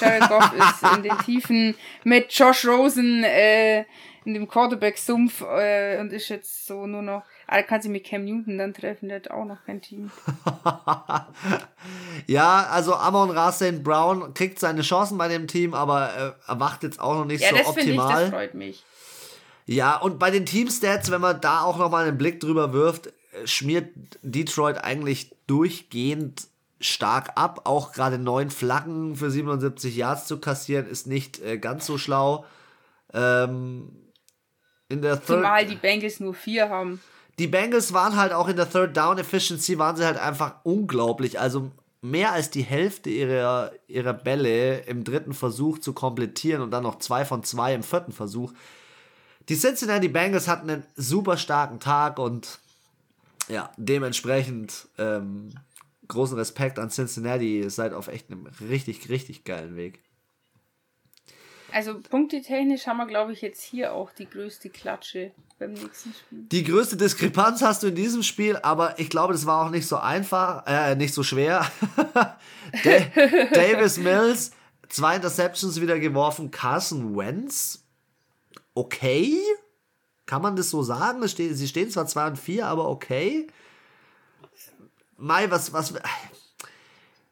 Jared 0.00 0.28
Goff 0.28 0.52
ist 0.58 0.96
in 0.96 1.02
den 1.02 1.18
Tiefen 1.18 1.74
mit 2.04 2.32
Josh 2.32 2.66
Rosen 2.66 3.24
äh, 3.24 3.84
in 4.24 4.34
dem 4.34 4.48
Quarterback-Sumpf 4.48 5.42
äh, 5.42 5.98
und 5.98 6.12
ist 6.12 6.28
jetzt 6.28 6.66
so 6.66 6.86
nur 6.86 7.02
noch, 7.02 7.22
ah, 7.48 7.62
kann 7.62 7.82
sich 7.82 7.90
mit 7.90 8.04
Cam 8.04 8.24
Newton 8.24 8.58
dann 8.58 8.72
treffen, 8.72 9.08
der 9.08 9.16
hat 9.16 9.30
auch 9.30 9.44
noch 9.44 9.64
kein 9.66 9.80
Team. 9.82 10.10
ja, 12.26 12.66
also 12.70 12.94
Amon 12.94 13.30
Ra 13.30 13.50
St. 13.52 13.82
Brown 13.82 14.32
kriegt 14.34 14.58
seine 14.58 14.82
Chancen 14.82 15.18
bei 15.18 15.28
dem 15.28 15.48
Team, 15.48 15.74
aber 15.74 16.36
äh, 16.46 16.50
er 16.50 16.54
macht 16.54 16.82
jetzt 16.82 17.00
auch 17.00 17.14
noch 17.14 17.24
nicht 17.24 17.42
Ja, 17.42 17.50
so 17.50 17.56
das 17.56 17.66
finde 17.72 17.92
ich, 17.92 17.98
optimal. 17.98 18.20
das 18.22 18.30
freut 18.30 18.54
mich. 18.54 18.84
Ja, 19.66 19.96
und 19.96 20.18
bei 20.18 20.30
den 20.30 20.46
Teamstats, 20.46 21.10
wenn 21.10 21.20
man 21.20 21.40
da 21.40 21.62
auch 21.62 21.78
nochmal 21.78 22.06
einen 22.06 22.18
Blick 22.18 22.40
drüber 22.40 22.72
wirft, 22.72 23.08
äh, 23.08 23.46
schmiert 23.46 23.88
Detroit 24.22 24.78
eigentlich 24.78 25.34
durchgehend 25.46 26.48
stark 26.82 27.32
ab. 27.36 27.62
Auch 27.64 27.92
gerade 27.92 28.18
neun 28.18 28.50
Flaggen 28.50 29.16
für 29.16 29.30
77 29.30 29.96
Yards 29.96 30.26
zu 30.26 30.38
kassieren, 30.38 30.86
ist 30.86 31.06
nicht 31.06 31.40
äh, 31.40 31.58
ganz 31.58 31.86
so 31.86 31.98
schlau. 31.98 32.44
Ähm, 33.12 33.90
in 34.88 35.02
der 35.02 35.14
Third, 35.16 35.38
Zumal 35.38 35.66
die 35.66 35.76
Bengals 35.76 36.20
nur 36.20 36.34
vier 36.34 36.68
haben. 36.68 37.00
die 37.38 37.46
Bengals 37.46 37.92
waren 37.92 38.16
halt 38.16 38.32
auch 38.32 38.48
in 38.48 38.56
der 38.56 38.70
Third 38.70 38.96
Down 38.96 39.18
Efficiency, 39.18 39.78
waren 39.78 39.96
sie 39.96 40.04
halt 40.04 40.18
einfach 40.18 40.56
unglaublich. 40.64 41.40
Also 41.40 41.70
mehr 42.02 42.32
als 42.32 42.50
die 42.50 42.62
Hälfte 42.62 43.08
ihrer, 43.08 43.72
ihrer 43.86 44.12
Bälle 44.12 44.80
im 44.80 45.04
dritten 45.04 45.32
Versuch 45.32 45.78
zu 45.78 45.92
komplettieren 45.92 46.60
und 46.60 46.70
dann 46.70 46.82
noch 46.82 46.98
zwei 46.98 47.24
von 47.24 47.44
zwei 47.44 47.74
im 47.74 47.82
vierten 47.82 48.12
Versuch. 48.12 48.52
Die 49.48 49.56
Cincinnati 49.56 50.08
Bengals 50.08 50.48
hatten 50.48 50.68
einen 50.68 50.86
super 50.96 51.36
starken 51.36 51.80
Tag 51.80 52.18
und 52.18 52.58
ja, 53.48 53.70
dementsprechend 53.76 54.88
ähm, 54.98 55.50
großen 56.12 56.36
Respekt 56.38 56.78
an 56.78 56.90
Cincinnati. 56.90 57.60
Ihr 57.60 57.70
seid 57.70 57.92
auf 57.92 58.08
echt 58.08 58.30
einem 58.30 58.46
richtig, 58.68 59.08
richtig 59.08 59.44
geilen 59.44 59.76
Weg. 59.76 60.00
Also 61.72 61.98
punktetechnisch 61.98 62.86
haben 62.86 62.98
wir, 62.98 63.06
glaube 63.06 63.32
ich, 63.32 63.40
jetzt 63.40 63.62
hier 63.62 63.94
auch 63.94 64.12
die 64.12 64.28
größte 64.28 64.68
Klatsche 64.68 65.32
beim 65.58 65.72
nächsten 65.72 66.12
Spiel. 66.12 66.38
Die 66.50 66.64
größte 66.64 66.98
Diskrepanz 66.98 67.62
hast 67.62 67.82
du 67.82 67.86
in 67.86 67.94
diesem 67.94 68.22
Spiel, 68.22 68.58
aber 68.62 68.98
ich 69.00 69.08
glaube, 69.08 69.32
das 69.32 69.46
war 69.46 69.64
auch 69.66 69.70
nicht 69.70 69.86
so 69.86 69.96
einfach, 69.96 70.64
äh, 70.66 70.94
nicht 70.96 71.14
so 71.14 71.22
schwer. 71.22 71.66
Da- 72.84 73.46
Davis 73.52 73.96
Mills, 73.98 74.52
zwei 74.88 75.16
Interceptions 75.16 75.80
wieder 75.80 75.98
geworfen. 75.98 76.50
Carson 76.50 77.16
Wentz, 77.16 77.84
okay. 78.74 79.38
Kann 80.26 80.40
man 80.42 80.56
das 80.56 80.70
so 80.70 80.82
sagen? 80.82 81.26
Sie 81.26 81.68
stehen 81.68 81.90
zwar 81.90 82.06
2 82.06 82.26
und 82.28 82.38
4, 82.38 82.66
aber 82.66 82.88
okay. 82.88 83.46
Mai, 85.22 85.48
was, 85.52 85.72
was, 85.72 85.94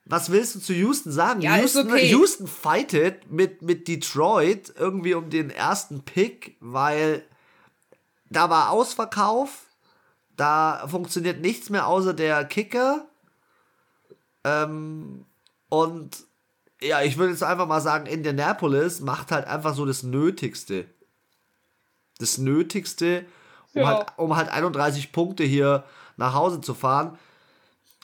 was 0.04 0.30
willst 0.30 0.54
du 0.54 0.60
zu 0.60 0.72
Houston 0.74 1.10
sagen? 1.10 1.40
Ja, 1.40 1.56
Houston, 1.56 1.88
okay. 1.90 2.08
Houston 2.10 2.46
fightet 2.46 3.30
mit, 3.32 3.62
mit 3.62 3.88
Detroit 3.88 4.72
irgendwie 4.78 5.14
um 5.14 5.28
den 5.28 5.50
ersten 5.50 6.02
Pick, 6.04 6.56
weil 6.60 7.24
da 8.26 8.48
war 8.48 8.70
Ausverkauf, 8.70 9.66
da 10.36 10.86
funktioniert 10.86 11.40
nichts 11.40 11.68
mehr 11.68 11.88
außer 11.88 12.14
der 12.14 12.44
Kicker. 12.44 13.06
Ähm, 14.44 15.24
und 15.68 16.24
ja, 16.80 17.02
ich 17.02 17.18
würde 17.18 17.32
jetzt 17.32 17.42
einfach 17.42 17.66
mal 17.66 17.80
sagen, 17.80 18.06
Indianapolis 18.06 19.00
macht 19.00 19.32
halt 19.32 19.48
einfach 19.48 19.74
so 19.74 19.84
das 19.84 20.04
Nötigste. 20.04 20.86
Das 22.18 22.38
Nötigste, 22.38 23.24
um, 23.74 23.82
Ja. 23.82 23.88
halt, 23.88 24.06
um 24.16 24.36
halt 24.36 24.48
31 24.48 25.10
Punkte 25.10 25.42
hier 25.42 25.82
nach 26.16 26.34
Hause 26.34 26.60
zu 26.60 26.72
fahren. 26.72 27.18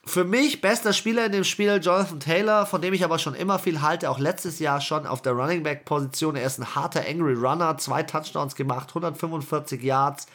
Für 0.08 0.24
mich 0.24 0.60
bester 0.60 0.92
Spieler 0.92 1.26
in 1.26 1.32
dem 1.32 1.42
Spiel 1.44 1.80
Jonathan 1.82 2.20
Taylor, 2.20 2.64
von 2.64 2.80
dem 2.80 2.94
ich 2.94 3.02
aber 3.04 3.18
schon 3.18 3.34
immer 3.34 3.58
viel 3.58 3.80
halte, 3.82 4.08
auch 4.08 4.20
letztes 4.20 4.60
Jahr 4.60 4.80
schon 4.80 5.04
auf 5.06 5.20
der 5.20 5.32
Running 5.32 5.64
Back 5.64 5.84
Position. 5.84 6.36
Er 6.36 6.46
ist 6.46 6.58
ein 6.58 6.74
harter 6.76 7.04
Angry 7.08 7.34
Runner, 7.34 7.76
zwei 7.78 8.04
Touchdowns 8.04 8.54
gemacht, 8.54 8.90
145 8.90 9.82
Yards. 9.82 10.26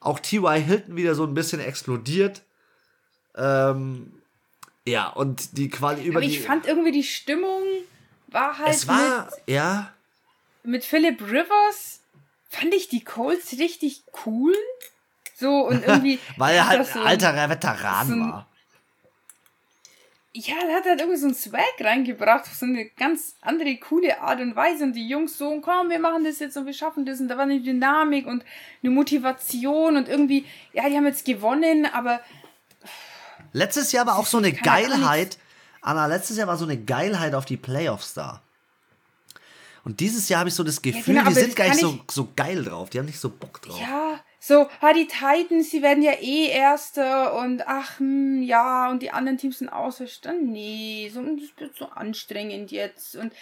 Auch 0.00 0.18
T.Y. 0.18 0.54
Hilton 0.62 0.96
wieder 0.96 1.14
so 1.14 1.24
ein 1.24 1.34
bisschen 1.34 1.60
explodiert. 1.60 2.40
Ähm, 3.36 4.12
ja, 4.86 5.08
und 5.08 5.58
die 5.58 5.68
Quali 5.68 6.02
über 6.04 6.18
Aber 6.18 6.26
ich 6.26 6.38
die. 6.38 6.42
fand 6.42 6.66
irgendwie 6.66 6.92
die 6.92 7.04
Stimmung 7.04 7.62
war 8.28 8.56
halt 8.58 8.70
es 8.74 8.88
war, 8.88 9.28
ja, 9.46 9.92
mit, 10.62 10.72
mit 10.72 10.84
Philip 10.84 11.20
Rivers, 11.20 12.00
fand 12.48 12.72
ich 12.74 12.88
die 12.88 13.04
Colts 13.04 13.52
richtig 13.58 14.04
cool. 14.24 14.54
So 15.36 15.66
und 15.66 15.82
irgendwie. 15.86 16.18
weil 16.38 16.56
er 16.56 16.66
halt 16.68 16.80
das 16.80 16.88
ein 16.96 17.02
so 17.02 17.06
alterer 17.08 17.50
Veteran 17.50 18.06
so 18.06 18.14
ein- 18.14 18.20
war. 18.32 18.46
Ja, 20.32 20.54
der 20.64 20.76
hat 20.76 20.84
halt 20.84 21.00
irgendwie 21.00 21.18
so 21.18 21.26
einen 21.26 21.34
Swag 21.34 21.74
reingebracht, 21.80 22.44
auf 22.44 22.54
so 22.54 22.64
eine 22.64 22.86
ganz 22.90 23.34
andere, 23.40 23.76
coole 23.78 24.20
Art 24.20 24.40
und 24.40 24.54
Weise. 24.54 24.84
Und 24.84 24.92
die 24.92 25.08
Jungs 25.08 25.36
so, 25.36 25.60
komm, 25.60 25.90
wir 25.90 25.98
machen 25.98 26.22
das 26.22 26.38
jetzt 26.38 26.56
und 26.56 26.66
wir 26.66 26.72
schaffen 26.72 27.04
das. 27.04 27.20
Und 27.20 27.28
da 27.28 27.36
war 27.36 27.44
eine 27.44 27.60
Dynamik 27.60 28.26
und 28.26 28.44
eine 28.82 28.92
Motivation 28.92 29.96
und 29.96 30.08
irgendwie, 30.08 30.46
ja, 30.72 30.88
die 30.88 30.96
haben 30.96 31.06
jetzt 31.06 31.24
gewonnen, 31.24 31.86
aber 31.86 32.20
Letztes 33.52 33.92
Jahr 33.92 34.06
war 34.06 34.18
auch 34.18 34.26
so 34.26 34.38
eine 34.38 34.54
ja 34.54 34.62
Geilheit. 34.62 35.38
Anna, 35.80 36.06
letztes 36.06 36.36
Jahr 36.36 36.46
war 36.46 36.56
so 36.56 36.64
eine 36.64 36.76
Geilheit 36.78 37.34
auf 37.34 37.44
die 37.44 37.56
Playoffs 37.56 38.14
da. 38.14 38.42
Und 39.82 40.00
dieses 40.00 40.28
Jahr 40.28 40.40
habe 40.40 40.50
ich 40.50 40.54
so 40.54 40.62
das 40.62 40.82
Gefühl, 40.82 41.14
genau, 41.14 41.28
die 41.28 41.34
sind 41.34 41.56
gar 41.56 41.68
nicht 41.68 41.80
so, 41.80 41.98
so 42.10 42.28
geil 42.36 42.62
drauf. 42.62 42.90
Die 42.90 42.98
haben 42.98 43.06
nicht 43.06 43.18
so 43.18 43.30
Bock 43.30 43.62
drauf. 43.62 43.80
ja, 43.80 44.20
so, 44.42 44.66
ah, 44.80 44.94
die 44.94 45.06
Titans, 45.06 45.68
die 45.68 45.82
werden 45.82 46.02
ja 46.02 46.12
eh 46.12 46.46
Erster 46.46 47.34
und 47.38 47.68
ach, 47.68 47.98
hm, 47.98 48.42
ja, 48.42 48.90
und 48.90 49.02
die 49.02 49.10
anderen 49.10 49.36
Teams 49.36 49.58
sind 49.58 49.68
außerstand. 49.68 50.44
Nee, 50.44 51.10
so, 51.12 51.22
das 51.22 51.50
wird 51.58 51.76
so 51.76 51.84
anstrengend 51.84 52.70
jetzt. 52.72 53.16
Und 53.16 53.34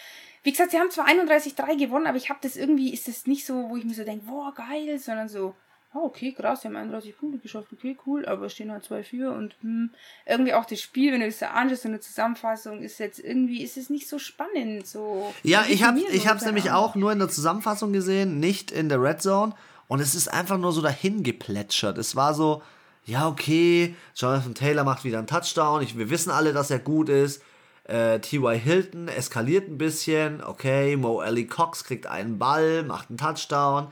wie 0.42 0.51
gesagt, 0.51 0.72
sie 0.72 0.78
haben 0.78 0.90
zwar 0.90 1.07
31-3 1.07 1.78
gewonnen, 1.78 2.09
aber 2.09 2.16
ich 2.16 2.30
habe 2.30 2.40
das 2.42 2.57
irgendwie, 2.57 2.92
ist 2.92 3.07
das 3.07 3.28
nicht 3.28 3.46
so, 3.46 3.70
wo 3.70 3.76
ich 3.76 3.84
mir 3.84 3.94
so 3.94 4.03
denke, 4.03 4.26
boah, 4.26 4.53
geil, 4.53 4.99
sondern 4.99 5.28
so, 5.28 5.55
oh, 5.94 6.07
okay, 6.07 6.32
krass, 6.32 6.62
sie 6.62 6.68
haben 6.68 6.74
31 6.74 7.16
Punkte 7.16 7.38
geschafft, 7.38 7.68
okay, 7.72 7.96
cool, 8.05 8.26
aber 8.26 8.46
es 8.46 8.55
stehen 8.55 8.72
halt 8.72 8.84
2-4 8.84 9.28
und 9.28 9.55
hm, 9.61 9.90
irgendwie 10.26 10.55
auch 10.55 10.64
das 10.64 10.80
Spiel, 10.80 11.12
wenn 11.12 11.20
du 11.20 11.26
das 11.26 11.38
da 11.38 11.51
anschaust, 11.51 11.82
so 11.82 11.88
eine 11.88 12.01
Zusammenfassung, 12.01 12.82
ist 12.82 12.99
jetzt 12.99 13.20
irgendwie, 13.20 13.62
ist 13.62 13.76
es 13.76 13.88
nicht 13.88 14.09
so 14.09 14.18
spannend, 14.18 14.84
so. 14.86 15.32
Ja, 15.44 15.64
ich 15.68 15.84
habe 15.84 16.01
ich 16.01 16.22
so, 16.22 16.28
hab's 16.28 16.44
nämlich 16.44 16.72
auch 16.72 16.96
nur 16.96 17.12
in 17.12 17.20
der 17.20 17.28
Zusammenfassung 17.28 17.92
gesehen, 17.92 18.40
nicht 18.40 18.72
in 18.72 18.88
der 18.88 19.01
Red 19.01 19.22
Zone. 19.22 19.55
Und 19.89 20.01
es 20.01 20.14
ist 20.14 20.28
einfach 20.28 20.59
nur 20.59 20.72
so 20.72 20.82
dahin 20.82 21.22
geplätschert. 21.22 21.99
Es 21.99 22.14
war 22.14 22.34
so, 22.34 22.62
ja, 23.05 23.26
okay, 23.26 23.97
Jonathan 24.14 24.55
Taylor 24.55 24.84
macht 24.84 25.05
wieder 25.05 25.18
einen 25.18 25.26
Touchdown. 25.26 25.82
Ich, 25.82 25.97
wir 25.97 26.11
wissen 26.11 26.30
alle, 26.30 26.53
dass 26.53 26.70
er 26.70 26.78
gut 26.78 27.09
ist. 27.09 27.43
Äh, 27.84 28.20
T.Y. 28.20 28.59
Hilton 28.59 29.09
eskaliert 29.09 29.66
ein 29.66 29.78
bisschen. 29.78 30.45
Okay, 30.45 30.97
Mo 30.97 31.20
Alley 31.20 31.47
Cox 31.47 31.84
kriegt 31.84 32.07
einen 32.07 32.39
Ball, 32.39 32.82
macht 32.82 33.09
einen 33.09 33.16
Touchdown. 33.16 33.89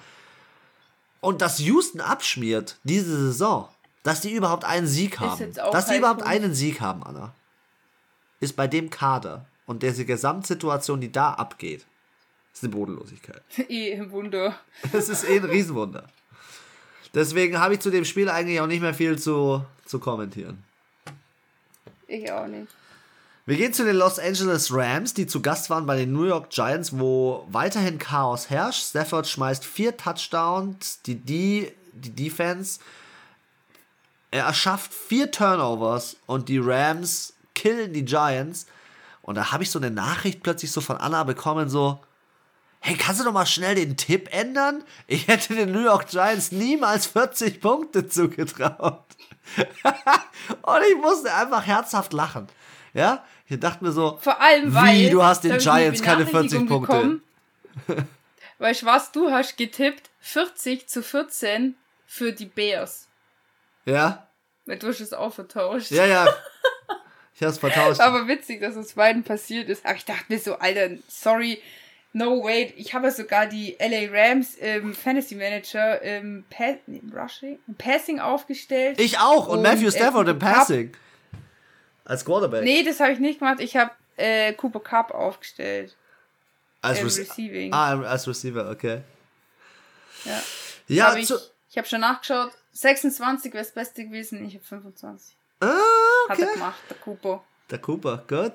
Und 1.21 1.41
dass 1.41 1.59
Houston 1.61 2.03
abschmiert 2.03 2.77
diese 2.85 3.17
Saison, 3.17 3.69
dass 4.03 4.21
die 4.21 4.33
überhaupt 4.33 4.67
einen 4.67 4.87
Sieg 4.87 5.19
haben, 5.19 5.53
dass 5.73 5.87
die 5.87 5.97
überhaupt 5.97 6.21
Punkt. 6.21 6.33
einen 6.33 6.55
Sieg 6.55 6.83
haben, 6.83 7.03
Anna, 7.03 7.33
ist 8.39 8.55
bei 8.55 8.69
dem 8.69 8.91
Kader 8.91 9.47
und 9.65 9.83
der 9.83 9.93
Gesamtsituation, 9.93 11.01
die 11.01 11.11
da 11.11 11.33
abgeht, 11.33 11.87
ist 12.57 12.65
eine 12.65 12.73
Bodenlosigkeit. 12.73 13.43
eh 13.69 13.95
ein 13.95 14.11
Wunder. 14.11 14.59
Das 14.93 15.09
ist 15.09 15.29
eh 15.29 15.37
ein 15.37 15.45
Riesenwunder. 15.45 16.07
Deswegen 17.15 17.61
habe 17.61 17.75
ich 17.75 17.81
zu 17.81 17.91
dem 17.91 18.05
Spiel 18.05 18.29
eigentlich 18.29 18.61
auch 18.61 18.67
nicht 18.67 18.81
mehr 18.81 18.95
viel 18.95 19.19
zu, 19.19 19.65
zu 19.85 19.99
kommentieren. 19.99 20.65
Ich 22.09 22.31
auch 22.33 22.47
nicht. 22.47 22.69
Wir 23.45 23.57
gehen 23.57 23.73
zu 23.73 23.85
den 23.85 23.97
Los 23.97 24.19
Angeles 24.19 24.73
Rams, 24.73 25.15
die 25.15 25.27
zu 25.27 25.41
Gast 25.41 25.71
waren 25.71 25.87
bei 25.87 25.97
den 25.97 26.13
New 26.13 26.25
York 26.25 26.51
Giants, 26.51 26.99
wo 26.99 27.47
weiterhin 27.51 27.99
Chaos 27.99 28.51
herrscht. 28.51 28.83
Stafford 28.83 29.29
schmeißt 29.29 29.65
vier 29.65 29.97
Touchdowns, 29.97 31.01
die, 31.03 31.15
die, 31.15 31.73
die 31.93 32.11
Defense. 32.11 32.81
Er 34.31 34.45
erschafft 34.47 34.93
vier 34.93 35.31
Turnovers 35.31 36.17
und 36.27 36.49
die 36.49 36.59
Rams 36.59 37.35
killen 37.55 37.93
die 37.93 38.05
Giants. 38.05 38.67
Und 39.23 39.37
da 39.37 39.53
habe 39.53 39.63
ich 39.63 39.71
so 39.71 39.79
eine 39.79 39.91
Nachricht 39.91 40.43
plötzlich 40.43 40.73
so 40.73 40.81
von 40.81 40.97
Anna 40.97 41.23
bekommen, 41.25 41.69
so, 41.69 42.01
hey, 42.81 42.97
kannst 42.97 43.21
du 43.21 43.25
doch 43.25 43.33
mal 43.33 43.47
schnell 43.47 43.75
den 43.75 43.97
Tipp 43.97 44.29
ändern? 44.33 44.85
Ich 45.07 45.29
hätte 45.29 45.55
den 45.55 45.73
New 45.73 45.83
York 45.85 46.09
Giants 46.09 46.53
niemals 46.53 47.07
40 47.07 47.61
Punkte 47.61 48.09
zugetraut. 48.09 49.05
und 50.63 50.83
ich 50.91 50.97
musste 50.97 51.33
einfach 51.35 51.67
herzhaft 51.67 52.13
lachen. 52.13 52.49
Ja, 52.95 53.25
ich 53.49 53.61
dachte 53.61 53.85
mir 53.85 53.93
so, 53.93 54.19
Vor 54.21 54.41
allem, 54.41 54.73
wie, 54.73 54.75
weil. 54.75 55.11
du 55.11 55.23
hast 55.23 55.43
den 55.45 55.59
Giants 55.59 56.03
keine 56.03 56.27
40 56.27 56.33
Benachrichtigung 56.67 56.69
Punkte. 56.69 56.93
bekommen. 57.87 58.09
Weißt 58.59 58.83
du 58.83 58.87
was? 58.87 59.13
Du 59.13 59.31
hast 59.31 59.57
getippt 59.57 60.09
40 60.21 60.89
zu 60.89 61.03
14 61.03 61.77
für 62.07 62.33
die 62.33 62.47
Bears. 62.47 63.07
Ja, 63.85 64.29
Weil 64.65 64.79
Du 64.79 64.89
hast 64.89 65.01
es 65.01 65.13
auch 65.13 65.33
vertauscht. 65.33 65.91
ja, 65.91 66.07
ja. 66.07 66.27
Ich 67.39 67.43
hab's 67.43 67.59
vertauscht. 67.59 68.01
Aber 68.01 68.27
witzig, 68.29 68.63
dass 68.63 68.77
es 68.77 68.95
beiden 68.95 69.23
passiert 69.23 69.69
ist. 69.69 69.83
Ach, 69.85 69.95
ich 69.95 70.07
dachte 70.07 70.25
mir 70.29 70.39
so, 70.39 70.59
Alter, 70.59 70.97
sorry, 71.07 71.61
no 72.17 72.43
way. 72.43 72.73
Ich 72.77 72.95
habe 72.95 73.11
sogar 73.11 73.47
die 73.47 73.77
LA 73.79 74.09
Rams 74.11 74.55
im 74.57 74.95
Fantasy 74.95 75.35
Manager 75.35 76.01
im, 76.03 76.45
pa 76.49 76.75
nee, 76.87 76.99
im 76.99 77.13
Rushing, 77.13 77.59
im 77.69 77.75
Passing 77.75 78.21
aufgestellt. 78.21 78.99
Ich 79.01 79.19
auch 79.19 79.49
und, 79.49 79.59
Und, 79.59 79.63
Matthew 79.63 79.89
äh, 79.89 79.93
Stafford 79.93 80.29
im 80.29 80.39
Cup- 80.39 80.53
Passing. 80.55 80.97
Als 82.05 82.25
Quarterback. 82.25 82.63
Nee, 82.65 82.83
das 82.85 83.01
habe 83.01 83.13
ich 83.13 83.19
nicht 83.19 83.41
gemacht. 83.41 83.61
Ich 83.61 83.77
habe 83.77 83.91
äh, 84.17 84.53
Cooper 84.55 84.81
Cup 84.81 85.11
aufgestellt. 85.13 85.97
als, 86.83 87.01
im 87.01 87.07
Rece- 87.09 87.21
Receiving. 87.21 87.73
Ah, 87.73 88.01
als 88.03 88.27
Receiver, 88.29 88.71
okay. 88.71 89.01
Ja. 90.25 90.43
Ja, 90.89 91.11
Hab 91.11 91.17
ich 91.19 91.31
ich 91.71 91.77
habe 91.79 91.87
schon 91.89 92.01
nachgeschaut. 92.01 92.53
26 92.73 93.53
wäre 93.53 93.65
das 93.65 93.73
Beste 93.75 94.05
gewesen. 94.05 94.47
Ich 94.47 94.55
habe 94.55 94.65
25. 94.65 95.37
ah, 95.61 95.67
Hat 95.67 96.39
okay. 96.39 96.43
er 96.43 96.53
gemacht, 96.53 96.79
der 96.89 96.97
Cooper. 96.99 97.45
Der 97.71 97.79
Cooper, 97.79 98.23
gut. 98.29 98.53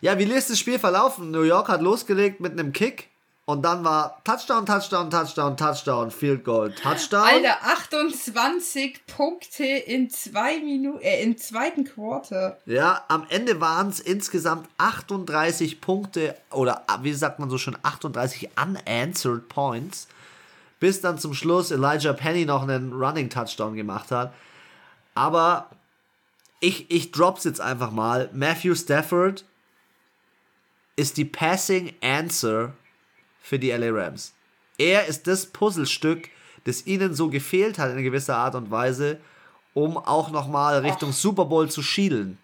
Ja, 0.00 0.18
wie 0.18 0.24
ist 0.24 0.50
das 0.50 0.58
Spiel 0.58 0.78
verlaufen? 0.78 1.30
New 1.30 1.42
York 1.42 1.68
hat 1.68 1.82
losgelegt 1.82 2.40
mit 2.40 2.52
einem 2.52 2.72
Kick 2.72 3.08
und 3.44 3.62
dann 3.62 3.84
war 3.84 4.20
Touchdown, 4.24 4.66
Touchdown, 4.66 5.08
Touchdown, 5.08 5.56
Touchdown, 5.56 6.10
Field 6.10 6.44
Goal, 6.44 6.72
Touchdown. 6.72 7.22
Alter, 7.22 7.56
28 7.62 9.06
Punkte 9.06 9.64
in 9.64 10.10
zwei 10.10 10.58
Minuten, 10.58 11.00
äh, 11.00 11.22
im 11.22 11.38
zweiten 11.38 11.84
Quarter. 11.84 12.58
Ja, 12.66 13.04
am 13.06 13.24
Ende 13.28 13.60
waren 13.60 13.88
es 13.88 14.00
insgesamt 14.00 14.68
38 14.78 15.80
Punkte 15.80 16.36
oder 16.50 16.84
wie 17.02 17.12
sagt 17.12 17.38
man 17.38 17.48
so 17.48 17.56
schön, 17.56 17.76
38 17.82 18.50
unanswered 18.60 19.48
Points, 19.48 20.08
bis 20.80 21.00
dann 21.00 21.18
zum 21.18 21.32
Schluss 21.32 21.70
Elijah 21.70 22.12
Penny 22.12 22.44
noch 22.46 22.62
einen 22.62 22.92
Running 22.92 23.30
Touchdown 23.30 23.74
gemacht 23.74 24.10
hat. 24.10 24.32
Aber 25.14 25.70
ich, 26.60 26.90
ich 26.90 27.12
drop's 27.12 27.44
jetzt 27.44 27.60
einfach 27.60 27.90
mal. 27.90 28.30
Matthew 28.32 28.74
Stafford 28.74 29.44
ist 30.96 31.16
die 31.16 31.24
Passing 31.24 31.92
Answer 32.00 32.74
für 33.40 33.58
die 33.58 33.70
LA 33.70 33.90
Rams. 33.90 34.32
Er 34.78 35.06
ist 35.06 35.26
das 35.26 35.46
Puzzlestück, 35.46 36.28
das 36.64 36.86
ihnen 36.86 37.14
so 37.14 37.28
gefehlt 37.28 37.78
hat 37.78 37.92
in 37.92 38.02
gewisser 38.02 38.36
Art 38.36 38.54
und 38.54 38.70
Weise, 38.70 39.20
um 39.74 39.96
auch 39.96 40.30
nochmal 40.30 40.78
Richtung 40.78 41.12
Super 41.12 41.44
Bowl 41.44 41.70
zu 41.70 41.82
schielen. 41.82 42.38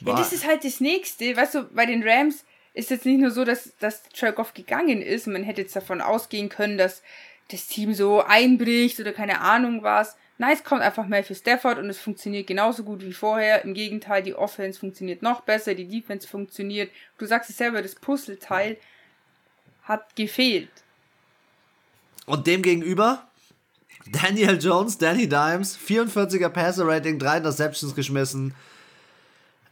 Ja, 0.00 0.14
das 0.14 0.32
ist 0.32 0.46
halt 0.46 0.64
das 0.64 0.80
Nächste. 0.80 1.36
Weißt 1.36 1.54
du, 1.54 1.64
bei 1.64 1.86
den 1.86 2.06
Rams 2.06 2.44
ist 2.74 2.90
jetzt 2.90 3.06
nicht 3.06 3.20
nur 3.20 3.30
so, 3.30 3.44
dass, 3.44 3.72
dass 3.78 4.02
Jared 4.12 4.36
Goff 4.36 4.52
gegangen 4.52 5.00
ist. 5.00 5.26
Man 5.26 5.44
hätte 5.44 5.62
jetzt 5.62 5.76
davon 5.76 6.00
ausgehen 6.00 6.48
können, 6.48 6.76
dass 6.76 7.02
das 7.50 7.66
Team 7.66 7.94
so 7.94 8.22
einbricht 8.22 9.00
oder 9.00 9.12
keine 9.12 9.40
Ahnung 9.40 9.82
was. 9.82 10.16
Nein, 10.36 10.54
es 10.54 10.64
kommt 10.64 10.82
einfach 10.82 11.06
mehr 11.06 11.22
für 11.22 11.34
Stafford 11.34 11.78
und 11.78 11.88
es 11.88 11.98
funktioniert 11.98 12.46
genauso 12.46 12.82
gut 12.82 13.02
wie 13.02 13.12
vorher. 13.12 13.64
Im 13.64 13.72
Gegenteil, 13.72 14.22
die 14.22 14.34
Offense 14.34 14.80
funktioniert 14.80 15.22
noch 15.22 15.42
besser, 15.42 15.74
die 15.74 15.86
Defense 15.86 16.26
funktioniert. 16.26 16.90
Du 17.18 17.26
sagst 17.26 17.50
es 17.50 17.56
selber, 17.56 17.82
das 17.82 17.94
Puzzleteil 17.94 18.76
hat 19.84 20.16
gefehlt. 20.16 20.70
Und 22.26 22.46
dem 22.46 22.62
gegenüber 22.62 23.28
Daniel 24.06 24.58
Jones, 24.60 24.98
Danny 24.98 25.28
Dimes, 25.28 25.78
44er 25.78 26.48
Passer 26.48 26.86
Rating, 26.86 27.18
3 27.18 27.38
Interceptions 27.38 27.94
geschmissen. 27.94 28.54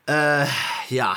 Äh, 0.07 0.47
ja. 0.89 1.17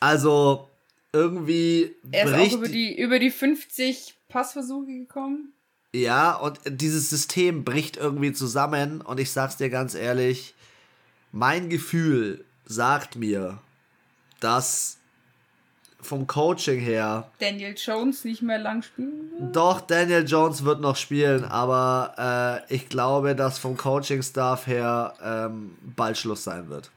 Also 0.00 0.68
irgendwie 1.12 1.94
Er 2.10 2.26
ist 2.26 2.52
auch 2.52 2.58
über 2.58 2.68
die, 2.68 2.98
über 2.98 3.18
die 3.18 3.30
50 3.30 4.14
Passversuche 4.28 4.92
gekommen. 4.92 5.52
Ja, 5.94 6.34
und 6.34 6.60
dieses 6.66 7.08
System 7.08 7.64
bricht 7.64 7.96
irgendwie 7.96 8.32
zusammen 8.32 9.00
und 9.00 9.18
ich 9.18 9.32
sag's 9.32 9.56
dir 9.56 9.70
ganz 9.70 9.94
ehrlich, 9.94 10.54
mein 11.32 11.70
Gefühl 11.70 12.44
sagt 12.66 13.16
mir, 13.16 13.58
dass 14.40 14.98
vom 16.00 16.26
Coaching 16.26 16.78
her 16.78 17.30
Daniel 17.40 17.74
Jones 17.76 18.24
nicht 18.24 18.42
mehr 18.42 18.58
lang 18.58 18.82
spielen 18.82 19.30
wird. 19.32 19.56
Doch, 19.56 19.80
Daniel 19.80 20.24
Jones 20.26 20.64
wird 20.64 20.80
noch 20.80 20.96
spielen, 20.96 21.44
aber 21.44 22.64
äh, 22.68 22.74
ich 22.74 22.88
glaube, 22.88 23.34
dass 23.34 23.58
vom 23.58 23.76
Coaching-Staff 23.76 24.66
her 24.66 25.14
ähm, 25.22 25.76
bald 25.96 26.16
Schluss 26.16 26.44
sein 26.44 26.68
wird. 26.68 26.90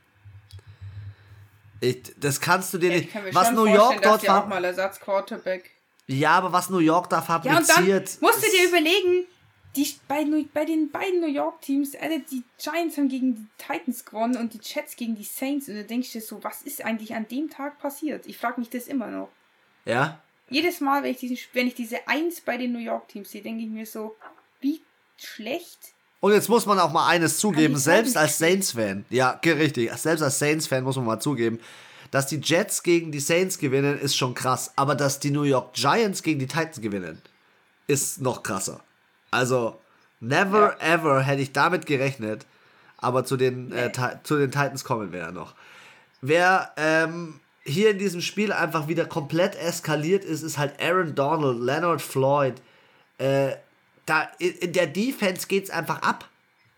Ich, 1.79 2.13
das 2.19 2.39
kannst 2.39 2.73
du 2.73 2.77
dir 2.77 2.93
Ich 2.93 3.13
nicht. 3.13 3.33
Was 3.33 3.51
New 3.53 3.65
York 3.65 4.01
dass 4.01 4.11
dort 4.11 4.23
die 4.23 4.29
auch 4.29 4.47
mal 4.47 4.63
Ersatz-Quarterback. 4.63 5.71
Ja, 6.11 6.31
aber 6.31 6.51
was 6.51 6.69
New 6.69 6.79
York 6.79 7.09
da 7.09 7.23
Ja, 7.27 7.35
und 7.35 7.45
dann 7.45 7.65
fabriziert. 7.65 8.17
musst 8.21 8.45
du 8.45 8.51
dir 8.51 8.67
überlegen, 8.67 9.25
die, 9.75 9.95
bei, 10.07 10.25
bei 10.53 10.65
den 10.65 10.91
beiden 10.91 11.21
New 11.21 11.27
York-Teams, 11.27 11.95
Alter, 11.95 12.19
die 12.19 12.43
Giants 12.61 12.97
haben 12.97 13.07
gegen 13.07 13.35
die 13.35 13.47
Titans 13.57 14.03
gewonnen 14.03 14.35
und 14.35 14.53
die 14.53 14.59
Jets 14.61 14.95
gegen 14.95 15.15
die 15.15 15.23
Saints. 15.23 15.69
Und 15.69 15.75
du 15.75 15.85
denkst 15.85 16.11
dir 16.11 16.21
so, 16.21 16.43
was 16.43 16.61
ist 16.63 16.83
eigentlich 16.83 17.15
an 17.15 17.27
dem 17.29 17.49
Tag 17.49 17.79
passiert? 17.79 18.25
Ich 18.25 18.37
frage 18.37 18.59
mich 18.59 18.69
das 18.69 18.87
immer 18.87 19.07
noch. 19.07 19.29
Ja? 19.85 20.21
Jedes 20.49 20.81
Mal, 20.81 21.03
wenn 21.03 21.11
ich, 21.11 21.17
diesen, 21.17 21.37
wenn 21.53 21.67
ich 21.67 21.75
diese 21.75 22.05
Eins 22.07 22.41
bei 22.41 22.57
den 22.57 22.73
New 22.73 22.79
York-Teams 22.79 23.31
sehe, 23.31 23.41
denke 23.41 23.63
ich 23.63 23.69
mir 23.69 23.85
so, 23.85 24.17
wie 24.59 24.81
schlecht. 25.15 25.93
Und 26.19 26.33
jetzt 26.33 26.49
muss 26.49 26.65
man 26.65 26.77
auch 26.77 26.91
mal 26.91 27.07
eines 27.07 27.37
zugeben, 27.37 27.77
selbst 27.77 28.17
als 28.17 28.37
Saints-Fan, 28.37 29.05
ja, 29.09 29.39
richtig, 29.43 29.91
selbst 29.93 30.21
als 30.21 30.37
Saints-Fan 30.37 30.83
muss 30.83 30.97
man 30.97 31.05
mal 31.05 31.19
zugeben, 31.19 31.59
dass 32.11 32.27
die 32.27 32.39
Jets 32.41 32.83
gegen 32.83 33.11
die 33.11 33.19
Saints 33.19 33.57
gewinnen, 33.57 33.97
ist 33.99 34.15
schon 34.17 34.33
krass. 34.33 34.71
Aber 34.75 34.95
dass 34.95 35.19
die 35.19 35.31
New 35.31 35.43
York 35.43 35.73
Giants 35.73 36.21
gegen 36.23 36.39
die 36.39 36.47
Titans 36.47 36.81
gewinnen, 36.81 37.21
ist 37.87 38.21
noch 38.21 38.43
krasser. 38.43 38.81
Also, 39.31 39.79
never 40.19 40.75
Ja. 40.81 40.93
ever 40.95 41.21
hätte 41.21 41.41
ich 41.41 41.51
damit 41.53 41.85
gerechnet. 41.85 42.45
Aber 42.97 43.25
zu 43.25 43.35
den, 43.37 43.71
äh, 43.71 43.85
Nee. 43.87 43.91
Ti- 43.93 44.17
zu 44.23 44.37
den 44.37 44.51
Titans 44.51 44.83
kommen 44.83 45.11
wir 45.11 45.19
ja 45.19 45.31
noch. 45.31 45.55
Wer 46.21 46.71
ähm, 46.77 47.39
hier 47.63 47.89
in 47.91 47.97
diesem 47.97 48.21
Spiel 48.21 48.51
einfach 48.53 48.87
wieder 48.87 49.05
komplett 49.05 49.55
eskaliert 49.55 50.23
ist, 50.23 50.43
ist 50.43 50.57
halt 50.59 50.79
Aaron 50.81 51.15
Donald, 51.15 51.59
Leonard 51.59 52.01
Floyd. 52.01 52.55
Äh, 53.17 53.53
da 54.05 54.27
in, 54.37 54.51
in 54.53 54.73
der 54.73 54.87
Defense 54.87 55.47
geht's 55.47 55.69
einfach 55.71 56.01
ab. 56.03 56.27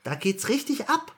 Da 0.04 0.16
geht's 0.16 0.48
richtig 0.50 0.90
ab. 0.90 1.14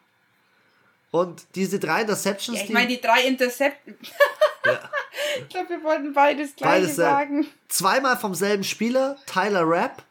Und 1.15 1.45
diese 1.55 1.79
drei 1.79 2.01
Interceptions, 2.01 2.57
Ja, 2.57 2.65
ich 2.65 2.71
meine, 2.71 2.89
die 2.89 2.99
drei 2.99 3.21
Intercept. 3.25 3.77
ich 3.87 5.47
glaube, 5.47 5.69
wir 5.69 5.81
wollten 5.81 6.11
beides 6.11 6.57
gleiche 6.57 6.81
Beides, 6.81 6.91
äh, 6.91 6.95
sagen. 6.95 7.47
zweimal 7.69 8.17
vom 8.17 8.35
selben 8.35 8.65
Spieler, 8.65 9.15
Tyler 9.25 9.63
Rapp. 9.65 10.03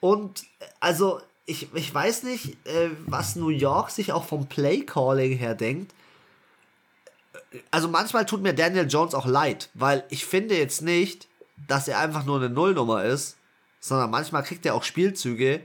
Und 0.00 0.42
äh, 0.58 0.64
also, 0.80 1.20
ich, 1.46 1.72
ich 1.74 1.94
weiß 1.94 2.24
nicht, 2.24 2.56
äh, 2.66 2.90
was 3.06 3.36
New 3.36 3.50
York 3.50 3.90
sich 3.90 4.10
auch 4.10 4.24
vom 4.24 4.48
Play-Calling 4.48 5.38
her 5.38 5.54
denkt. 5.54 5.94
Also 7.70 7.86
manchmal 7.86 8.26
tut 8.26 8.42
mir 8.42 8.52
Daniel 8.52 8.88
Jones 8.88 9.14
auch 9.14 9.26
leid, 9.26 9.70
weil 9.74 10.02
ich 10.08 10.26
finde 10.26 10.58
jetzt 10.58 10.82
nicht, 10.82 11.28
dass 11.68 11.86
er 11.86 12.00
einfach 12.00 12.24
nur 12.24 12.38
eine 12.38 12.50
Nullnummer 12.50 13.04
ist, 13.04 13.36
sondern 13.78 14.10
manchmal 14.10 14.42
kriegt 14.42 14.66
er 14.66 14.74
auch 14.74 14.82
Spielzüge, 14.82 15.60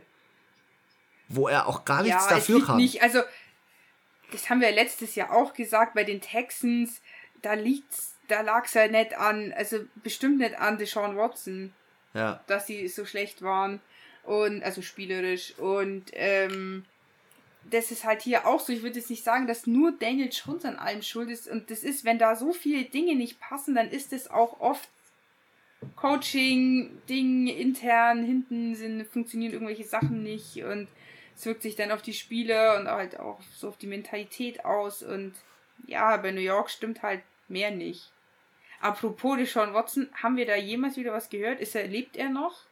wo 1.30 1.48
er 1.48 1.66
auch 1.66 1.84
gar 1.84 2.04
nichts 2.04 2.26
ja, 2.30 2.36
dafür 2.36 2.64
kann. 2.64 2.78
nicht, 2.78 3.02
also 3.02 3.22
das 4.32 4.50
haben 4.50 4.62
wir 4.62 4.72
letztes 4.72 5.16
Jahr 5.16 5.32
auch 5.32 5.54
gesagt 5.54 5.94
bei 5.94 6.04
den 6.04 6.22
Texans, 6.22 7.02
da 7.42 7.54
liegt's, 7.54 8.16
da 8.28 8.42
lag's 8.42 8.74
ja 8.74 8.88
nicht 8.88 9.18
an, 9.18 9.54
also 9.54 9.80
bestimmt 10.04 10.40
nicht 10.40 10.60
an 10.60 10.78
Deshaun 10.78 11.16
Watson, 11.18 11.74
Ja. 12.14 12.42
dass 12.48 12.68
sie 12.68 12.88
so 12.88 13.06
schlecht 13.06 13.42
waren 13.42 13.80
und 14.24 14.64
also 14.64 14.82
spielerisch 14.82 15.54
und 15.58 16.06
ähm, 16.14 16.86
das 17.70 17.92
ist 17.92 18.06
halt 18.06 18.22
hier 18.22 18.48
auch 18.48 18.62
so. 18.62 18.72
Ich 18.72 18.82
würde 18.82 18.98
jetzt 18.98 19.10
nicht 19.10 19.26
sagen, 19.26 19.46
dass 19.46 19.68
nur 19.68 19.92
Daniel 19.92 20.30
Jones 20.32 20.64
an 20.64 20.78
allem 20.78 21.02
schuld 21.02 21.30
ist 21.30 21.48
und 21.50 21.70
das 21.70 21.84
ist, 21.84 22.06
wenn 22.06 22.18
da 22.18 22.36
so 22.36 22.54
viele 22.54 22.86
Dinge 22.86 23.16
nicht 23.16 23.40
passen, 23.42 23.76
dann 23.76 23.90
ist 23.90 24.14
es 24.14 24.30
auch 24.30 24.60
oft 24.62 24.88
Coaching-Ding 25.96 27.48
intern, 27.48 28.24
hinten 28.24 28.76
sind, 28.76 29.06
funktionieren 29.08 29.54
irgendwelche 29.54 29.84
Sachen 29.84 30.24
nicht 30.24 30.64
und 30.64 30.88
es 31.38 31.46
wirkt 31.46 31.62
sich 31.62 31.76
dann 31.76 31.92
auf 31.92 32.02
die 32.02 32.14
Spiele 32.14 32.78
und 32.78 32.88
halt 32.88 33.20
auch 33.20 33.40
so 33.56 33.70
auf 33.70 33.78
die 33.78 33.88
Mentalität 33.88 34.66
aus 34.66 35.04
und 35.04 35.34
ja, 35.86 36.18
bei 36.18 36.32
New 36.32 36.42
York 36.42 36.72
stimmt 36.72 37.04
halt 37.04 37.22
mehr 37.48 37.70
nicht. 37.70 38.12
Apropos 38.82 39.38
Deshaun 39.38 39.74
Watson, 39.74 40.10
haben 40.22 40.36
wir 40.36 40.48
da 40.48 40.56
jemals 40.56 40.98
wieder 40.98 41.14
was 41.14 41.30
gehört? 41.30 41.60
Ist 41.60 41.76
er, 41.76 41.88
lebt 41.88 42.18
er 42.18 42.30
noch? 42.30 42.64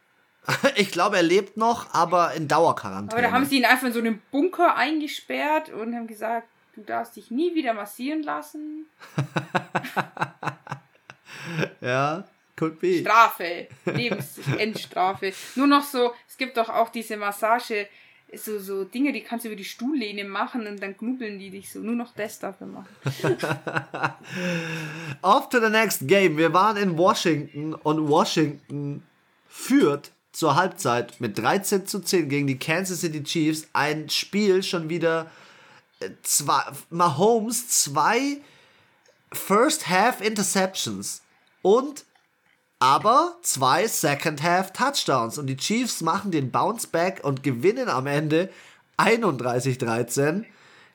ich 0.76 0.90
glaube, 0.90 1.16
er 1.16 1.22
lebt 1.22 1.56
noch, 1.56 1.94
aber 1.94 2.34
in 2.34 2.48
Dauerquarantäne. 2.48 3.12
Aber 3.12 3.22
da 3.22 3.32
haben 3.32 3.44
sie 3.44 3.58
ihn 3.58 3.64
einfach 3.64 3.86
in 3.86 3.92
so 3.92 4.00
einem 4.00 4.20
Bunker 4.32 4.76
eingesperrt 4.76 5.70
und 5.70 5.94
haben 5.94 6.08
gesagt, 6.08 6.48
du 6.74 6.82
darfst 6.82 7.16
dich 7.16 7.30
nie 7.30 7.54
wieder 7.54 7.72
massieren 7.72 8.22
lassen. 8.22 8.86
ja, 11.80 12.24
could 12.56 12.80
be. 12.80 13.00
Strafe, 13.00 13.68
Lebensendstrafe. 13.84 15.32
Nur 15.54 15.68
noch 15.68 15.84
so, 15.84 16.12
es 16.28 16.36
gibt 16.36 16.56
doch 16.56 16.68
auch 16.68 16.90
diese 16.90 17.16
Massage, 17.16 17.88
so, 18.34 18.58
so 18.58 18.84
Dinge, 18.84 19.12
die 19.12 19.22
kannst 19.22 19.44
du 19.44 19.48
über 19.48 19.56
die 19.56 19.64
Stuhllehne 19.64 20.24
machen 20.24 20.66
und 20.66 20.82
dann 20.82 20.96
knubbeln 20.96 21.38
die 21.38 21.50
dich 21.50 21.70
so. 21.70 21.78
Nur 21.80 21.94
noch 21.94 22.12
das 22.14 22.38
dafür 22.38 22.66
machen. 22.66 22.88
Off 25.22 25.48
to 25.48 25.60
the 25.60 25.70
next 25.70 26.06
game. 26.08 26.36
Wir 26.36 26.52
waren 26.52 26.76
in 26.76 26.98
Washington 26.98 27.74
und 27.74 28.08
Washington 28.08 29.02
führt 29.48 30.10
zur 30.32 30.56
Halbzeit 30.56 31.20
mit 31.20 31.38
13 31.38 31.86
zu 31.86 32.00
10 32.00 32.28
gegen 32.28 32.46
die 32.46 32.58
Kansas 32.58 33.00
City 33.00 33.22
Chiefs. 33.22 33.68
Ein 33.72 34.10
Spiel 34.10 34.62
schon 34.62 34.90
wieder 34.90 35.30
äh, 36.00 36.10
zwei, 36.22 36.62
Mahomes 36.90 37.68
zwei 37.68 38.38
First 39.32 39.88
Half 39.88 40.20
Interceptions 40.20 41.22
und 41.62 42.04
aber 42.78 43.36
zwei 43.42 43.86
Second 43.86 44.42
Half 44.42 44.72
Touchdowns 44.72 45.38
und 45.38 45.46
die 45.46 45.56
Chiefs 45.56 46.02
machen 46.02 46.30
den 46.30 46.50
Bounce 46.50 46.86
Back 46.86 47.20
und 47.22 47.42
gewinnen 47.42 47.88
am 47.88 48.06
Ende 48.06 48.50
31-13 48.98 50.44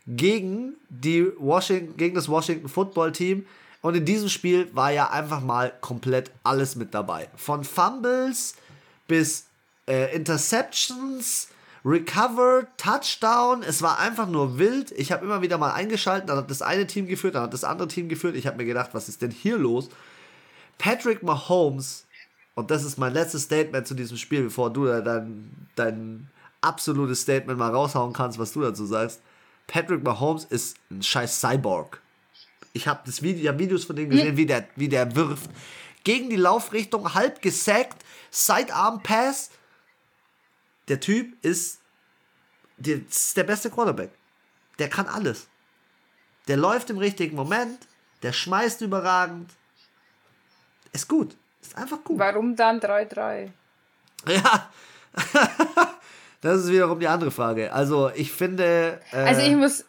gegen 0.07 0.75
gegen 0.99 2.13
das 2.15 2.29
Washington 2.29 2.69
Football 2.69 3.11
Team 3.11 3.45
und 3.81 3.95
in 3.95 4.05
diesem 4.05 4.29
Spiel 4.29 4.69
war 4.73 4.91
ja 4.91 5.09
einfach 5.09 5.41
mal 5.41 5.73
komplett 5.81 6.31
alles 6.43 6.75
mit 6.75 6.93
dabei. 6.93 7.29
Von 7.35 7.63
Fumbles 7.63 8.55
bis 9.07 9.45
äh, 9.87 10.15
Interceptions, 10.15 11.49
Recover, 11.83 12.67
Touchdown. 12.77 13.63
Es 13.63 13.81
war 13.81 13.99
einfach 13.99 14.27
nur 14.27 14.59
wild. 14.59 14.91
Ich 14.91 15.11
habe 15.11 15.25
immer 15.25 15.41
wieder 15.41 15.57
mal 15.57 15.73
eingeschaltet, 15.73 16.29
dann 16.29 16.37
hat 16.37 16.51
das 16.51 16.61
eine 16.61 16.85
Team 16.85 17.07
geführt, 17.07 17.33
dann 17.33 17.43
hat 17.43 17.53
das 17.53 17.63
andere 17.63 17.87
Team 17.87 18.07
geführt. 18.07 18.35
Ich 18.35 18.45
habe 18.45 18.57
mir 18.57 18.65
gedacht, 18.65 18.91
was 18.93 19.09
ist 19.09 19.23
denn 19.23 19.31
hier 19.31 19.57
los? 19.57 19.89
Patrick 20.81 21.21
Mahomes, 21.21 22.07
und 22.55 22.71
das 22.71 22.83
ist 22.83 22.97
mein 22.97 23.13
letztes 23.13 23.43
Statement 23.43 23.85
zu 23.85 23.93
diesem 23.93 24.17
Spiel, 24.17 24.45
bevor 24.45 24.73
du 24.73 24.85
dein, 24.85 25.67
dein 25.75 26.27
absolutes 26.59 27.21
Statement 27.21 27.59
mal 27.59 27.69
raushauen 27.69 28.13
kannst, 28.13 28.39
was 28.39 28.51
du 28.51 28.61
dazu 28.61 28.87
sagst. 28.87 29.21
Patrick 29.67 30.03
Mahomes 30.03 30.45
ist 30.45 30.77
ein 30.89 31.03
scheiß 31.03 31.39
Cyborg. 31.39 32.01
Ich 32.73 32.87
habe 32.87 33.01
Video, 33.21 33.51
hab 33.51 33.59
Videos 33.59 33.85
von 33.85 33.95
dem 33.95 34.09
gesehen, 34.09 34.35
wie 34.37 34.47
der, 34.47 34.67
wie 34.75 34.89
der 34.89 35.15
wirft. 35.15 35.51
Gegen 36.03 36.31
die 36.31 36.35
Laufrichtung, 36.35 37.13
halb 37.13 37.43
gesackt, 37.43 38.03
Sidearm 38.31 39.03
Pass. 39.03 39.51
Der 40.87 40.99
Typ 40.99 41.35
ist, 41.45 41.79
der, 42.77 43.05
ist 43.07 43.37
der 43.37 43.43
beste 43.43 43.69
Quarterback. 43.69 44.09
Der 44.79 44.89
kann 44.89 45.05
alles. 45.05 45.47
Der 46.47 46.57
läuft 46.57 46.89
im 46.89 46.97
richtigen 46.97 47.35
Moment, 47.35 47.87
der 48.23 48.33
schmeißt 48.33 48.81
überragend. 48.81 49.51
Ist 50.91 51.07
gut. 51.07 51.37
Ist 51.61 51.77
einfach 51.77 52.03
gut. 52.03 52.19
Warum 52.19 52.55
dann 52.55 52.79
3-3? 52.79 53.49
Ja. 54.27 54.69
das 56.41 56.59
ist 56.59 56.71
wiederum 56.71 56.99
die 56.99 57.07
andere 57.07 57.31
Frage. 57.31 57.73
Also, 57.73 58.11
ich 58.13 58.31
finde. 58.31 59.01
Äh, 59.11 59.17
also, 59.17 59.41
ich 59.41 59.55
muss. 59.55 59.85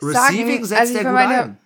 Receiving 0.00 0.64
sagen, 0.64 0.66
setzt 0.66 0.80
also 0.80 0.98
er 0.98 1.04
gut 1.04 1.12
meine, 1.12 1.42
ein. 1.42 1.58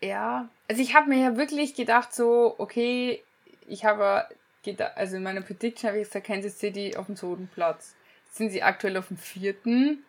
Ja, 0.00 0.48
also 0.68 0.80
ich 0.80 0.94
habe 0.94 1.08
mir 1.08 1.18
ja 1.18 1.36
wirklich 1.36 1.74
gedacht, 1.74 2.14
so, 2.14 2.54
okay, 2.58 3.22
ich 3.66 3.84
habe 3.84 4.26
gedacht, 4.62 4.96
also 4.96 5.16
in 5.16 5.22
meiner 5.22 5.40
Prediction 5.40 5.88
habe 5.88 6.00
ich 6.00 6.06
gesagt, 6.08 6.26
Kansas 6.26 6.58
City 6.58 6.96
auf 6.96 7.06
dem 7.06 7.16
zweiten 7.16 7.48
Platz. 7.48 7.94
Jetzt 8.26 8.36
sind 8.36 8.50
sie 8.50 8.62
aktuell 8.62 8.96
auf 8.96 9.08
dem 9.08 9.16
vierten. 9.16 10.04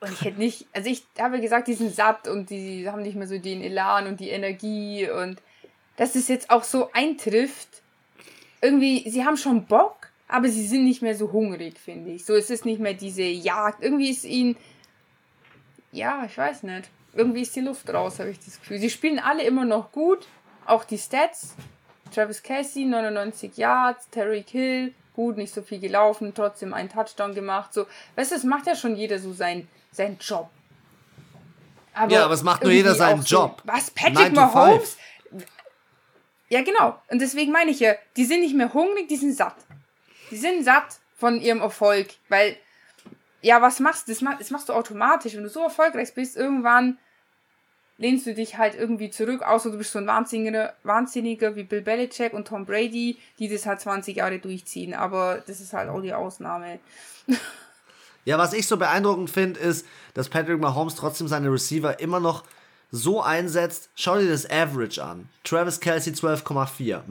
Und 0.00 0.12
ich 0.12 0.22
hätte 0.22 0.38
nicht, 0.38 0.66
also 0.72 0.88
ich 0.88 1.04
habe 1.18 1.40
gesagt, 1.40 1.68
die 1.68 1.74
sind 1.74 1.94
satt 1.94 2.26
und 2.26 2.50
die 2.50 2.88
haben 2.88 3.02
nicht 3.02 3.16
mehr 3.16 3.26
so 3.26 3.38
den 3.38 3.62
Elan 3.62 4.06
und 4.06 4.20
die 4.20 4.30
Energie 4.30 5.10
und 5.10 5.40
dass 5.96 6.14
es 6.14 6.28
jetzt 6.28 6.50
auch 6.50 6.64
so 6.64 6.90
eintrifft. 6.92 7.82
Irgendwie, 8.62 9.08
sie 9.10 9.24
haben 9.24 9.36
schon 9.36 9.66
Bock, 9.66 10.08
aber 10.26 10.48
sie 10.48 10.66
sind 10.66 10.84
nicht 10.84 11.02
mehr 11.02 11.14
so 11.14 11.32
hungrig, 11.32 11.78
finde 11.78 12.12
ich. 12.12 12.24
So 12.24 12.34
es 12.34 12.48
ist 12.48 12.64
nicht 12.64 12.80
mehr 12.80 12.94
diese 12.94 13.22
Jagd. 13.22 13.82
Irgendwie 13.82 14.10
ist 14.10 14.24
ihnen, 14.24 14.56
ja, 15.92 16.24
ich 16.24 16.36
weiß 16.36 16.62
nicht 16.62 16.88
irgendwie 17.12 17.42
ist 17.42 17.56
die 17.56 17.60
Luft 17.60 17.92
raus, 17.92 18.18
habe 18.18 18.30
ich 18.30 18.38
das 18.38 18.58
Gefühl. 18.60 18.78
Sie 18.78 18.90
spielen 18.90 19.18
alle 19.18 19.42
immer 19.42 19.64
noch 19.64 19.92
gut, 19.92 20.26
auch 20.66 20.84
die 20.84 20.98
Stats. 20.98 21.54
Travis 22.14 22.42
Casey, 22.42 22.84
99 22.86 23.56
Yards, 23.56 24.10
Terry 24.10 24.44
Hill, 24.48 24.92
gut, 25.14 25.36
nicht 25.36 25.54
so 25.54 25.62
viel 25.62 25.78
gelaufen, 25.78 26.32
trotzdem 26.34 26.74
einen 26.74 26.88
Touchdown 26.88 27.34
gemacht. 27.34 27.72
So, 27.72 27.86
weißt 28.16 28.32
du, 28.32 28.34
das 28.34 28.44
macht 28.44 28.66
ja 28.66 28.74
schon 28.74 28.96
jeder 28.96 29.20
so 29.20 29.32
sein, 29.32 29.68
seinen 29.92 30.18
Job. 30.18 30.50
Aber 31.94 32.12
ja, 32.12 32.24
aber 32.24 32.34
es 32.34 32.42
macht 32.42 32.62
nur 32.62 32.72
jeder 32.72 32.94
seinen 32.94 33.22
Job. 33.22 33.62
So, 33.64 33.72
was? 33.72 33.90
Patrick 33.90 34.32
Mahomes? 34.32 34.96
Ja, 36.48 36.62
genau. 36.62 37.00
Und 37.08 37.20
deswegen 37.20 37.52
meine 37.52 37.70
ich 37.70 37.80
ja, 37.80 37.94
die 38.16 38.24
sind 38.24 38.40
nicht 38.40 38.54
mehr 38.54 38.72
hungrig, 38.72 39.08
die 39.08 39.16
sind 39.16 39.36
satt. 39.36 39.56
Die 40.30 40.36
sind 40.36 40.64
satt 40.64 40.98
von 41.16 41.40
ihrem 41.40 41.60
Erfolg, 41.60 42.08
weil 42.28 42.56
ja, 43.42 43.62
was 43.62 43.80
machst 43.80 44.08
du? 44.08 44.12
Das, 44.12 44.38
das 44.38 44.50
machst 44.50 44.68
du 44.68 44.72
automatisch. 44.72 45.34
Wenn 45.34 45.42
du 45.42 45.48
so 45.48 45.62
erfolgreich 45.62 46.14
bist, 46.14 46.36
irgendwann 46.36 46.98
lehnst 47.96 48.26
du 48.26 48.34
dich 48.34 48.56
halt 48.56 48.74
irgendwie 48.74 49.10
zurück, 49.10 49.42
außer 49.42 49.70
du 49.70 49.78
bist 49.78 49.92
so 49.92 49.98
ein 49.98 50.06
Wahnsinniger, 50.06 50.74
Wahnsinniger 50.82 51.54
wie 51.54 51.64
Bill 51.64 51.82
Belichick 51.82 52.32
und 52.32 52.48
Tom 52.48 52.64
Brady, 52.64 53.18
die 53.38 53.48
das 53.48 53.66
halt 53.66 53.80
20 53.80 54.16
Jahre 54.16 54.38
durchziehen. 54.38 54.94
Aber 54.94 55.42
das 55.46 55.60
ist 55.60 55.72
halt 55.72 55.88
auch 55.88 56.00
die 56.00 56.14
Ausnahme. 56.14 56.80
Ja, 58.24 58.38
was 58.38 58.52
ich 58.52 58.66
so 58.66 58.76
beeindruckend 58.76 59.30
finde, 59.30 59.60
ist, 59.60 59.86
dass 60.14 60.28
Patrick 60.28 60.60
Mahomes 60.60 60.94
trotzdem 60.94 61.28
seine 61.28 61.50
Receiver 61.50 62.00
immer 62.00 62.20
noch 62.20 62.44
so 62.92 63.22
einsetzt. 63.22 63.88
Schau 63.94 64.18
dir 64.18 64.28
das 64.28 64.48
Average 64.50 65.02
an. 65.02 65.28
Travis 65.44 65.80
Kelsey 65.80 66.12
12,4, 66.12 67.02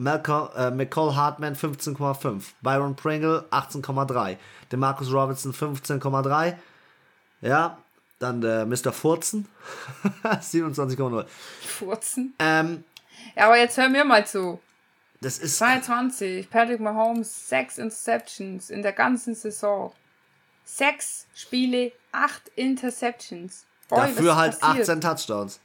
äh, 0.56 0.70
McCall 0.70 1.16
Hartman 1.16 1.56
15,5, 1.56 2.42
Byron 2.62 2.94
Pringle 2.96 3.44
18,3, 3.50 4.36
DeMarcus 4.70 5.12
Robinson 5.12 5.52
15,3. 5.52 6.54
Ja, 7.40 7.78
dann 8.18 8.40
der 8.42 8.66
Mr. 8.66 8.92
Furzen 8.92 9.48
27,0. 10.24 11.24
Furzen? 11.78 12.34
Ähm, 12.38 12.84
ja, 13.34 13.46
aber 13.46 13.58
jetzt 13.58 13.76
hör 13.78 13.88
mir 13.88 14.04
mal 14.04 14.26
zu. 14.26 14.60
Das 15.22 15.38
ist 15.38 15.58
22, 15.58 16.48
Patrick 16.48 16.80
Mahomes, 16.80 17.48
6 17.48 17.78
Interceptions 17.78 18.70
in 18.70 18.82
der 18.82 18.92
ganzen 18.92 19.34
Saison. 19.34 19.92
6 20.64 21.26
Spiele, 21.34 21.92
8 22.12 22.50
Interceptions. 22.56 23.64
Boy, 23.88 23.98
Dafür 24.00 24.36
halt 24.36 24.60
passiert? 24.60 24.88
18 24.88 25.00
Touchdowns. 25.00 25.60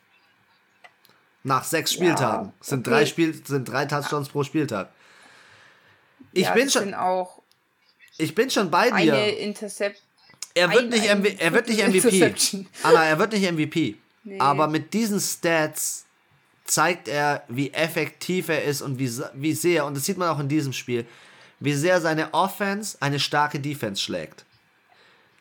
Nach 1.44 1.64
sechs 1.64 1.94
Spieltagen. 1.94 2.48
Ja, 2.48 2.54
sind, 2.60 2.88
drei 2.88 3.06
Spiel, 3.06 3.40
sind 3.46 3.70
drei 3.70 3.86
Touchdowns 3.86 4.30
pro 4.30 4.44
Spieltag. 4.44 4.90
Ich 6.34 6.46
ja, 6.46 6.54
bin 6.54 6.70
schon. 6.72 6.96
Auch 6.96 7.44
ich 8.18 8.34
bin 8.34 8.50
schon 8.50 8.72
bei 8.72 8.90
dir. 8.90 9.14
Eine 9.14 9.30
Intercept. 9.30 10.02
Er 10.56 10.72
wird, 10.72 10.84
ein, 10.84 10.90
nicht, 10.90 11.10
ein, 11.10 11.24
er 11.24 11.54
wird 11.54 11.68
nicht 11.68 11.86
MVP. 11.86 12.66
Anna, 12.82 13.06
er 13.06 13.20
wird 13.20 13.34
nicht 13.34 13.52
MVP. 13.52 13.98
Nee. 14.28 14.40
Aber 14.40 14.68
mit 14.68 14.96
diesen 14.96 15.20
Stats 15.20 16.06
zeigt 16.64 17.08
er, 17.08 17.44
wie 17.48 17.72
effektiv 17.72 18.50
er 18.50 18.64
ist 18.64 18.82
und 18.82 18.98
wie, 18.98 19.08
wie 19.36 19.54
sehr, 19.54 19.86
und 19.86 19.96
das 19.96 20.06
sieht 20.06 20.18
man 20.18 20.30
auch 20.30 20.40
in 20.40 20.50
diesem 20.50 20.74
Spiel, 20.74 21.06
wie 21.60 21.76
sehr 21.76 22.02
seine 22.02 22.34
Offense 22.34 22.98
eine 23.02 23.20
starke 23.20 23.60
Defense 23.60 24.02
schlägt. 24.02 24.45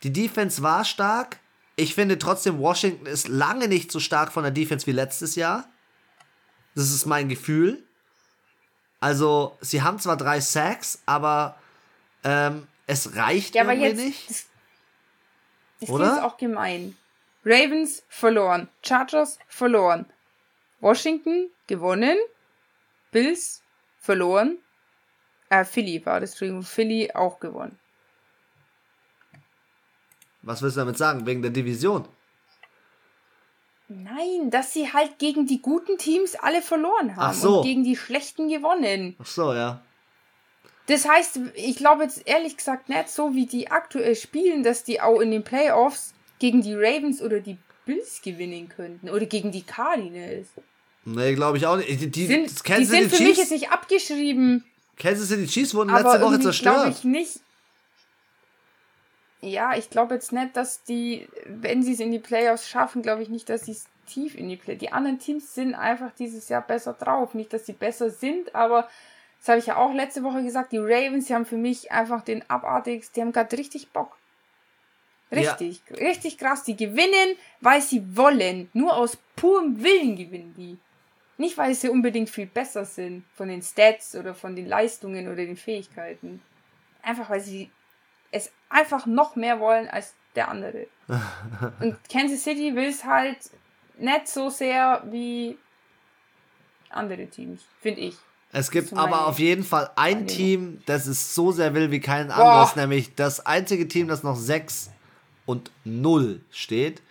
Die 0.04 0.12
Defense 0.12 0.62
war 0.62 0.84
stark. 0.84 1.38
Ich 1.76 1.94
finde 1.94 2.18
trotzdem, 2.18 2.58
Washington 2.58 3.06
ist 3.06 3.26
lange 3.26 3.66
nicht 3.66 3.90
so 3.90 3.98
stark 3.98 4.32
von 4.32 4.44
der 4.44 4.52
Defense 4.52 4.86
wie 4.86 4.92
letztes 4.92 5.34
Jahr. 5.34 5.66
Das 6.74 6.90
ist 6.90 7.06
mein 7.06 7.28
Gefühl. 7.28 7.82
Also, 9.00 9.56
sie 9.60 9.82
haben 9.82 9.98
zwar 9.98 10.16
drei 10.16 10.40
Sacks, 10.40 11.02
aber 11.06 11.58
ähm, 12.22 12.66
es 12.86 13.16
reicht 13.16 13.54
ja, 13.54 13.62
aber 13.62 13.72
jetzt, 13.72 13.96
nicht. 13.96 14.30
Das, 14.30 14.46
das 15.80 15.88
Oder? 15.90 16.12
ist 16.12 16.22
auch 16.22 16.36
gemein. 16.36 16.96
Ravens 17.44 18.02
verloren, 18.08 18.68
Chargers 18.82 19.38
verloren, 19.48 20.06
Washington 20.80 21.50
gewonnen, 21.66 22.16
Bills 23.10 23.62
verloren, 24.00 24.58
äh, 25.50 25.64
Philly 25.64 26.04
war 26.06 26.20
das, 26.20 26.30
Entschuldigung, 26.30 26.62
Philly 26.62 27.10
auch 27.12 27.38
gewonnen. 27.40 27.78
Was 30.44 30.62
willst 30.62 30.76
du 30.76 30.80
damit 30.80 30.98
sagen? 30.98 31.26
Wegen 31.26 31.42
der 31.42 31.50
Division? 31.50 32.06
Nein, 33.88 34.50
dass 34.50 34.72
sie 34.72 34.92
halt 34.92 35.18
gegen 35.18 35.46
die 35.46 35.60
guten 35.60 35.98
Teams 35.98 36.34
alle 36.36 36.62
verloren 36.62 37.16
haben 37.16 37.30
Ach 37.30 37.34
so. 37.34 37.58
und 37.58 37.64
gegen 37.64 37.84
die 37.84 37.96
schlechten 37.96 38.48
gewonnen. 38.48 39.14
Ach 39.20 39.26
so, 39.26 39.52
ja. 39.52 39.82
Das 40.86 41.08
heißt, 41.08 41.40
ich 41.54 41.76
glaube 41.76 42.04
jetzt 42.04 42.22
ehrlich 42.26 42.56
gesagt 42.56 42.88
nicht 42.88 43.08
so, 43.08 43.34
wie 43.34 43.46
die 43.46 43.70
aktuell 43.70 44.16
spielen, 44.16 44.62
dass 44.62 44.84
die 44.84 45.00
auch 45.00 45.20
in 45.20 45.30
den 45.30 45.44
Playoffs 45.44 46.12
gegen 46.38 46.60
die 46.62 46.74
Ravens 46.74 47.22
oder 47.22 47.40
die 47.40 47.56
Bills 47.86 48.20
gewinnen 48.22 48.68
könnten 48.68 49.08
oder 49.08 49.26
gegen 49.26 49.50
die 49.50 49.62
Cardinals. 49.62 50.48
Nee, 51.04 51.34
glaube 51.34 51.58
ich 51.58 51.66
auch 51.66 51.76
nicht. 51.76 51.88
Die, 51.88 52.10
die, 52.10 52.26
sind, 52.26 52.68
die 52.78 52.84
sind 52.84 53.10
für 53.10 53.16
Chiefs, 53.16 53.20
mich 53.20 53.36
jetzt 53.36 53.50
nicht 53.50 53.70
abgeschrieben. 53.70 54.64
Kansas 54.96 55.28
City 55.28 55.46
Chiefs 55.46 55.74
wurden 55.74 55.90
letzte 55.90 56.20
Woche 56.20 56.40
zerstört. 56.40 56.76
glaube 56.76 56.90
ich 56.90 57.04
nicht. 57.04 57.40
Ja, 59.44 59.76
ich 59.76 59.90
glaube 59.90 60.14
jetzt 60.14 60.32
nicht, 60.32 60.56
dass 60.56 60.84
die, 60.84 61.28
wenn 61.44 61.82
sie 61.82 61.92
es 61.92 62.00
in 62.00 62.12
die 62.12 62.18
Playoffs 62.18 62.66
schaffen, 62.66 63.02
glaube 63.02 63.22
ich 63.22 63.28
nicht, 63.28 63.50
dass 63.50 63.66
sie 63.66 63.72
es 63.72 63.84
tief 64.06 64.34
in 64.36 64.48
die 64.48 64.56
Playoffs. 64.56 64.80
Die 64.80 64.92
anderen 64.92 65.18
Teams 65.18 65.54
sind 65.54 65.74
einfach 65.74 66.12
dieses 66.18 66.48
Jahr 66.48 66.62
besser 66.62 66.94
drauf. 66.94 67.34
Nicht, 67.34 67.52
dass 67.52 67.66
sie 67.66 67.74
besser 67.74 68.08
sind, 68.08 68.54
aber 68.54 68.88
das 69.38 69.48
habe 69.48 69.58
ich 69.58 69.66
ja 69.66 69.76
auch 69.76 69.92
letzte 69.92 70.22
Woche 70.22 70.42
gesagt. 70.42 70.72
Die 70.72 70.78
Ravens, 70.78 71.26
die 71.26 71.34
haben 71.34 71.44
für 71.44 71.58
mich 71.58 71.92
einfach 71.92 72.22
den 72.22 72.48
abartigsten, 72.48 73.14
die 73.14 73.20
haben 73.20 73.32
gerade 73.32 73.58
richtig 73.58 73.90
Bock. 73.90 74.16
Richtig, 75.30 75.82
ja. 75.90 75.96
richtig 75.96 76.38
krass. 76.38 76.62
Die 76.64 76.76
gewinnen, 76.76 77.36
weil 77.60 77.82
sie 77.82 78.16
wollen. 78.16 78.70
Nur 78.72 78.96
aus 78.96 79.18
purem 79.36 79.82
Willen 79.82 80.16
gewinnen 80.16 80.54
die. 80.56 80.78
Nicht, 81.36 81.58
weil 81.58 81.74
sie 81.74 81.90
unbedingt 81.90 82.30
viel 82.30 82.46
besser 82.46 82.86
sind 82.86 83.24
von 83.34 83.48
den 83.48 83.60
Stats 83.60 84.14
oder 84.14 84.34
von 84.34 84.56
den 84.56 84.68
Leistungen 84.68 85.26
oder 85.26 85.44
den 85.44 85.58
Fähigkeiten. 85.58 86.40
Einfach, 87.02 87.28
weil 87.28 87.40
sie 87.40 87.70
es 88.34 88.50
einfach 88.68 89.06
noch 89.06 89.36
mehr 89.36 89.60
wollen 89.60 89.88
als 89.88 90.14
der 90.34 90.48
andere. 90.48 90.86
Und 91.80 91.96
Kansas 92.10 92.42
City 92.42 92.74
will 92.74 92.88
es 92.88 93.04
halt 93.04 93.38
nicht 93.98 94.28
so 94.28 94.50
sehr 94.50 95.02
wie 95.10 95.56
andere 96.90 97.26
Teams, 97.26 97.62
finde 97.80 98.00
ich. 98.00 98.16
Es 98.52 98.70
gibt 98.70 98.92
aber 98.92 99.26
auf 99.26 99.40
jeden 99.40 99.64
Fall 99.64 99.90
ein 99.96 100.28
Team, 100.28 100.80
das 100.86 101.06
es 101.06 101.34
so 101.34 101.50
sehr 101.50 101.74
will 101.74 101.90
wie 101.90 101.98
kein 102.00 102.30
anderes, 102.30 102.76
nämlich 102.76 103.14
das 103.16 103.44
einzige 103.44 103.88
Team, 103.88 104.06
das 104.06 104.22
noch 104.22 104.36
6 104.36 104.90
und 105.44 105.72
0 105.84 106.40
steht. 106.50 107.02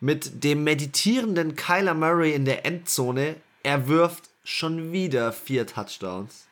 Mit 0.00 0.42
dem 0.42 0.64
meditierenden 0.64 1.54
Kyler 1.54 1.94
Murray 1.94 2.32
in 2.32 2.44
der 2.44 2.66
Endzone 2.66 3.36
er 3.62 3.88
wirft 3.88 4.30
schon 4.44 4.92
wieder 4.92 5.32
vier 5.32 5.66
Touchdowns. 5.66 6.46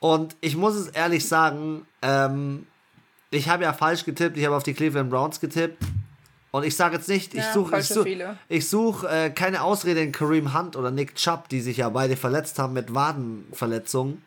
Und 0.00 0.36
ich 0.40 0.56
muss 0.56 0.74
es 0.74 0.88
ehrlich 0.88 1.26
sagen, 1.26 1.86
ähm, 2.02 2.66
ich 3.30 3.48
habe 3.48 3.64
ja 3.64 3.72
falsch 3.72 4.04
getippt, 4.04 4.36
ich 4.36 4.44
habe 4.44 4.56
auf 4.56 4.62
die 4.62 4.74
Cleveland 4.74 5.10
Browns 5.10 5.40
getippt. 5.40 5.82
Und 6.50 6.64
ich 6.64 6.74
sage 6.76 6.96
jetzt 6.96 7.08
nicht, 7.08 7.34
ich 7.34 7.40
ja, 7.40 7.52
suche 7.52 7.78
ich 7.78 7.86
such, 7.86 8.06
ich 8.48 8.68
such, 8.68 9.04
äh, 9.04 9.30
keine 9.30 9.62
Ausrede 9.62 10.00
in 10.00 10.12
Kareem 10.12 10.58
Hunt 10.58 10.76
oder 10.76 10.90
Nick 10.90 11.14
Chubb, 11.14 11.48
die 11.50 11.60
sich 11.60 11.76
ja 11.76 11.90
beide 11.90 12.16
verletzt 12.16 12.58
haben 12.58 12.72
mit 12.72 12.94
Wadenverletzungen. 12.94 14.24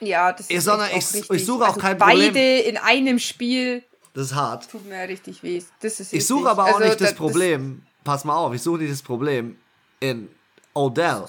Ja, 0.00 0.32
das 0.32 0.50
ist 0.50 0.64
Sondern 0.64 0.90
ich, 0.94 1.30
ich 1.30 1.46
suche 1.46 1.64
auch 1.64 1.68
also 1.68 1.80
kein 1.80 1.96
beide 1.96 2.26
Problem. 2.26 2.34
Beide 2.34 2.58
in 2.68 2.76
einem 2.76 3.18
Spiel. 3.18 3.82
Das 4.12 4.26
ist 4.26 4.34
hart. 4.34 4.70
Tut 4.70 4.86
mir 4.86 5.08
richtig 5.08 5.42
weh. 5.42 5.62
Das 5.80 6.00
ist 6.00 6.12
ich 6.12 6.26
suche 6.26 6.50
aber 6.50 6.64
auch 6.64 6.74
also, 6.74 6.80
nicht 6.80 7.00
das, 7.00 7.10
das 7.10 7.16
Problem. 7.16 7.82
Pass 8.04 8.24
mal 8.24 8.36
auf, 8.36 8.54
ich 8.54 8.62
suche 8.62 8.78
nicht 8.78 8.92
das 8.92 9.02
Problem 9.02 9.56
in 10.00 10.28
Odell, 10.74 11.24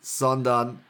sondern 0.00 0.84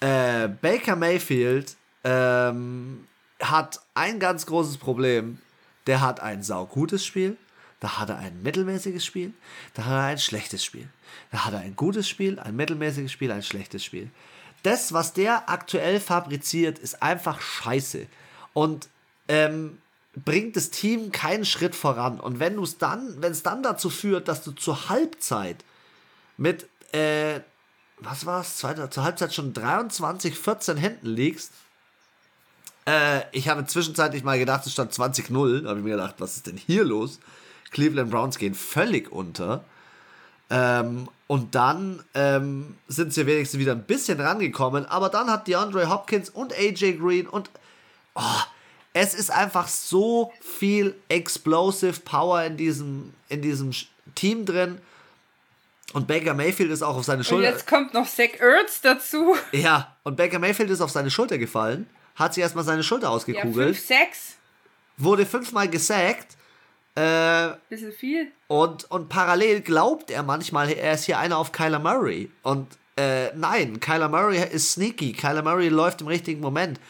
äh, 0.00 0.48
Baker 0.48 0.96
Mayfield 0.96 1.76
ähm, 2.04 3.07
hat 3.40 3.80
ein 3.94 4.18
ganz 4.20 4.46
großes 4.46 4.78
Problem. 4.78 5.38
Der 5.86 6.00
hat 6.00 6.20
ein 6.20 6.42
saugutes 6.42 7.04
Spiel, 7.04 7.36
da 7.80 7.98
hat 7.98 8.10
er 8.10 8.18
ein 8.18 8.42
mittelmäßiges 8.42 9.04
Spiel, 9.04 9.32
da 9.74 9.84
hat 9.84 9.92
er 9.92 10.02
ein 10.04 10.18
schlechtes 10.18 10.64
Spiel. 10.64 10.88
Da 11.30 11.44
hat 11.44 11.54
er 11.54 11.60
ein 11.60 11.76
gutes 11.76 12.08
Spiel, 12.08 12.38
ein 12.38 12.56
mittelmäßiges 12.56 13.10
Spiel, 13.10 13.32
ein 13.32 13.42
schlechtes 13.42 13.84
Spiel. 13.84 14.10
Das, 14.62 14.92
was 14.92 15.12
der 15.12 15.48
aktuell 15.48 16.00
fabriziert, 16.00 16.78
ist 16.78 17.02
einfach 17.02 17.40
scheiße. 17.40 18.06
Und 18.52 18.88
ähm, 19.28 19.78
bringt 20.24 20.56
das 20.56 20.70
Team 20.70 21.12
keinen 21.12 21.44
Schritt 21.44 21.74
voran. 21.74 22.18
Und 22.20 22.40
wenn 22.40 22.58
es 22.58 22.78
dann, 22.78 23.20
dann 23.20 23.62
dazu 23.62 23.90
führt, 23.90 24.28
dass 24.28 24.42
du 24.42 24.52
zur 24.52 24.88
Halbzeit 24.88 25.64
mit, 26.36 26.68
äh, 26.92 27.40
was 27.98 28.26
war 28.26 28.40
es, 28.40 28.56
zur 28.56 29.04
Halbzeit 29.04 29.34
schon 29.34 29.52
23, 29.52 30.36
14 30.36 30.76
hinten 30.76 31.06
liegst. 31.06 31.52
Äh, 32.88 33.24
ich 33.32 33.48
habe 33.48 33.66
zwischenzeitlich 33.66 34.24
mal 34.24 34.38
gedacht, 34.38 34.64
es 34.64 34.72
stand 34.72 34.92
20-0. 34.92 35.62
Da 35.62 35.68
habe 35.68 35.80
ich 35.80 35.84
mir 35.84 35.96
gedacht, 35.96 36.14
was 36.18 36.36
ist 36.36 36.46
denn 36.46 36.56
hier 36.56 36.84
los? 36.84 37.20
Cleveland 37.70 38.10
Browns 38.10 38.38
gehen 38.38 38.54
völlig 38.54 39.12
unter. 39.12 39.62
Ähm, 40.48 41.08
und 41.26 41.54
dann 41.54 42.02
ähm, 42.14 42.76
sind 42.86 43.12
sie 43.12 43.26
wenigstens 43.26 43.60
wieder 43.60 43.72
ein 43.72 43.82
bisschen 43.82 44.18
rangekommen. 44.18 44.86
Aber 44.86 45.10
dann 45.10 45.30
hat 45.30 45.46
DeAndre 45.46 45.90
Hopkins 45.90 46.30
und 46.30 46.54
AJ 46.54 46.94
Green 46.94 47.26
und 47.26 47.50
oh, 48.14 48.22
es 48.94 49.12
ist 49.12 49.30
einfach 49.30 49.68
so 49.68 50.32
viel 50.40 50.94
Explosive 51.10 52.00
Power 52.00 52.42
in 52.44 52.56
diesem, 52.56 53.12
in 53.28 53.42
diesem 53.42 53.72
Team 54.14 54.46
drin. 54.46 54.80
Und 55.92 56.06
Baker 56.06 56.32
Mayfield 56.32 56.70
ist 56.70 56.82
auch 56.82 56.96
auf 56.96 57.04
seine 57.04 57.22
Schulter. 57.22 57.48
Und 57.48 57.54
jetzt 57.54 57.66
kommt 57.66 57.92
noch 57.92 58.08
Zach 58.08 58.40
Ertz 58.40 58.80
dazu. 58.80 59.36
Ja, 59.52 59.94
und 60.04 60.16
Baker 60.16 60.38
Mayfield 60.38 60.70
ist 60.70 60.80
auf 60.80 60.90
seine 60.90 61.10
Schulter 61.10 61.36
gefallen, 61.36 61.86
hat 62.18 62.34
sich 62.34 62.42
erstmal 62.42 62.64
seine 62.64 62.82
Schulter 62.82 63.10
ausgekugelt. 63.10 63.56
Ja, 63.56 63.62
fünf 63.64 63.78
Sacks. 63.78 64.36
Wurde 64.96 65.24
fünfmal 65.24 65.68
gesackt. 65.68 66.36
Äh, 66.96 67.50
Bisschen 67.68 67.92
viel. 67.92 68.32
Und, 68.48 68.90
und 68.90 69.08
parallel 69.08 69.60
glaubt 69.60 70.10
er 70.10 70.24
manchmal, 70.24 70.70
er 70.72 70.94
ist 70.94 71.04
hier 71.04 71.18
einer 71.18 71.38
auf 71.38 71.52
Kyler 71.52 71.78
Murray. 71.78 72.30
Und 72.42 72.66
äh, 72.96 73.32
nein, 73.36 73.78
Kyler 73.78 74.08
Murray 74.08 74.42
ist 74.42 74.72
sneaky. 74.72 75.12
Kyler 75.12 75.42
Murray 75.42 75.68
läuft 75.68 76.00
im 76.00 76.08
richtigen 76.08 76.40
Moment. 76.40 76.80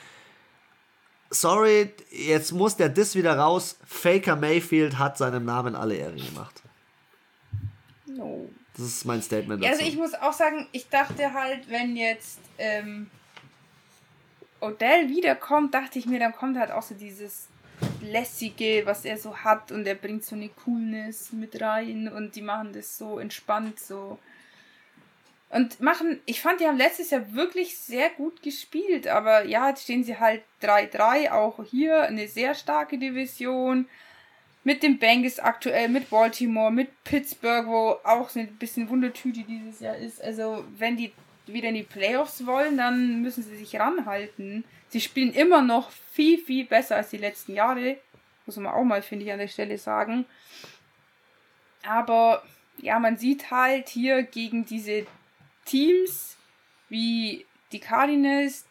Sorry, 1.31 1.93
jetzt 2.11 2.53
muss 2.53 2.77
der 2.77 2.89
Diss 2.89 3.15
wieder 3.15 3.37
raus. 3.37 3.77
Faker 3.87 4.37
Mayfield 4.37 4.99
hat 4.99 5.19
seinem 5.19 5.45
Namen 5.45 5.75
alle 5.75 5.97
Ehre 5.97 6.17
gemacht. 6.17 6.63
No. 8.07 8.49
Das 8.79 8.87
ist 8.87 9.05
mein 9.05 9.21
Statement 9.21 9.63
dazu. 9.63 9.73
Also 9.73 9.85
ich 9.85 9.97
muss 9.97 10.15
auch 10.15 10.33
sagen, 10.33 10.69
ich 10.73 10.89
dachte 10.89 11.35
halt, 11.35 11.69
wenn 11.69 11.97
jetzt 11.97 12.39
ähm, 12.57 13.11
Odell 14.61 15.09
wiederkommt, 15.09 15.75
dachte 15.75 15.99
ich 15.99 16.07
mir, 16.07 16.19
dann 16.19 16.33
kommt 16.33 16.59
halt 16.59 16.71
auch 16.71 16.83
so 16.83 16.95
dieses 16.95 17.49
lässige, 18.03 18.83
was 18.85 19.05
er 19.05 19.17
so 19.17 19.37
hat 19.37 19.71
und 19.71 19.87
er 19.87 19.95
bringt 19.95 20.25
so 20.25 20.35
eine 20.35 20.49
Coolness 20.49 21.33
mit 21.33 21.61
rein 21.61 22.09
und 22.09 22.35
die 22.35 22.43
machen 22.43 22.73
das 22.73 22.99
so 22.99 23.19
entspannt 23.19 23.79
so 23.79 24.19
und 25.51 25.81
machen, 25.81 26.21
ich 26.27 26.43
fand, 26.43 26.61
die 26.61 26.67
haben 26.67 26.77
letztes 26.77 27.11
Jahr 27.11 27.33
wirklich 27.33 27.79
sehr 27.79 28.11
gut 28.11 28.43
gespielt, 28.43 29.09
aber 29.09 29.45
ja, 29.45 29.71
jetzt 29.71 29.85
stehen 29.85 30.05
sie 30.05 30.19
halt 30.19 30.43
3-3, 30.63 31.31
auch 31.31 31.65
hier 31.65 32.03
eine 32.03 32.29
sehr 32.29 32.55
starke 32.55 32.99
Division 32.99 33.89
mit 34.63 34.83
den 34.83 34.99
Bengals 34.99 35.39
aktuell, 35.39 35.89
mit 35.89 36.11
Baltimore, 36.11 36.71
mit 36.71 36.91
Pittsburgh, 37.05 37.67
wo 37.67 37.97
auch 38.05 38.29
so 38.29 38.41
ein 38.41 38.57
bisschen 38.57 38.91
Wundertüte 38.91 39.41
dieses 39.41 39.81
Jahr 39.81 39.97
ist. 39.97 40.23
Also, 40.23 40.65
wenn 40.77 40.99
die 40.99 41.13
wieder 41.53 41.69
in 41.69 41.75
die 41.75 41.83
Playoffs 41.83 42.47
wollen, 42.47 42.77
dann 42.77 43.23
müssen 43.23 43.43
sie 43.43 43.57
sich 43.57 43.79
ranhalten. 43.79 44.65
Sie 44.89 45.01
spielen 45.01 45.33
immer 45.33 45.63
noch 45.63 45.91
viel, 45.91 46.39
viel 46.39 46.65
besser 46.65 46.97
als 46.97 47.11
die 47.11 47.19
letzten 47.19 47.55
Jahre. 47.55 47.99
Muss 48.47 48.57
man 48.57 48.73
auch 48.73 48.85
mal, 48.85 49.03
finde 49.03 49.25
ich, 49.25 49.33
an 49.33 49.39
der 49.39 49.49
Stelle 49.49 49.79
sagen. 49.79 50.25
Aber 51.83 52.43
ja, 52.79 52.99
man 52.99 53.17
sieht 53.17 53.51
halt 53.51 53.89
hier 53.89 54.23
gegen 54.23 54.65
diese 54.65 55.07
Teams 55.65 56.37
wie 56.89 57.47
die 57.73 57.81
Cardinals, 57.81 58.65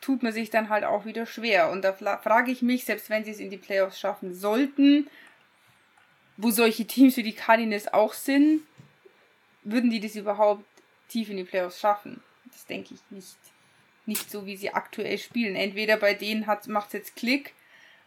tut 0.00 0.22
man 0.22 0.32
sich 0.32 0.50
dann 0.50 0.68
halt 0.68 0.84
auch 0.84 1.04
wieder 1.04 1.26
schwer. 1.26 1.70
Und 1.70 1.82
da 1.82 1.92
frage 1.92 2.50
ich 2.50 2.62
mich, 2.62 2.84
selbst 2.84 3.10
wenn 3.10 3.24
sie 3.24 3.30
es 3.30 3.40
in 3.40 3.50
die 3.50 3.58
Playoffs 3.58 4.00
schaffen 4.00 4.34
sollten, 4.34 5.08
wo 6.36 6.50
solche 6.50 6.86
Teams 6.86 7.16
wie 7.16 7.22
die 7.22 7.34
Cardinals 7.34 7.92
auch 7.92 8.14
sind, 8.14 8.62
würden 9.62 9.90
die 9.90 10.00
das 10.00 10.16
überhaupt 10.16 10.64
tief 11.12 11.30
in 11.30 11.36
die 11.36 11.44
Playoffs 11.44 11.80
schaffen? 11.80 12.22
Das 12.50 12.66
denke 12.66 12.94
ich 12.94 13.00
nicht. 13.10 13.36
Nicht 14.06 14.30
so, 14.30 14.46
wie 14.46 14.56
sie 14.56 14.74
aktuell 14.74 15.18
spielen. 15.18 15.54
Entweder 15.54 15.96
bei 15.96 16.14
denen 16.14 16.46
macht 16.66 16.88
es 16.88 16.92
jetzt 16.92 17.16
Klick 17.16 17.54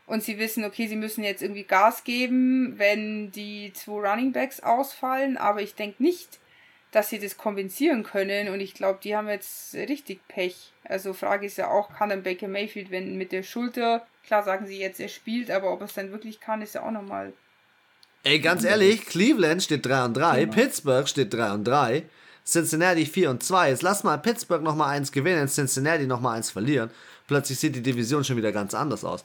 und 0.08 0.24
sie 0.24 0.38
wissen, 0.38 0.66
okay, 0.66 0.88
sie 0.88 0.96
müssen 0.96 1.24
jetzt 1.24 1.42
irgendwie 1.42 1.64
Gas 1.64 2.04
geben, 2.04 2.78
wenn 2.78 3.32
die 3.32 3.72
zwei 3.74 4.10
Running 4.10 4.34
Backs 4.34 4.60
ausfallen, 4.60 5.38
aber 5.38 5.62
ich 5.62 5.76
denke 5.76 6.04
nicht, 6.04 6.40
dass 6.92 7.10
sie 7.10 7.20
das 7.20 7.38
kompensieren 7.38 8.04
können. 8.04 8.50
Und 8.50 8.62
ich 8.62 8.74
glaube, 8.74 9.00
die 9.04 9.16
haben 9.16 9.28
jetzt 9.28 9.74
richtig 9.74 10.26
Pech. 10.28 10.72
Also 10.84 11.14
Frage 11.14 11.46
ist 11.46 11.58
ja 11.58 11.70
auch, 11.70 11.94
kann 11.94 12.10
dann 12.10 12.24
Baker 12.24 12.48
Mayfield, 12.48 12.92
wenn 12.92 13.18
mit 13.18 13.32
der 13.32 13.44
Schulter, 13.44 14.06
klar 14.26 14.44
sagen 14.44 14.66
sie 14.66 14.80
jetzt, 14.80 15.00
er 15.00 15.10
spielt, 15.10 15.52
aber 15.52 15.74
ob 15.74 15.82
er 15.82 15.86
es 15.86 15.94
dann 15.94 16.12
wirklich 16.12 16.40
kann, 16.40 16.62
ist 16.62 16.76
ja 16.76 16.84
auch 16.84 16.92
nochmal. 16.92 17.34
Ey, 18.24 18.40
ganz 18.40 18.64
ehrlich, 18.64 19.06
Cleveland 19.06 19.62
steht 19.62 19.86
3 19.86 20.06
und 20.06 20.14
3, 20.16 20.46
genau. 20.46 20.54
Pittsburgh 20.54 21.08
steht 21.08 21.34
3 21.34 21.52
und 21.52 21.64
3, 21.66 22.04
Cincinnati 22.46 23.06
4 23.06 23.32
und 23.32 23.44
2. 23.44 23.70
Jetzt 23.70 23.82
lass 23.82 24.04
mal 24.04 24.18
Pittsburgh 24.18 24.64
nochmal 24.64 24.90
eins 24.96 25.12
gewinnen, 25.12 25.48
Cincinnati 25.48 26.06
nochmal 26.06 26.38
eins 26.38 26.52
verlieren. 26.52 26.92
Plötzlich 27.28 27.60
sieht 27.60 27.76
die 27.76 27.82
Division 27.82 28.24
schon 28.24 28.38
wieder 28.38 28.52
ganz 28.52 28.74
anders 28.74 29.04
aus. 29.04 29.24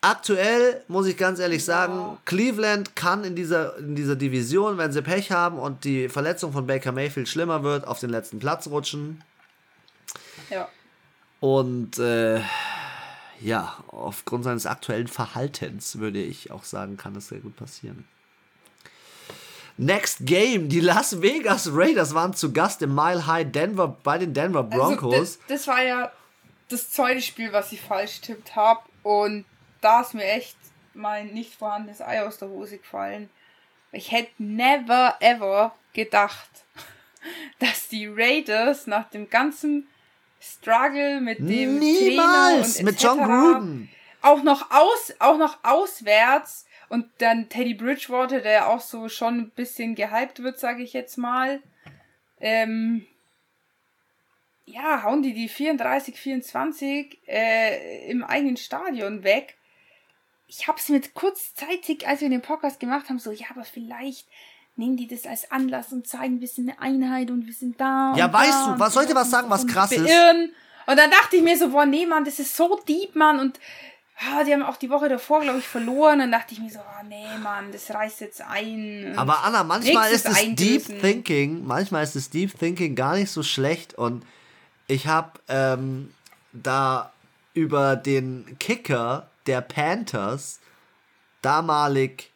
aktuell 0.00 0.82
muss 0.88 1.06
ich 1.06 1.16
ganz 1.16 1.38
ehrlich 1.38 1.64
sagen, 1.64 2.18
Cleveland 2.24 2.94
kann 2.96 3.24
in 3.24 3.34
dieser, 3.34 3.78
in 3.78 3.94
dieser 3.94 4.16
Division, 4.16 4.78
wenn 4.78 4.92
sie 4.92 5.02
Pech 5.02 5.32
haben 5.32 5.58
und 5.58 5.84
die 5.84 6.08
Verletzung 6.08 6.52
von 6.52 6.66
Baker 6.66 6.92
Mayfield 6.92 7.28
schlimmer 7.28 7.62
wird, 7.62 7.86
auf 7.86 8.00
den 8.00 8.10
letzten 8.10 8.38
Platz 8.38 8.68
rutschen. 8.68 9.22
Ja. 10.50 10.68
Und 11.40 11.98
äh, 11.98 12.40
ja, 13.40 13.76
aufgrund 13.88 14.44
seines 14.44 14.66
aktuellen 14.66 15.08
Verhaltens 15.08 15.98
würde 15.98 16.20
ich 16.20 16.50
auch 16.50 16.64
sagen, 16.64 16.96
kann 16.96 17.14
das 17.14 17.28
sehr 17.28 17.40
gut 17.40 17.56
passieren. 17.56 18.04
Next 19.78 20.18
Game, 20.24 20.68
die 20.68 20.80
Las 20.80 21.20
Vegas 21.20 21.68
Raiders 21.70 22.14
waren 22.14 22.32
zu 22.32 22.52
Gast 22.52 22.80
im 22.82 22.94
Mile 22.94 23.26
High 23.26 23.50
Denver 23.50 23.88
bei 24.02 24.16
den 24.16 24.32
Denver 24.32 24.62
Broncos. 24.62 25.12
Also 25.12 25.20
das, 25.20 25.38
das 25.48 25.66
war 25.66 25.82
ja 25.82 26.12
das 26.68 26.90
zweite 26.90 27.20
Spiel, 27.20 27.52
was 27.52 27.72
ich 27.72 27.80
falsch 27.80 28.20
tippt 28.22 28.56
habe. 28.56 28.80
Und 29.02 29.44
da 29.82 30.00
ist 30.00 30.14
mir 30.14 30.24
echt 30.24 30.56
mein 30.94 31.28
nicht 31.28 31.54
vorhandenes 31.54 32.00
Ei 32.00 32.22
aus 32.22 32.38
der 32.38 32.48
Hose 32.48 32.78
gefallen. 32.78 33.28
Ich 33.92 34.12
hätte 34.12 34.32
never 34.38 35.16
ever 35.20 35.74
gedacht, 35.92 36.48
dass 37.58 37.88
die 37.88 38.06
Raiders 38.06 38.86
nach 38.86 39.08
dem 39.10 39.28
ganzen 39.28 39.86
Struggle 40.40 41.20
mit 41.20 41.38
dem 41.38 41.78
Niemals! 41.78 42.74
Trainer 42.74 42.78
und 42.78 42.82
mit 42.84 43.02
John 43.02 43.18
Gruden. 43.18 43.90
Auch 44.22 44.42
noch 44.42 44.70
aus, 44.70 45.14
auch 45.18 45.38
noch 45.38 45.58
auswärts 45.62 46.65
und 46.88 47.06
dann 47.18 47.48
Teddy 47.48 47.74
Bridgewater, 47.74 48.40
der 48.40 48.68
auch 48.68 48.80
so 48.80 49.08
schon 49.08 49.38
ein 49.38 49.50
bisschen 49.50 49.94
gehypt 49.94 50.42
wird, 50.42 50.58
sage 50.58 50.82
ich 50.82 50.92
jetzt 50.92 51.16
mal. 51.16 51.60
Ähm, 52.40 53.06
ja, 54.66 55.02
hauen 55.02 55.22
die 55.22 55.32
die 55.32 55.48
34, 55.48 56.18
24 56.18 57.18
äh, 57.26 58.10
im 58.10 58.24
eigenen 58.24 58.56
Stadion 58.56 59.22
weg. 59.22 59.56
Ich 60.48 60.68
hab's 60.68 60.88
mit 60.88 61.14
kurzzeitig, 61.14 62.06
als 62.06 62.20
wir 62.20 62.28
den 62.28 62.42
Podcast 62.42 62.78
gemacht 62.78 63.08
haben, 63.08 63.18
so, 63.18 63.30
ja, 63.30 63.46
aber 63.50 63.64
vielleicht 63.64 64.28
nehmen 64.76 64.96
die 64.96 65.06
das 65.06 65.26
als 65.26 65.50
Anlass 65.50 65.92
und 65.92 66.06
zeigen, 66.06 66.40
wir 66.40 66.48
sind 66.48 66.68
eine 66.68 66.80
Einheit 66.80 67.30
und 67.30 67.46
wir 67.46 67.54
sind 67.54 67.80
da. 67.80 68.14
Ja, 68.16 68.32
weißt 68.32 68.66
da 68.66 68.74
du, 68.74 68.80
was 68.80 68.92
soll 68.92 69.04
ich 69.04 69.08
dir 69.08 69.14
was 69.14 69.30
sagen, 69.30 69.50
was 69.50 69.66
krass 69.66 69.92
ist? 69.92 70.08
Und 70.88 70.96
dann 70.96 71.10
dachte 71.10 71.36
ich 71.36 71.42
mir 71.42 71.56
so, 71.56 71.70
boah, 71.70 71.86
nee, 71.86 72.06
Mann, 72.06 72.24
das 72.24 72.38
ist 72.38 72.54
so 72.56 72.80
deep, 72.86 73.16
Mann. 73.16 73.40
Und 73.40 73.58
ah, 74.20 74.44
die 74.44 74.52
haben 74.52 74.62
auch 74.62 74.76
die 74.76 74.90
Woche 74.90 75.08
davor, 75.08 75.40
glaube 75.40 75.58
ich, 75.58 75.66
verloren. 75.66 76.18
Dann 76.18 76.32
dachte 76.32 76.54
ich 76.54 76.60
mir 76.60 76.70
so, 76.70 76.78
oh, 76.78 77.04
nee, 77.08 77.26
Mann, 77.42 77.72
das 77.72 77.90
reißt 77.90 78.20
jetzt 78.20 78.40
ein. 78.40 79.14
Aber 79.16 79.44
Anna, 79.44 79.64
manchmal 79.64 80.10
ist 80.12 80.26
es 80.26 80.36
Deep. 80.54 81.00
Thinking, 81.00 81.66
manchmal 81.66 82.04
ist 82.04 82.16
es 82.16 82.30
Deep 82.30 82.58
Thinking 82.58 82.94
gar 82.94 83.16
nicht 83.16 83.30
so 83.30 83.42
schlecht 83.42 83.94
und 83.94 84.24
ich 84.88 85.06
habe 85.06 85.32
ähm, 85.48 86.12
da 86.52 87.12
über 87.54 87.96
den 87.96 88.56
Kicker 88.58 89.28
der 89.46 89.60
Panthers, 89.60 90.60
damalig 91.42 92.30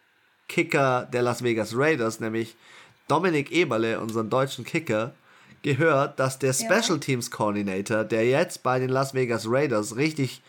Kicker 0.48 1.08
der 1.12 1.22
Las 1.22 1.44
Vegas 1.44 1.72
Raiders, 1.74 2.20
nämlich 2.20 2.56
Dominik 3.06 3.52
Eberle, 3.52 4.00
unseren 4.00 4.30
deutschen 4.30 4.64
Kicker, 4.64 5.12
gehört, 5.62 6.18
dass 6.18 6.38
der 6.38 6.52
Special 6.52 6.98
Teams 6.98 7.30
Coordinator, 7.30 8.04
der 8.04 8.26
jetzt 8.26 8.62
bei 8.62 8.78
den 8.78 8.88
Las 8.88 9.14
Vegas 9.14 9.44
Raiders 9.46 9.96
richtig 9.96 10.42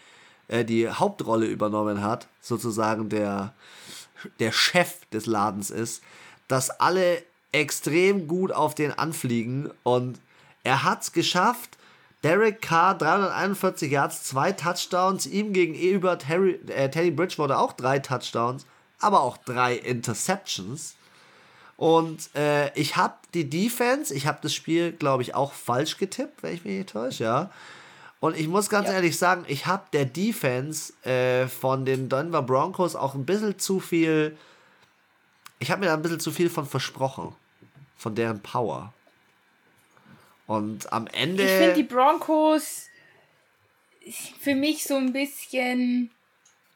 äh, 0.52 0.64
die 0.66 0.88
Hauptrolle 0.90 1.48
übernommen 1.48 2.04
hat, 2.04 2.28
sozusagen 2.42 3.10
der, 3.10 3.54
der 4.40 4.52
Chef 4.52 5.06
des 5.12 5.26
Ladens 5.26 5.72
ist, 5.72 6.04
dass 6.48 6.70
alle 6.70 7.24
extrem 7.52 8.28
gut 8.28 8.52
auf 8.52 8.76
den 8.76 8.92
anfliegen 8.92 9.72
und 9.84 10.20
er 10.64 10.84
hat 10.84 11.02
es 11.02 11.12
geschafft, 11.12 11.78
Derek 12.24 12.62
Carr 12.62 12.98
341 12.98 13.92
Yards, 13.92 14.24
zwei 14.24 14.52
Touchdowns, 14.52 15.26
ihm 15.26 15.54
gegenüber 15.54 16.20
Terry, 16.20 16.60
äh, 16.68 16.90
Teddy 16.90 17.12
Bridgewater 17.12 17.60
auch 17.60 17.74
drei 17.74 17.98
Touchdowns, 17.98 18.66
aber 19.00 19.22
auch 19.22 19.38
drei 19.38 19.76
Interceptions. 19.76 20.96
Und 21.78 22.30
äh, 22.36 22.72
ich 22.80 22.96
habe 22.96 23.16
die 23.34 23.50
Defense, 23.50 24.14
ich 24.14 24.28
habe 24.28 24.38
das 24.44 24.54
Spiel, 24.54 24.92
glaube 24.92 25.24
ich, 25.24 25.34
auch 25.34 25.54
falsch 25.54 25.98
getippt, 25.98 26.44
wenn 26.44 26.54
ich 26.54 26.64
mich 26.64 26.78
nicht 26.78 26.90
täusche, 26.90 27.24
ja. 27.24 27.50
Und 28.22 28.38
ich 28.38 28.48
muss 28.48 28.70
ganz 28.70 28.88
Ja. 28.88 28.94
ehrlich 28.94 29.18
sagen, 29.18 29.44
ich 29.48 29.66
habe 29.66 29.84
der 29.92 30.06
Defense 30.06 30.94
äh, 31.04 31.48
von 31.48 31.84
den 31.86 32.08
Denver 32.08 32.44
Broncos 32.44 32.96
auch 32.96 33.16
ein 33.16 33.26
bisschen 33.26 33.58
zu 33.60 33.80
viel. 33.82 34.38
Ich 35.60 35.72
habe 35.72 35.82
mir 35.82 35.88
da 35.88 35.96
ein 35.96 36.02
bisschen 36.02 36.20
zu 36.20 36.32
viel 36.32 36.50
von 36.50 36.66
versprochen. 36.66 37.36
Von 37.98 38.16
deren 38.16 38.40
Power. 38.42 38.94
Und 40.48 40.92
am 40.94 41.08
Ende. 41.08 41.44
Ich 41.44 41.50
finde 41.50 41.74
die 41.74 41.84
Broncos 41.84 42.88
für 44.40 44.56
mich 44.56 44.84
so 44.84 44.96
ein 44.98 45.14
bisschen 45.14 46.12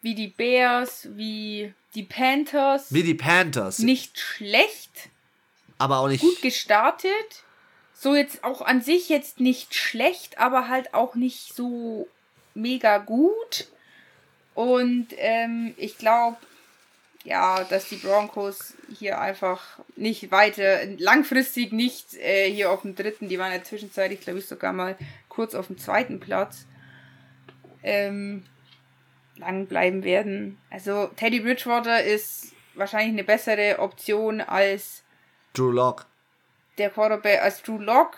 wie 0.01 0.13
die 0.15 0.27
Bears, 0.27 1.07
wie 1.15 1.73
die 1.95 2.03
Panthers. 2.03 2.93
wie 2.93 3.03
die 3.03 3.15
Panthers. 3.15 3.79
Nicht 3.79 4.19
schlecht, 4.19 5.09
aber 5.77 5.99
auch 5.99 6.07
nicht. 6.07 6.21
gut 6.21 6.41
gestartet. 6.41 7.43
So 8.05 8.13
jetzt 8.13 8.43
auch 8.43 8.61
an 8.61 8.81
sich 8.81 9.09
jetzt 9.09 9.39
nicht 9.39 9.73
schlecht, 9.73 10.37
aber 10.37 10.67
halt 10.67 10.93
auch 10.93 11.15
nicht 11.15 11.55
so 11.55 12.07
mega 12.53 12.99
gut. 12.99 13.67
Und 14.53 15.07
ähm, 15.17 15.73
ich 15.75 15.97
glaube, 15.97 16.37
ja, 17.23 17.63
dass 17.63 17.89
die 17.89 17.95
Broncos 17.95 18.75
hier 18.95 19.19
einfach 19.19 19.79
nicht 19.95 20.29
weiter, 20.29 20.85
langfristig 20.99 21.71
nicht 21.71 22.13
äh, 22.17 22.47
hier 22.47 22.69
auf 22.69 22.83
dem 22.83 22.93
dritten, 22.93 23.27
die 23.27 23.39
waren 23.39 23.51
ja 23.51 23.63
zwischenzeitlich, 23.63 24.21
glaube 24.21 24.37
ich, 24.37 24.45
sogar 24.45 24.71
mal 24.71 24.95
kurz 25.27 25.55
auf 25.55 25.65
dem 25.65 25.79
zweiten 25.79 26.19
Platz, 26.19 26.67
ähm, 27.81 28.45
lang 29.35 29.65
bleiben 29.65 30.03
werden. 30.03 30.59
Also 30.69 31.07
Teddy 31.15 31.39
Bridgewater 31.39 32.03
ist 32.03 32.53
wahrscheinlich 32.75 33.13
eine 33.13 33.23
bessere 33.23 33.79
Option 33.79 34.41
als 34.41 35.01
Drew 35.53 35.71
Lock. 35.71 36.05
Der 36.77 36.89
Quarterback, 36.89 37.41
als 37.41 37.61
Drew 37.63 37.77
Lock, 37.77 38.17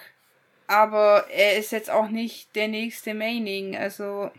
aber 0.68 1.26
er 1.30 1.58
ist 1.58 1.72
jetzt 1.72 1.90
auch 1.90 2.10
nicht 2.10 2.56
der 2.56 2.68
nächste 2.68 3.14
Maining, 3.14 3.76
also 3.78 4.32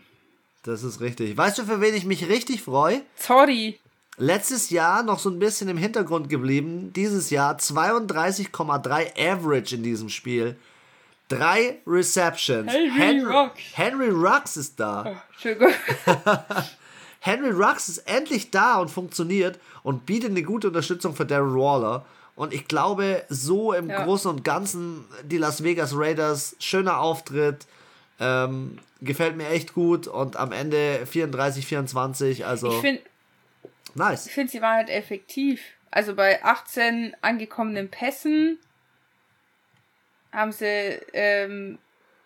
Das 0.63 0.83
ist 0.83 1.01
richtig. 1.01 1.35
Weißt 1.37 1.57
du, 1.57 1.63
für 1.63 1.81
wen 1.81 1.95
ich 1.95 2.05
mich 2.05 2.27
richtig 2.27 2.61
freue? 2.61 3.01
sorry. 3.15 3.79
Letztes 4.21 4.69
Jahr 4.69 5.01
noch 5.01 5.17
so 5.17 5.29
ein 5.29 5.39
bisschen 5.39 5.69
im 5.69 5.77
Hintergrund 5.77 6.27
geblieben. 6.27 6.91
Dieses 6.93 7.29
Jahr 7.29 7.55
32,3 7.55 9.17
Average 9.17 9.75
in 9.75 9.83
diesem 9.83 10.09
Spiel. 10.09 10.57
Drei 11.29 11.77
Receptions. 11.87 12.69
Henry 12.69 13.21
Ruggs. 13.23 13.61
Henry 13.73 14.09
Rux 14.09 14.57
ist 14.57 14.77
da. 14.77 15.23
Entschuldigung. 15.31 15.73
Henry 17.21 17.51
Rux 17.51 17.87
ist 17.87 17.99
endlich 17.99 18.51
da 18.51 18.79
und 18.79 18.89
funktioniert 18.89 19.57
und 19.83 20.05
bietet 20.05 20.31
eine 20.31 20.43
gute 20.43 20.67
Unterstützung 20.67 21.15
für 21.15 21.25
Darren 21.25 21.55
Waller. 21.55 22.05
Und 22.39 22.53
ich 22.53 22.69
glaube, 22.69 23.25
so 23.27 23.73
im 23.73 23.89
Ja. 23.89 24.05
Großen 24.05 24.31
und 24.31 24.45
Ganzen 24.45 25.05
die 25.23 25.37
Las 25.37 25.61
Vegas 25.61 25.91
Raiders, 25.93 26.55
schöner 26.59 26.99
Auftritt, 27.01 27.67
ähm, 28.17 28.79
gefällt 29.01 29.35
mir 29.35 29.49
echt 29.49 29.73
gut 29.73 30.07
und 30.07 30.37
am 30.37 30.53
Ende 30.53 31.05
34, 31.05 31.67
24, 31.67 32.45
also 32.45 32.69
Ich 32.71 32.79
finde, 32.79 33.01
nice. 33.93 34.25
ich 34.27 34.31
finde, 34.31 34.51
sie 34.53 34.61
waren 34.61 34.77
halt 34.77 34.89
effektiv. 34.89 35.61
Also 35.91 36.15
bei 36.15 36.41
18 36.41 37.13
angekommenen 37.19 37.91
Pässen 37.91 38.57
haben 40.31 40.53
sie, 40.53 40.65
ähm, 41.11 41.77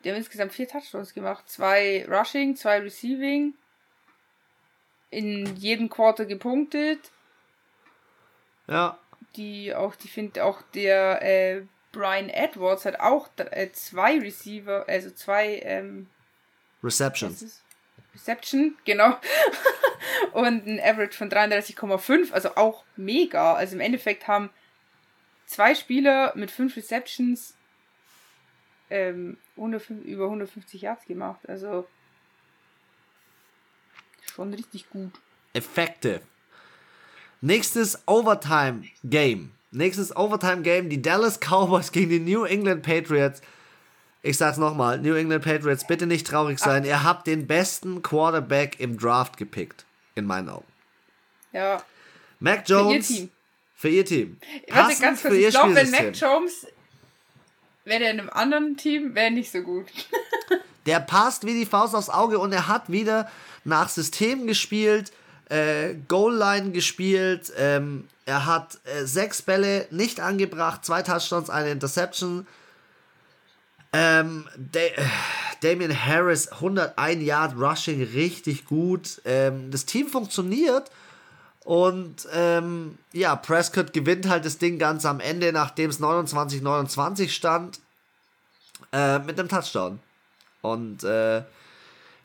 die 0.03 0.11
haben 0.11 0.17
insgesamt 0.17 0.53
vier 0.53 0.67
Touchdowns 0.67 1.15
gemacht. 1.15 1.49
Zwei 1.49 2.05
Rushing, 2.07 2.55
zwei 2.55 2.77
Receiving. 2.81 3.55
In 5.09 5.55
jedem 5.55 5.89
Quarter 5.89 6.25
gepunktet. 6.25 6.99
Ja, 8.67 8.99
Die 9.35 9.73
auch, 9.73 9.95
die 9.95 10.07
finde 10.07 10.43
auch 10.43 10.61
der 10.73 11.21
äh, 11.21 11.63
Brian 11.91 12.29
Edwards 12.29 12.85
hat 12.85 12.99
auch 12.99 13.29
äh, 13.37 13.71
zwei 13.71 14.19
Receiver, 14.19 14.85
also 14.87 15.11
zwei 15.11 15.59
ähm, 15.63 16.07
Receptions. 16.83 17.63
Reception, 18.13 18.77
genau. 18.85 19.17
Und 20.33 20.67
ein 20.67 20.79
Average 20.79 21.17
von 21.17 21.29
33,5, 21.29 22.31
also 22.31 22.55
auch 22.55 22.83
mega. 22.95 23.53
Also 23.53 23.75
im 23.75 23.81
Endeffekt 23.81 24.27
haben 24.27 24.49
zwei 25.45 25.75
Spieler 25.75 26.33
mit 26.35 26.51
fünf 26.51 26.75
Receptions 26.75 27.55
ähm, 28.89 29.37
105, 29.55 30.03
über 30.05 30.25
150 30.25 30.81
Yards 30.81 31.05
gemacht. 31.05 31.47
Also 31.47 31.87
schon 34.33 34.53
richtig 34.53 34.89
gut. 34.89 35.11
Effective. 35.53 36.21
Nächstes 37.43 38.01
Overtime 38.05 38.85
Game. 39.03 39.51
Nächstes 39.71 40.15
Overtime 40.15 40.61
Game. 40.61 40.89
Die 40.89 41.01
Dallas 41.01 41.41
Cowboys 41.41 41.91
gegen 41.91 42.09
die 42.09 42.19
New 42.19 42.45
England 42.45 42.83
Patriots. 42.83 43.41
Ich 44.21 44.37
sag's 44.37 44.57
nochmal, 44.57 44.99
New 44.99 45.13
England 45.13 45.43
Patriots, 45.43 45.85
bitte 45.85 46.07
nicht 46.07 46.25
traurig 46.25 46.57
sein. 46.57 46.85
Ihr 46.85 47.03
habt 47.03 47.27
den 47.27 47.45
besten 47.45 48.01
Quarterback 48.01 48.79
im 48.79 48.97
Draft 48.97 49.35
gepickt. 49.35 49.83
In 50.15 50.25
meinen 50.25 50.47
Augen. 50.47 50.63
Ja. 51.51 51.83
Mac 52.39 52.69
ihr 52.69 52.77
Jones. 52.77 53.07
Team. 53.09 53.29
Für 53.75 53.89
ihr 53.89 54.05
Team. 54.05 54.37
Warte, 54.69 55.01
ganz 55.01 55.21
kurz, 55.21 55.33
für 55.33 55.37
ihr 55.37 55.49
ich 55.49 55.53
glaube, 55.53 55.75
wenn 55.75 55.91
Mac. 55.91 56.15
Jones 56.15 56.65
wäre 57.83 57.99
der 57.99 58.11
in 58.11 58.21
einem 58.21 58.29
anderen 58.29 58.77
Team, 58.77 59.15
wäre 59.15 59.31
nicht 59.31 59.51
so 59.51 59.59
gut. 59.59 59.87
Der 60.85 61.01
passt 61.01 61.45
wie 61.45 61.53
die 61.53 61.65
Faust 61.65 61.93
aufs 61.93 62.09
Auge 62.09 62.39
und 62.39 62.53
er 62.53 62.69
hat 62.69 62.89
wieder 62.89 63.29
nach 63.65 63.89
System 63.89 64.47
gespielt. 64.47 65.11
Äh, 65.53 65.95
Goal-Line 66.07 66.71
gespielt. 66.71 67.53
Ähm, 67.57 68.07
er 68.25 68.45
hat 68.45 68.79
äh, 68.85 69.05
sechs 69.05 69.41
Bälle 69.41 69.87
nicht 69.91 70.19
angebracht, 70.19 70.83
zwei 70.83 71.03
Touchdowns, 71.03 71.49
eine 71.49 71.69
Interception. 71.69 72.47
Ähm, 73.91 74.47
da 74.57 74.79
Damian 75.61 75.93
Harris, 76.05 76.51
101 76.51 77.23
Yard 77.23 77.55
Rushing, 77.55 78.03
richtig 78.03 78.65
gut. 78.65 79.21
Ähm, 79.25 79.69
das 79.69 79.85
Team 79.85 80.07
funktioniert. 80.07 80.89
Und 81.63 82.27
ähm, 82.33 82.97
ja, 83.13 83.35
Prescott 83.35 83.93
gewinnt 83.93 84.27
halt 84.27 84.43
das 84.45 84.57
Ding 84.57 84.79
ganz 84.79 85.05
am 85.05 85.19
Ende, 85.19 85.53
nachdem 85.53 85.89
es 85.91 86.01
29-29 86.01 87.29
stand, 87.29 87.79
äh, 88.91 89.19
mit 89.19 89.39
einem 89.39 89.47
Touchdown. 89.47 89.99
Und 90.61 91.03
äh, 91.03 91.43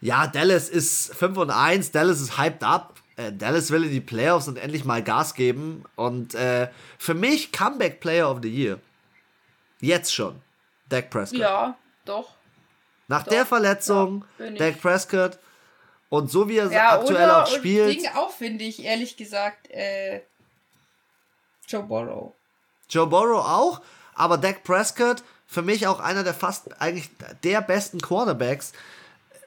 ja, 0.01 0.27
Dallas 0.27 0.69
ist 0.69 1.15
5 1.15 1.37
und 1.37 1.51
1, 1.51 1.93
Dallas 1.93 2.21
ist 2.21 2.39
hyped 2.39 2.65
up. 2.65 2.95
Äh, 3.19 3.33
Dallas 3.33 3.71
will 3.73 3.85
in 3.85 3.91
die 3.91 4.01
Playoffs 4.01 4.47
und 4.47 4.57
endlich 4.57 4.85
mal 4.85 5.03
Gas 5.03 5.35
geben. 5.35 5.85
Und 5.97 6.35
äh, 6.35 6.69
für 6.99 7.15
mich 7.15 7.51
Comeback 7.51 8.01
Player 8.01 8.31
of 8.31 8.39
the 8.43 8.49
Year. 8.49 8.79
Jetzt 9.81 10.15
schon. 10.15 10.41
Dak 10.89 11.11
Prescott. 11.11 11.41
Ja, 11.41 11.77
doch. 12.05 12.35
Nach 13.09 13.25
doch, 13.25 13.31
der 13.31 13.45
Verletzung, 13.45 14.25
ja, 14.39 14.51
Dak 14.51 14.81
Prescott. 14.81 15.39
Und 16.11 16.31
so 16.31 16.49
wie 16.49 16.59
er 16.59 16.71
ja, 16.71 16.93
aktuell 16.93 17.25
oder, 17.25 17.43
auch 17.43 17.47
spielt. 17.49 18.01
Ding 18.01 18.09
auch, 18.15 18.31
finde 18.31 18.65
ich, 18.65 18.85
ehrlich 18.85 19.17
gesagt, 19.17 19.69
äh, 19.71 20.23
Joe 21.67 21.83
Burrow. 21.83 22.33
Joe 22.89 23.07
Burrow 23.07 23.45
auch, 23.45 23.83
aber 24.15 24.39
Dak 24.39 24.63
Prescott 24.63 25.23
für 25.47 25.63
mich 25.63 25.87
auch 25.87 25.99
einer 25.99 26.23
der 26.23 26.35
fast 26.35 26.81
eigentlich 26.81 27.11
der 27.43 27.63
besten 27.63 28.01
Quarterbacks. 28.01 28.73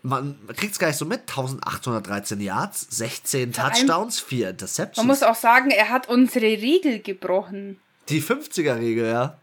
Man 0.03 0.39
kriegt 0.55 0.73
es 0.73 0.79
gar 0.79 0.87
nicht 0.87 0.97
so 0.97 1.05
mit. 1.05 1.21
1813 1.21 2.41
Yards, 2.41 2.87
16 2.89 3.53
Touchdowns, 3.53 4.19
4 4.19 4.49
Interceptions. 4.49 4.97
Man 4.97 5.07
muss 5.07 5.23
auch 5.23 5.35
sagen, 5.35 5.69
er 5.69 5.89
hat 5.89 6.09
unsere 6.09 6.45
Regel 6.45 6.99
gebrochen. 6.99 7.79
Die 8.09 8.21
50er-Regel, 8.21 9.07
ja. 9.07 9.37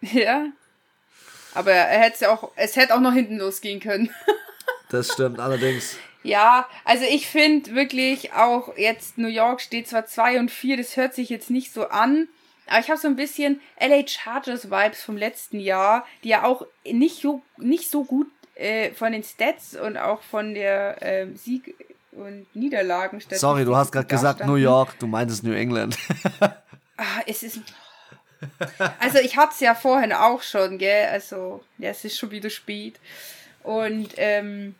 Ja. 0.12 0.46
Aber 1.54 1.70
er 1.72 2.00
hätte 2.00 2.30
auch, 2.30 2.50
es 2.56 2.76
hätte 2.76 2.94
auch 2.94 3.00
noch 3.00 3.12
hinten 3.12 3.38
losgehen 3.38 3.80
können. 3.80 4.10
das 4.90 5.12
stimmt 5.12 5.38
allerdings. 5.38 5.96
Ja, 6.24 6.66
also 6.84 7.04
ich 7.08 7.28
finde 7.28 7.74
wirklich 7.74 8.32
auch 8.32 8.76
jetzt 8.76 9.18
New 9.18 9.28
York 9.28 9.60
steht 9.60 9.88
zwar 9.88 10.06
2 10.06 10.40
und 10.40 10.50
4, 10.50 10.78
das 10.78 10.96
hört 10.96 11.14
sich 11.14 11.28
jetzt 11.28 11.50
nicht 11.50 11.72
so 11.72 11.88
an, 11.88 12.28
aber 12.66 12.80
ich 12.80 12.88
habe 12.88 12.98
so 12.98 13.08
ein 13.08 13.16
bisschen 13.16 13.60
LA 13.78 14.06
Chargers 14.06 14.70
Vibes 14.70 15.02
vom 15.02 15.16
letzten 15.16 15.60
Jahr, 15.60 16.06
die 16.22 16.30
ja 16.30 16.44
auch 16.44 16.66
nicht 16.84 17.20
so, 17.20 17.42
nicht 17.58 17.90
so 17.90 18.04
gut 18.04 18.26
äh, 18.54 18.92
von 18.92 19.12
den 19.12 19.22
Stats 19.22 19.74
und 19.76 19.96
auch 19.96 20.22
von 20.22 20.54
der 20.54 21.02
äh, 21.02 21.26
Sieg- 21.34 21.74
und 22.12 22.46
Niederlagen 22.54 23.20
Sorry, 23.30 23.64
du 23.64 23.76
hast 23.76 23.90
gerade 23.90 24.06
gesagt 24.06 24.46
New 24.46 24.54
York, 24.54 24.98
du 24.98 25.06
meintest 25.06 25.42
New 25.42 25.52
England. 25.52 25.98
ah, 26.40 27.20
es 27.26 27.42
ist. 27.42 27.60
Also 28.98 29.18
ich 29.18 29.36
hatte 29.36 29.54
es 29.54 29.60
ja 29.60 29.74
vorhin 29.74 30.12
auch 30.12 30.42
schon, 30.42 30.78
gell? 30.78 31.08
Also, 31.08 31.64
ja, 31.78 31.90
es 31.90 32.04
ist 32.04 32.18
schon 32.18 32.30
wieder 32.30 32.50
spät. 32.50 33.00
Und 33.62 34.10
ähm, 34.16 34.74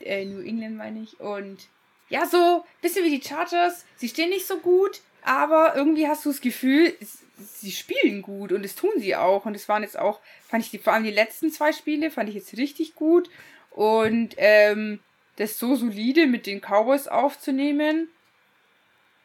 äh, 0.00 0.24
New 0.24 0.40
England 0.40 0.76
meine 0.76 1.00
ich. 1.00 1.18
Und 1.20 1.68
ja, 2.08 2.26
so 2.26 2.36
ein 2.36 2.80
bisschen 2.82 3.04
wie 3.04 3.18
die 3.18 3.26
Chargers. 3.26 3.84
Sie 3.96 4.08
stehen 4.08 4.30
nicht 4.30 4.46
so 4.46 4.58
gut, 4.58 5.00
aber 5.26 5.74
irgendwie 5.74 6.06
hast 6.06 6.24
du 6.24 6.30
das 6.30 6.40
Gefühl, 6.40 6.94
sie 7.36 7.72
spielen 7.72 8.22
gut 8.22 8.52
und 8.52 8.62
das 8.62 8.76
tun 8.76 8.92
sie 8.96 9.16
auch. 9.16 9.44
Und 9.44 9.56
es 9.56 9.68
waren 9.68 9.82
jetzt 9.82 9.98
auch, 9.98 10.20
fand 10.48 10.64
ich 10.64 10.70
die, 10.70 10.78
vor 10.78 10.92
allem 10.92 11.02
die 11.02 11.10
letzten 11.10 11.50
zwei 11.50 11.72
Spiele, 11.72 12.12
fand 12.12 12.28
ich 12.28 12.36
jetzt 12.36 12.56
richtig 12.56 12.94
gut. 12.94 13.28
Und 13.70 14.36
ähm, 14.36 15.00
das 15.34 15.58
so 15.58 15.74
solide 15.74 16.28
mit 16.28 16.46
den 16.46 16.60
Cowboys 16.60 17.08
aufzunehmen. 17.08 18.08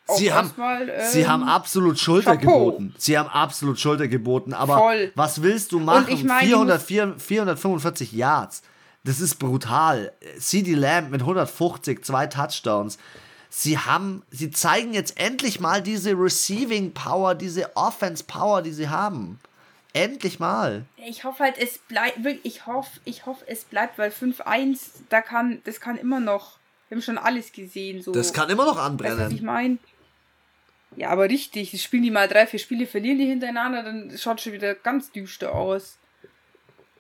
Sie 0.08 0.34
haben, 0.34 0.52
mal, 0.58 0.89
ähm, 0.89 1.08
sie 1.08 1.28
haben 1.28 1.43
absolut 1.43 1.99
Schulter 1.99 2.36
Chapeau. 2.36 2.72
geboten. 2.72 2.95
Sie 2.97 3.18
haben 3.18 3.30
absolut 3.30 3.80
Schulter 3.80 4.08
geboten. 4.08 4.54
Aber 4.54 4.80
Voll. 4.80 5.12
was 5.14 5.43
willst 5.43 5.72
du 5.72 5.80
machen? 5.80 6.08
Ich 6.10 6.24
mein, 6.24 6.47
400, 6.47 6.82
445 6.82 8.12
Yards. 8.12 8.64
Das 9.04 9.22
ist 9.22 9.36
brutal. 9.36 10.14
CD 10.39 10.74
Lamb 10.74 11.12
mit 11.12 11.22
150, 11.22 12.04
zwei 12.04 12.26
Touchdowns 12.26 12.97
sie 13.52 13.78
haben, 13.78 14.24
sie 14.32 14.49
zeigen 14.49 14.93
jetzt 14.93 15.20
endlich 15.20 15.60
mal 15.60 15.84
diese 15.84 16.14
Receiving 16.14 16.93
Power, 16.93 17.36
diese 17.36 17.76
Offense 17.76 18.24
Power, 18.24 18.62
die 18.62 18.72
sie 18.72 18.89
haben. 18.89 19.39
Endlich 19.93 20.39
mal. 20.39 20.86
Ich 20.95 21.26
hoffe 21.26 21.43
halt, 21.43 21.58
es 21.58 21.78
bleibt, 21.78 22.18
ich 22.43 22.66
hoffe, 22.66 22.99
ich 23.04 23.26
hoffe, 23.26 23.43
es 23.47 23.66
bleibt, 23.66 23.97
weil 23.97 24.10
5-1, 24.10 24.80
da 25.10 25.22
kann, 25.22 25.62
das 25.66 25.82
kann 25.82 25.97
immer 25.97 26.22
noch, 26.22 26.58
wir 26.88 26.95
haben 26.95 27.02
schon 27.02 27.18
alles 27.18 27.52
gesehen, 27.52 28.02
so. 28.02 28.14
Das 28.14 28.32
kann 28.32 28.49
immer 28.49 28.66
noch 28.66 28.78
anbrennen. 28.78 29.18
Weißt 29.20 29.28
was 29.28 29.34
ich 29.34 29.41
meine? 29.41 29.78
Ja, 30.95 31.10
aber 31.10 31.30
richtig, 31.30 31.82
spielen 31.82 32.04
die 32.04 32.12
mal 32.12 32.30
drei, 32.30 32.47
vier 32.47 32.60
Spiele, 32.60 32.88
verlieren 32.88 33.18
die 33.18 33.26
hintereinander, 33.26 33.84
dann 33.84 34.18
schaut 34.18 34.39
schon 34.39 34.54
wieder 34.54 34.76
ganz 34.76 35.12
düster 35.12 35.54
aus. 35.54 35.97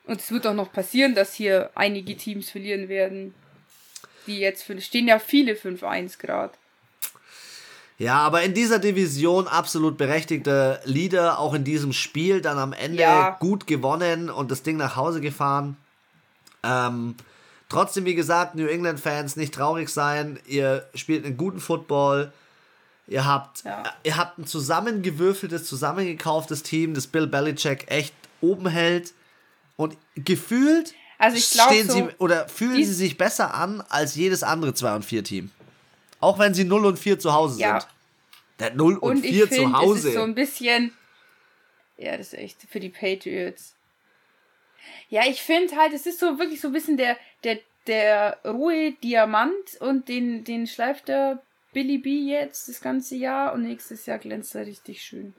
Und 0.05 0.19
es 0.19 0.29
wird 0.31 0.45
auch 0.45 0.53
noch 0.53 0.73
passieren, 0.73 1.15
dass 1.15 1.33
hier 1.33 1.71
einige 1.75 2.17
Teams 2.17 2.49
verlieren 2.49 2.89
werden 2.89 3.33
die 4.27 4.39
jetzt 4.39 4.63
für, 4.63 4.79
stehen 4.81 5.07
ja 5.07 5.19
viele 5.19 5.53
5-1 5.53 6.19
Grad. 6.19 6.53
Ja, 8.01 8.17
aber 8.17 8.41
in 8.41 8.55
dieser 8.55 8.79
Division 8.79 9.47
absolut 9.47 9.95
berechtigte 9.95 10.79
Leader, 10.85 11.37
auch 11.37 11.53
in 11.53 11.63
diesem 11.63 11.93
Spiel 11.93 12.41
dann 12.41 12.57
am 12.57 12.73
Ende 12.73 13.03
ja. 13.03 13.37
gut 13.39 13.67
gewonnen 13.67 14.31
und 14.31 14.49
das 14.49 14.63
Ding 14.63 14.77
nach 14.77 14.95
Hause 14.95 15.21
gefahren. 15.21 15.77
Ähm, 16.63 17.13
trotzdem, 17.69 18.05
wie 18.05 18.15
gesagt, 18.15 18.55
New 18.55 18.65
England-Fans 18.65 19.35
nicht 19.35 19.53
traurig 19.53 19.89
sein. 19.89 20.39
Ihr 20.47 20.89
spielt 20.95 21.25
einen 21.25 21.37
guten 21.37 21.59
Football. 21.59 22.33
Ihr 23.05 23.25
habt, 23.25 23.65
ja. 23.65 23.83
ihr 24.03 24.17
habt 24.17 24.39
ein 24.39 24.47
zusammengewürfeltes, 24.47 25.65
zusammengekauftes 25.65 26.63
Team, 26.63 26.95
das 26.95 27.05
Bill 27.05 27.27
Belichick 27.27 27.85
echt 27.91 28.15
oben 28.41 28.67
hält. 28.67 29.13
Und 29.75 29.95
gefühlt 30.15 30.95
also 31.21 31.37
ich 31.37 31.51
glaube 31.51 31.83
so, 31.83 31.93
sie 31.93 32.03
oder 32.17 32.49
fühlen 32.49 32.83
sie 32.83 32.93
sich 32.93 33.15
besser 33.15 33.53
an 33.53 33.83
als 33.89 34.15
jedes 34.15 34.41
andere 34.41 34.73
2 34.73 34.95
und 34.95 35.05
4 35.05 35.23
Team. 35.23 35.51
Auch 36.19 36.39
wenn 36.39 36.55
sie 36.55 36.63
0 36.63 36.85
und 36.85 36.97
4 36.97 37.19
zu 37.19 37.33
Hause 37.33 37.59
ja. 37.59 37.79
sind. 37.79 37.89
Der 38.59 38.73
0 38.73 38.97
und, 38.97 39.17
und 39.17 39.21
4 39.21 39.51
zu 39.51 39.71
Hause. 39.71 39.99
Es 39.99 40.05
ist 40.05 40.13
so 40.15 40.23
ein 40.23 40.33
bisschen 40.33 40.93
Ja, 41.97 42.17
das 42.17 42.33
ist 42.33 42.39
echt 42.39 42.63
für 42.67 42.79
die 42.79 42.89
Patriots. 42.89 43.75
Ja, 45.09 45.27
ich 45.27 45.43
finde 45.43 45.75
halt, 45.75 45.93
es 45.93 46.07
ist 46.07 46.19
so 46.19 46.39
wirklich 46.39 46.59
so 46.59 46.69
ein 46.69 46.73
bisschen 46.73 46.97
der 46.97 47.17
der 47.43 47.59
der 47.85 48.39
rohe 48.43 48.93
Diamant 49.03 49.79
und 49.79 50.09
den 50.09 50.43
den 50.43 50.65
schleift 50.65 51.07
der 51.07 51.43
Billy 51.71 51.99
B 51.99 52.09
jetzt 52.31 52.67
das 52.67 52.81
ganze 52.81 53.15
Jahr 53.15 53.53
und 53.53 53.61
nächstes 53.61 54.07
Jahr 54.07 54.17
glänzt 54.17 54.55
er 54.55 54.65
richtig 54.65 55.03
schön. 55.03 55.35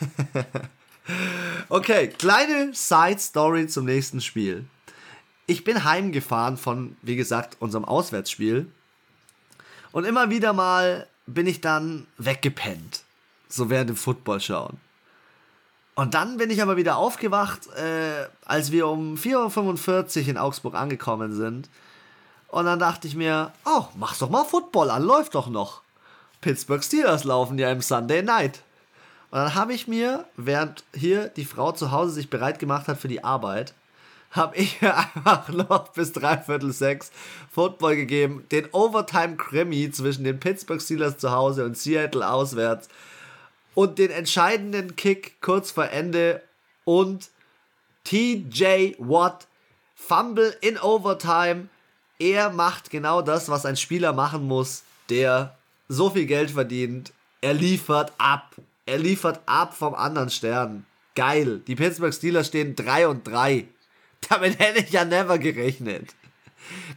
okay, 1.68 2.08
kleine 2.08 2.74
Side 2.74 3.20
Story 3.20 3.68
zum 3.68 3.84
nächsten 3.84 4.20
Spiel 4.20 4.66
ich 5.46 5.64
bin 5.64 5.84
heimgefahren 5.84 6.56
von, 6.56 6.96
wie 7.02 7.16
gesagt, 7.16 7.56
unserem 7.60 7.84
Auswärtsspiel. 7.84 8.70
Und 9.92 10.04
immer 10.04 10.30
wieder 10.30 10.52
mal 10.52 11.06
bin 11.26 11.46
ich 11.46 11.60
dann 11.60 12.06
weggepennt. 12.18 13.02
So 13.48 13.70
während 13.70 13.90
dem 13.90 13.96
Football 13.96 14.40
schauen. 14.40 14.80
Und 15.94 16.14
dann 16.14 16.38
bin 16.38 16.50
ich 16.50 16.60
aber 16.60 16.76
wieder 16.76 16.96
aufgewacht, 16.96 17.68
äh, 17.76 18.26
als 18.44 18.72
wir 18.72 18.88
um 18.88 19.14
4.45 19.14 20.22
Uhr 20.22 20.28
in 20.28 20.38
Augsburg 20.38 20.74
angekommen 20.74 21.32
sind. 21.32 21.68
Und 22.48 22.64
dann 22.66 22.78
dachte 22.78 23.06
ich 23.06 23.14
mir, 23.14 23.52
oh, 23.64 23.84
mach 23.96 24.16
doch 24.16 24.30
mal 24.30 24.44
Football 24.44 24.90
an, 24.90 25.02
läuft 25.02 25.34
doch 25.34 25.48
noch. 25.48 25.82
Pittsburgh 26.40 26.82
Steelers 26.82 27.24
laufen 27.24 27.58
ja 27.58 27.70
im 27.70 27.80
Sunday 27.80 28.22
Night. 28.22 28.62
Und 29.30 29.38
dann 29.38 29.54
habe 29.54 29.72
ich 29.72 29.88
mir, 29.88 30.26
während 30.36 30.84
hier 30.94 31.28
die 31.28 31.44
Frau 31.44 31.72
zu 31.72 31.90
Hause 31.90 32.12
sich 32.12 32.30
bereit 32.30 32.58
gemacht 32.58 32.88
hat 32.88 32.98
für 32.98 33.08
die 33.08 33.24
Arbeit, 33.24 33.74
habe 34.34 34.56
ich 34.56 34.82
mir 34.82 34.96
einfach 35.14 35.48
noch 35.48 35.88
bis 35.88 36.12
dreiviertel 36.12 36.72
sechs 36.72 37.10
Football 37.50 37.96
gegeben. 37.96 38.44
Den 38.50 38.68
Overtime-Krimi 38.72 39.90
zwischen 39.90 40.24
den 40.24 40.40
Pittsburgh 40.40 40.82
Steelers 40.82 41.18
zu 41.18 41.30
Hause 41.30 41.64
und 41.64 41.78
Seattle 41.78 42.28
auswärts. 42.28 42.88
Und 43.74 43.98
den 43.98 44.10
entscheidenden 44.10 44.96
Kick 44.96 45.40
kurz 45.40 45.70
vor 45.70 45.88
Ende. 45.88 46.42
Und 46.84 47.30
TJ 48.04 48.94
Watt, 48.98 49.46
Fumble 49.94 50.54
in 50.60 50.78
Overtime. 50.78 51.68
Er 52.18 52.50
macht 52.50 52.90
genau 52.90 53.22
das, 53.22 53.48
was 53.48 53.66
ein 53.66 53.76
Spieler 53.76 54.12
machen 54.12 54.46
muss, 54.46 54.84
der 55.08 55.56
so 55.88 56.10
viel 56.10 56.26
Geld 56.26 56.50
verdient. 56.50 57.12
Er 57.40 57.54
liefert 57.54 58.12
ab. 58.18 58.54
Er 58.86 58.98
liefert 58.98 59.40
ab 59.46 59.74
vom 59.74 59.94
anderen 59.94 60.30
Stern. 60.30 60.86
Geil. 61.14 61.60
Die 61.66 61.74
Pittsburgh 61.74 62.14
Steelers 62.14 62.48
stehen 62.48 62.76
3 62.76 63.08
und 63.08 63.26
3. 63.26 63.66
Damit 64.28 64.58
hätte 64.58 64.80
ich 64.80 64.90
ja 64.90 65.04
never 65.04 65.38
gerechnet. 65.38 66.14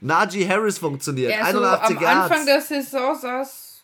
Najee 0.01 0.47
Harris 0.47 0.77
funktioniert. 0.77 1.31
Ja, 1.31 1.43
81 1.43 1.99
so 1.99 2.05
am 2.05 2.21
Anfang 2.21 2.45
der 2.45 2.61
Saison 2.61 3.15
sah 3.19 3.41
es 3.41 3.83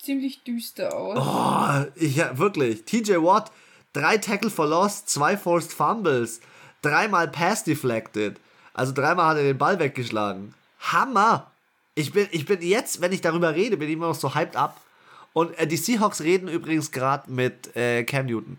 ziemlich 0.00 0.42
düster 0.42 0.94
aus. 0.94 1.18
Oh, 1.18 1.90
ich, 1.96 2.16
ja, 2.16 2.36
wirklich. 2.38 2.84
TJ 2.84 3.14
Watt, 3.16 3.50
drei 3.92 4.18
Tackle 4.18 4.50
for 4.50 4.66
Loss, 4.66 5.06
zwei 5.06 5.36
Forced 5.36 5.72
Fumbles, 5.72 6.40
dreimal 6.82 7.28
Pass 7.28 7.64
deflected. 7.64 8.38
Also 8.72 8.92
dreimal 8.92 9.30
hat 9.30 9.36
er 9.38 9.44
den 9.44 9.58
Ball 9.58 9.78
weggeschlagen. 9.78 10.54
Hammer! 10.80 11.50
Ich 11.94 12.12
bin, 12.12 12.26
ich 12.32 12.44
bin 12.44 12.60
jetzt, 12.60 13.00
wenn 13.00 13.12
ich 13.12 13.20
darüber 13.20 13.54
rede, 13.54 13.76
bin 13.76 13.88
ich 13.88 13.94
immer 13.94 14.08
noch 14.08 14.14
so 14.16 14.34
hyped 14.34 14.56
up. 14.56 14.80
Und 15.32 15.56
äh, 15.58 15.66
die 15.66 15.76
Seahawks 15.76 16.20
reden 16.20 16.48
übrigens 16.48 16.90
gerade 16.90 17.30
mit 17.30 17.74
äh, 17.76 18.04
Cam 18.04 18.26
Newton. 18.26 18.58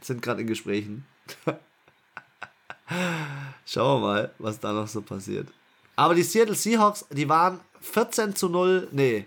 Sind 0.00 0.22
gerade 0.22 0.40
in 0.40 0.46
Gesprächen. 0.46 1.06
Schauen 3.66 4.02
wir 4.02 4.06
mal, 4.06 4.30
was 4.38 4.58
da 4.58 4.72
noch 4.72 4.88
so 4.88 5.00
passiert. 5.00 5.48
Aber 5.96 6.14
die 6.14 6.22
Seattle 6.22 6.54
Seahawks, 6.54 7.06
die 7.10 7.28
waren 7.28 7.60
14 7.82 8.34
zu 8.34 8.48
0, 8.48 8.88
nee, 8.90 9.26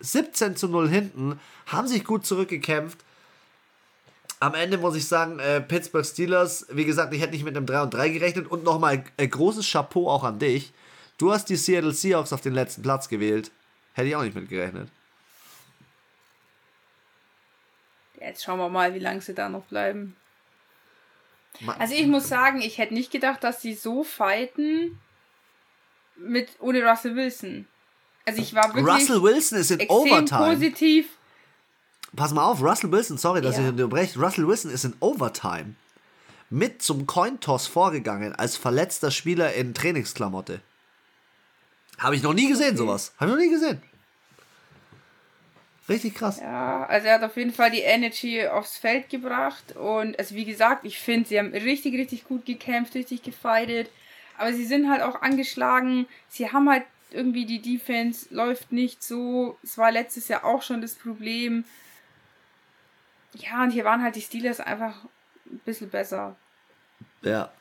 17 0.00 0.56
zu 0.56 0.68
0 0.68 0.88
hinten, 0.88 1.40
haben 1.66 1.88
sich 1.88 2.04
gut 2.04 2.24
zurückgekämpft. 2.24 2.98
Am 4.38 4.54
Ende 4.54 4.78
muss 4.78 4.96
ich 4.96 5.06
sagen, 5.06 5.38
äh, 5.38 5.60
Pittsburgh 5.60 6.06
Steelers, 6.06 6.66
wie 6.70 6.84
gesagt, 6.84 7.12
ich 7.12 7.20
hätte 7.20 7.32
nicht 7.32 7.44
mit 7.44 7.56
einem 7.56 7.66
3 7.66 7.82
und 7.82 7.94
3 7.94 8.08
gerechnet 8.08 8.50
und 8.50 8.64
nochmal 8.64 9.04
äh, 9.16 9.28
großes 9.28 9.70
Chapeau 9.70 10.08
auch 10.08 10.24
an 10.24 10.38
dich. 10.38 10.72
Du 11.18 11.32
hast 11.32 11.50
die 11.50 11.56
Seattle 11.56 11.92
Seahawks 11.92 12.32
auf 12.32 12.40
den 12.40 12.54
letzten 12.54 12.82
Platz 12.82 13.08
gewählt. 13.08 13.50
Hätte 13.92 14.08
ich 14.08 14.16
auch 14.16 14.22
nicht 14.22 14.34
mit 14.34 14.48
gerechnet. 14.48 14.88
Jetzt 18.18 18.44
schauen 18.44 18.58
wir 18.58 18.68
mal, 18.68 18.94
wie 18.94 18.98
lange 18.98 19.20
sie 19.20 19.34
da 19.34 19.48
noch 19.48 19.64
bleiben. 19.64 20.16
Also 21.78 21.94
ich 21.94 22.06
muss 22.06 22.28
sagen, 22.28 22.60
ich 22.62 22.78
hätte 22.78 22.94
nicht 22.94 23.10
gedacht, 23.10 23.44
dass 23.44 23.60
sie 23.60 23.74
so 23.74 24.02
fighten 24.04 24.98
mit 26.16 26.48
ohne 26.60 26.82
Russell 26.88 27.16
Wilson. 27.16 27.66
Also 28.26 28.40
ich 28.40 28.54
war 28.54 28.74
wirklich 28.74 28.86
Russell 28.86 29.22
Wilson 29.22 29.58
ist 29.58 29.70
in 29.70 29.88
Overtime. 29.88 30.54
positiv. 30.54 31.06
Pass 32.16 32.32
mal 32.32 32.44
auf, 32.44 32.62
Russell 32.62 32.90
Wilson, 32.90 33.18
sorry, 33.18 33.40
dass 33.40 33.56
Ja. 33.56 33.62
ich 33.64 33.68
unterbreche. 33.68 34.18
Russell 34.18 34.46
Wilson 34.46 34.70
ist 34.70 34.84
in 34.84 34.94
Overtime 35.00 35.74
mit 36.50 36.82
zum 36.82 37.06
Cointoss 37.06 37.66
vorgegangen 37.66 38.34
als 38.34 38.56
verletzter 38.56 39.10
Spieler 39.10 39.52
in 39.54 39.74
Trainingsklamotte. 39.74 40.60
Habe 41.98 42.16
ich 42.16 42.22
noch 42.22 42.32
nie 42.34 42.48
gesehen, 42.48 42.76
sowas. 42.76 43.12
Habe 43.18 43.30
ich 43.30 43.36
noch 43.36 43.42
nie 43.44 43.50
gesehen. 43.50 43.82
Richtig 45.90 46.14
krass. 46.14 46.38
Ja, 46.40 46.86
also 46.86 47.08
er 47.08 47.14
hat 47.14 47.24
auf 47.24 47.36
jeden 47.36 47.52
Fall 47.52 47.70
die 47.72 47.80
Energy 47.80 48.46
aufs 48.46 48.78
Feld 48.78 49.10
gebracht 49.10 49.76
und 49.76 50.16
also 50.18 50.36
wie 50.36 50.44
gesagt, 50.44 50.84
ich 50.84 51.00
finde, 51.00 51.28
sie 51.28 51.38
haben 51.38 51.52
richtig, 51.52 51.94
richtig 51.94 52.24
gut 52.24 52.46
gekämpft, 52.46 52.94
richtig 52.94 53.22
gefightet, 53.22 53.90
aber 54.38 54.52
sie 54.52 54.64
sind 54.64 54.88
halt 54.88 55.02
auch 55.02 55.20
angeschlagen. 55.20 56.06
Sie 56.28 56.50
haben 56.50 56.70
halt 56.70 56.84
irgendwie 57.10 57.44
die 57.44 57.60
Defense 57.60 58.26
läuft 58.30 58.70
nicht 58.70 59.02
so. 59.02 59.58
Es 59.64 59.76
war 59.76 59.90
letztes 59.90 60.28
Jahr 60.28 60.44
auch 60.44 60.62
schon 60.62 60.80
das 60.80 60.94
Problem. 60.94 61.64
Ja, 63.34 63.62
und 63.64 63.70
hier 63.70 63.84
waren 63.84 64.02
halt 64.02 64.14
die 64.14 64.22
Steelers 64.22 64.60
einfach 64.60 64.94
ein 65.46 65.60
bisschen 65.64 65.90
besser. 65.90 66.36
Ja. 67.22 67.52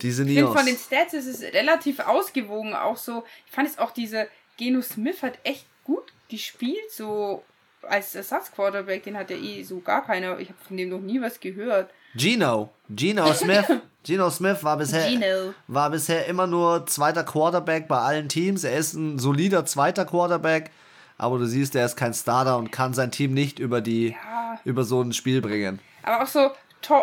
Diese 0.00 0.24
Ich 0.24 0.36
finde, 0.36 0.52
von 0.52 0.66
den 0.66 0.76
Stats 0.76 1.14
ist 1.14 1.26
es 1.26 1.42
relativ 1.54 2.00
ausgewogen. 2.00 2.74
Auch 2.74 2.96
so, 2.96 3.24
ich 3.46 3.52
fand 3.52 3.68
es 3.68 3.78
auch 3.78 3.92
diese 3.92 4.28
Geno 4.56 4.82
Smith 4.82 5.22
hat 5.22 5.38
echt 5.44 5.66
gut 5.84 6.12
gespielt, 6.28 6.90
so 6.90 7.44
als 7.88 8.14
Ersatzquarterback. 8.14 9.02
Den 9.04 9.16
hat 9.16 9.30
ja 9.30 9.36
eh 9.36 9.62
so 9.62 9.80
gar 9.80 10.04
keiner. 10.04 10.38
Ich 10.38 10.48
habe 10.48 10.58
von 10.66 10.76
dem 10.76 10.88
noch 10.90 11.00
nie 11.00 11.20
was 11.20 11.40
gehört. 11.40 11.90
Gino. 12.16 12.70
Gino 12.94 13.32
Smith. 13.34 13.64
Gino 14.04 14.28
Smith 14.30 14.64
war 14.64 14.76
bisher, 14.76 15.08
Geno. 15.08 15.54
war 15.68 15.88
bisher 15.90 16.26
immer 16.26 16.46
nur 16.46 16.86
zweiter 16.86 17.22
Quarterback 17.24 17.86
bei 17.88 17.98
allen 17.98 18.28
Teams. 18.28 18.64
Er 18.64 18.76
ist 18.76 18.94
ein 18.94 19.18
solider 19.20 19.64
zweiter 19.64 20.04
Quarterback, 20.04 20.70
aber 21.18 21.38
du 21.38 21.46
siehst, 21.46 21.76
er 21.76 21.86
ist 21.86 21.96
kein 21.96 22.12
Starter 22.12 22.58
und 22.58 22.72
kann 22.72 22.94
sein 22.94 23.12
Team 23.12 23.32
nicht 23.32 23.58
über 23.60 23.80
die 23.80 24.08
Ja. 24.10 24.58
über 24.64 24.82
so 24.84 25.00
ein 25.00 25.12
Spiel 25.12 25.40
bringen. 25.40 25.78
Aber 26.02 26.24
auch 26.24 26.26
so, 26.26 26.50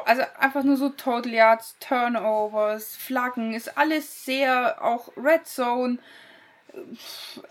also 0.06 0.24
einfach 0.40 0.64
nur 0.66 0.76
so 0.76 0.90
Total 0.90 1.32
Yards, 1.32 1.78
Turnovers, 1.80 2.98
Flaggen, 2.98 3.54
ist 3.54 3.78
alles 3.78 4.26
sehr, 4.26 4.84
auch 4.84 5.10
Red 5.16 5.48
Zone, 5.48 6.00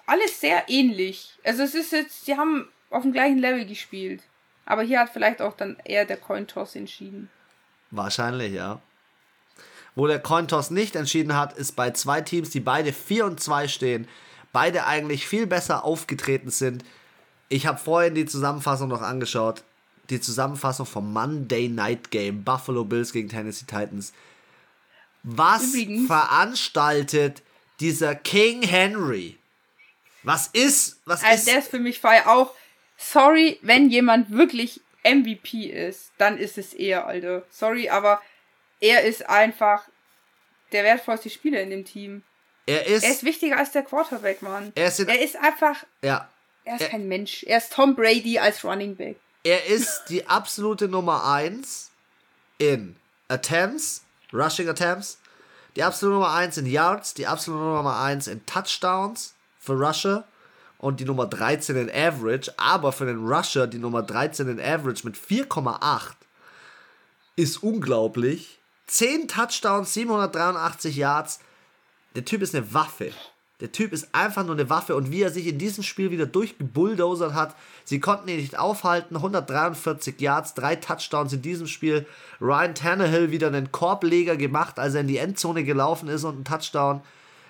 alles 0.06 0.40
sehr 0.40 0.64
ähnlich. 0.68 1.32
Also 1.44 1.62
es 1.62 1.74
ist 1.74 1.92
jetzt, 1.92 2.26
sie 2.26 2.36
haben 2.36 2.68
auf 2.90 3.02
dem 3.02 3.12
gleichen 3.12 3.38
Level 3.38 3.64
gespielt. 3.66 4.22
Aber 4.66 4.82
hier 4.82 5.00
hat 5.00 5.10
vielleicht 5.10 5.40
auch 5.40 5.56
dann 5.56 5.76
eher 5.84 6.04
der 6.04 6.16
Cointoss 6.18 6.74
entschieden. 6.76 7.30
Wahrscheinlich, 7.90 8.52
ja. 8.52 8.80
Wo 9.94 10.06
der 10.06 10.20
Cointoss 10.20 10.70
nicht 10.70 10.94
entschieden 10.94 11.34
hat, 11.34 11.54
ist 11.54 11.74
bei 11.74 11.90
zwei 11.90 12.20
Teams, 12.20 12.50
die 12.50 12.60
beide 12.60 12.92
4 12.92 13.24
und 13.24 13.40
2 13.40 13.66
stehen, 13.68 14.06
beide 14.52 14.86
eigentlich 14.86 15.26
viel 15.26 15.46
besser 15.46 15.84
aufgetreten 15.84 16.50
sind. 16.50 16.84
Ich 17.48 17.66
habe 17.66 17.78
vorhin 17.78 18.14
die 18.14 18.26
Zusammenfassung 18.26 18.88
noch 18.88 19.02
angeschaut. 19.02 19.64
Die 20.10 20.20
Zusammenfassung 20.20 20.86
vom 20.86 21.12
Monday 21.12 21.68
Night 21.68 22.10
Game 22.10 22.44
Buffalo 22.44 22.84
Bills 22.84 23.12
gegen 23.12 23.28
Tennessee 23.28 23.66
Titans. 23.66 24.12
Was 25.22 25.64
Übrigens- 25.74 26.06
veranstaltet 26.06 27.42
dieser 27.80 28.14
King 28.14 28.62
Henry? 28.62 29.38
Was 30.22 30.48
ist, 30.48 31.00
was 31.04 31.22
Also 31.24 31.34
ist, 31.36 31.48
der 31.48 31.58
ist 31.58 31.68
für 31.70 31.78
mich 31.78 31.98
Fall 32.00 32.22
auch, 32.26 32.54
sorry, 32.98 33.58
wenn 33.62 33.88
jemand 33.88 34.30
wirklich 34.30 34.80
MVP 35.04 35.66
ist, 35.70 36.12
dann 36.18 36.36
ist 36.36 36.58
es 36.58 36.74
er, 36.74 37.06
Alter. 37.06 37.44
Sorry, 37.50 37.88
aber 37.88 38.20
er 38.80 39.04
ist 39.04 39.26
einfach 39.28 39.84
der 40.72 40.84
wertvollste 40.84 41.30
Spieler 41.30 41.62
in 41.62 41.70
dem 41.70 41.84
Team. 41.84 42.22
er 42.66 42.84
ist, 42.86 43.02
Er 43.04 43.12
ist 43.12 43.24
wichtiger 43.24 43.56
als 43.56 43.72
der 43.72 43.82
Quarterback, 43.82 44.42
Mann. 44.42 44.72
Er 44.74 44.88
ist 44.88 45.00
in- 45.00 45.08
er 45.08 45.22
ist 45.22 45.36
einfach, 45.36 45.84
ja, 46.02 46.28
er 46.64 46.74
ist 46.74 46.82
Er- 46.82 46.88
kein 46.90 47.08
Mensch. 47.08 47.42
Er 47.44 47.56
ist 47.58 47.72
Tom 47.72 47.94
Brady 47.96 48.38
als 48.38 48.62
Running 48.62 48.94
Back. 48.94 49.16
Er 49.44 49.64
ist 49.66 50.02
die 50.10 50.26
absolute 50.26 50.86
Nummer 50.88 51.24
1 51.24 51.90
in 52.58 52.96
Attempts, 53.28 54.04
Rushing 54.34 54.68
Attempts, 54.68 55.18
die 55.76 55.82
absolute 55.82 56.14
Nummer 56.16 56.34
1 56.34 56.58
in 56.58 56.66
Yards, 56.66 57.14
die 57.14 57.26
absolute 57.26 57.62
Nummer 57.64 57.98
1 58.00 58.26
in 58.26 58.44
Touchdowns 58.44 59.34
für 59.58 59.72
Rusher 59.72 60.26
und 60.78 61.00
die 61.00 61.04
Nummer 61.04 61.26
13 61.26 61.76
in 61.76 61.90
Average, 61.90 62.52
aber 62.56 62.92
für 62.92 63.06
den 63.06 63.26
Rusher 63.26 63.66
die 63.66 63.78
Nummer 63.78 64.02
13 64.02 64.48
in 64.48 64.60
Average 64.60 65.04
mit 65.04 65.16
4,8 65.16 66.12
ist 67.36 67.62
unglaublich. 67.62 68.58
10 68.86 69.28
Touchdowns, 69.28 69.92
783 69.92 70.96
Yards. 70.96 71.40
Der 72.14 72.24
Typ 72.24 72.42
ist 72.42 72.54
eine 72.54 72.72
Waffe. 72.72 73.12
Der 73.60 73.72
Typ 73.72 73.92
ist 73.92 74.14
einfach 74.14 74.44
nur 74.44 74.54
eine 74.54 74.70
Waffe 74.70 74.94
und 74.94 75.10
wie 75.10 75.22
er 75.22 75.30
sich 75.30 75.48
in 75.48 75.58
diesem 75.58 75.82
Spiel 75.82 76.12
wieder 76.12 76.26
durchgebulldozert 76.26 77.34
hat. 77.34 77.56
Sie 77.84 77.98
konnten 77.98 78.28
ihn 78.28 78.36
nicht 78.36 78.56
aufhalten. 78.56 79.16
143 79.16 80.20
Yards, 80.20 80.54
drei 80.54 80.76
Touchdowns 80.76 81.32
in 81.32 81.42
diesem 81.42 81.66
Spiel. 81.66 82.06
Ryan 82.40 82.76
Tannehill 82.76 83.32
wieder 83.32 83.48
einen 83.48 83.72
Korbleger 83.72 84.36
gemacht, 84.36 84.78
als 84.78 84.94
er 84.94 85.00
in 85.00 85.08
die 85.08 85.18
Endzone 85.18 85.64
gelaufen 85.64 86.08
ist 86.08 86.22
und 86.22 86.36
einen 86.36 86.44
Touchdown 86.44 87.02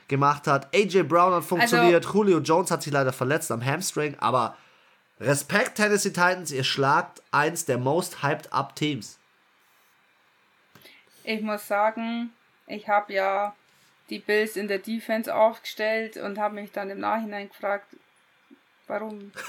gemacht 0.09 0.47
hat. 0.47 0.75
AJ 0.75 1.05
Brown 1.05 1.35
hat 1.35 1.45
funktioniert. 1.45 2.07
Julio 2.13 2.39
Jones 2.39 2.71
hat 2.71 2.83
sich 2.83 2.93
leider 2.93 3.13
verletzt 3.13 3.51
am 3.51 3.65
Hamstring, 3.65 4.17
aber 4.19 4.57
Respekt 5.21 5.77
Tennessee 5.77 6.11
Titans, 6.11 6.53
ihr 6.53 6.65
schlagt 6.65 7.23
eins 7.31 7.65
der 7.65 7.79
most 7.79 8.23
hyped 8.23 8.53
up 8.53 8.77
Teams. 8.77 9.19
Ich 11.25 11.43
muss 11.43 11.67
sagen, 11.67 12.31
ich 12.67 12.89
habe 12.89 13.13
ja 13.13 13.55
die 14.11 14.21
Bills 14.21 14.57
in 14.57 14.69
der 14.69 14.79
Defense 14.79 15.35
aufgestellt 15.35 16.17
und 16.17 16.39
habe 16.39 16.55
mich 16.55 16.73
dann 16.73 16.91
im 16.91 17.01
Nachhinein 17.01 17.49
gefragt, 17.49 17.97
warum. 18.87 19.33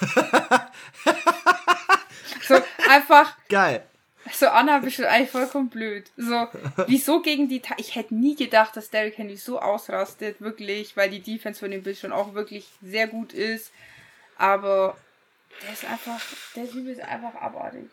so 2.42 2.56
einfach, 2.90 3.38
Geil. 3.48 3.86
So 4.34 4.48
Anna 4.48 4.80
bist 4.80 5.00
du 5.00 5.10
eigentlich 5.10 5.32
vollkommen 5.32 5.70
blöd. 5.70 6.06
So, 6.18 6.48
wieso 6.88 7.22
gegen 7.22 7.48
die 7.48 7.62
Ta 7.62 7.76
Ich 7.78 7.96
hätte 7.96 8.16
nie 8.16 8.36
gedacht, 8.36 8.76
dass 8.76 8.90
Derrick 8.90 9.18
Henry 9.18 9.38
so 9.38 9.60
ausrastet, 9.60 10.42
wirklich, 10.42 10.96
weil 10.98 11.10
die 11.10 11.22
Defense 11.22 11.60
von 11.60 11.72
den 11.72 11.84
Bills 11.84 12.00
schon 12.00 12.12
auch 12.12 12.34
wirklich 12.34 12.68
sehr 12.82 13.08
gut 13.08 13.34
ist. 13.34 13.72
Aber 14.38 14.98
der 15.64 15.74
ist 15.74 15.86
einfach, 15.86 16.22
der 16.56 16.70
Typ 16.70 16.88
ist 16.88 17.02
einfach 17.02 17.36
abartig. 17.36 17.86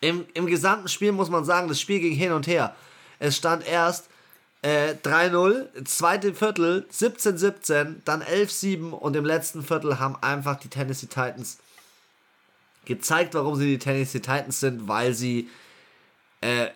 Im, 0.00 0.26
Im 0.34 0.46
gesamten 0.46 0.88
Spiel 0.88 1.12
muss 1.12 1.28
man 1.28 1.44
sagen, 1.44 1.68
das 1.68 1.80
Spiel 1.80 2.00
ging 2.00 2.14
hin 2.14 2.32
und 2.32 2.46
her. 2.46 2.74
Es 3.18 3.36
stand 3.36 3.66
erst 3.66 4.08
äh, 4.62 4.94
3-0, 5.02 5.84
zweite 5.84 6.34
Viertel 6.34 6.86
17-17, 6.92 7.96
dann 8.04 8.22
11-7 8.22 8.90
und 8.90 9.16
im 9.16 9.24
letzten 9.24 9.62
Viertel 9.62 9.98
haben 9.98 10.16
einfach 10.22 10.58
die 10.58 10.68
Tennessee 10.68 11.06
Titans 11.06 11.58
gezeigt, 12.90 13.34
warum 13.34 13.56
sie 13.56 13.66
die 13.66 13.78
Tennessee 13.78 14.20
Titans 14.20 14.60
sind, 14.60 14.86
weil 14.88 15.14
sie 15.14 15.48
äh, 16.42 16.68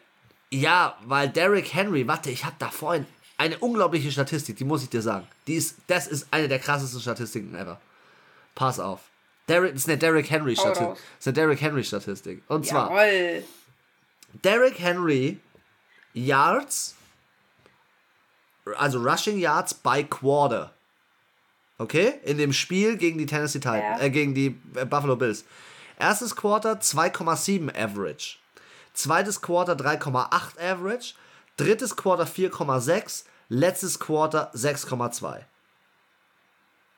ja, 0.51 0.97
weil 1.05 1.29
Derrick 1.29 1.75
Henry, 1.75 2.07
warte, 2.07 2.31
ich 2.31 2.45
habe 2.45 2.55
da 2.59 2.71
vorhin 2.71 3.07
eine 3.37 3.59
unglaubliche 3.59 4.11
Statistik, 4.13 4.57
die 4.57 4.65
muss 4.65 4.83
ich 4.85 4.89
dir 4.91 5.03
sagen. 5.03 5.27
Die 5.49 5.55
ist, 5.55 5.77
das 5.89 6.07
ist 6.07 6.29
eine 6.31 6.47
der 6.49 6.61
krassesten 6.61 7.01
Statistiken 7.01 7.55
ever. 7.57 7.81
Pass 8.55 8.79
auf. 8.79 9.01
Derrick, 9.49 9.73
das 9.73 9.83
ist 9.83 9.89
eine 9.89 9.99
Derrick 9.99 10.31
Henry 10.31 10.55
Statistik. 10.55 10.89
Das 10.91 10.99
ist 11.21 11.27
eine 11.27 11.35
Derrick 11.35 11.61
Henry 11.61 11.83
Statistik. 11.85 12.43
Und 12.47 12.65
zwar 12.67 12.89
Jawoll. 12.91 13.45
Derrick 14.45 14.79
Henry 14.79 15.39
Yards, 16.13 16.95
also 18.77 18.99
Rushing 19.01 19.39
Yards 19.39 19.75
by 19.75 20.05
Quarter. 20.05 20.73
Okay? 21.79 22.15
In 22.25 22.39
dem 22.39 22.53
Spiel 22.53 22.97
gegen 22.97 23.19
die 23.19 23.27
Tennessee 23.27 23.59
Titans, 23.59 24.01
Ja. 24.01 24.07
äh, 24.07 24.11
gegen 24.11 24.35
die 24.35 24.57
äh, 24.77 24.85
Buffalo 24.85 25.17
Bills. 25.17 25.45
Erstes 25.99 26.35
Quarter 26.37 26.81
2,7 26.81 27.75
Average. 27.77 28.37
Zweites 28.93 29.41
Quarter 29.41 29.75
3,8 29.75 30.59
Average. 30.61 31.15
Drittes 31.57 31.97
Quarter 31.97 32.25
4,6. 32.25 33.25
Letztes 33.49 33.99
Quarter 33.99 34.51
6,2. 34.55 35.41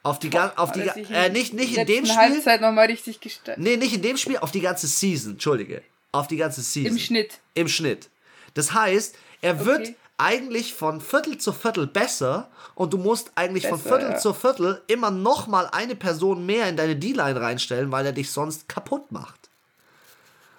Auf 0.02 0.20
die, 0.20 0.28
Boah, 0.28 0.52
auf 0.54 0.70
die, 0.70 0.82
äh, 0.82 1.30
nicht, 1.30 1.52
nicht 1.52 1.76
in 1.76 1.84
dem 1.84 2.06
Spiel. 2.06 2.16
Halbzeit 2.16 2.60
nochmal 2.60 2.86
richtig 2.86 3.20
gestellt. 3.20 3.58
Nee, 3.58 3.76
nicht 3.76 3.92
in 3.92 4.02
dem 4.02 4.16
Spiel, 4.16 4.36
auf 4.36 4.52
die 4.52 4.60
ganze 4.60 4.86
Season, 4.86 5.32
entschuldige. 5.32 5.82
Auf 6.12 6.28
die 6.28 6.36
ganze 6.36 6.62
Season. 6.62 6.92
Im 6.92 6.98
Schnitt. 6.98 7.40
Im 7.54 7.66
Schnitt. 7.66 8.08
Das 8.54 8.72
heißt, 8.72 9.16
er 9.40 9.66
wird 9.66 9.80
okay. 9.80 9.96
Eigentlich 10.18 10.74
von 10.74 11.00
Viertel 11.00 11.38
zu 11.38 11.52
Viertel 11.52 11.86
besser 11.86 12.50
und 12.74 12.92
du 12.92 12.98
musst 12.98 13.32
eigentlich 13.34 13.64
besser, 13.64 13.78
von 13.78 13.88
Viertel 13.88 14.10
ja. 14.12 14.18
zu 14.18 14.32
Viertel 14.32 14.82
immer 14.86 15.10
nochmal 15.10 15.68
eine 15.72 15.94
Person 15.94 16.46
mehr 16.46 16.68
in 16.68 16.76
deine 16.76 16.96
D-Line 16.96 17.40
reinstellen, 17.40 17.92
weil 17.92 18.06
er 18.06 18.12
dich 18.12 18.30
sonst 18.30 18.68
kaputt 18.68 19.12
macht. 19.12 19.50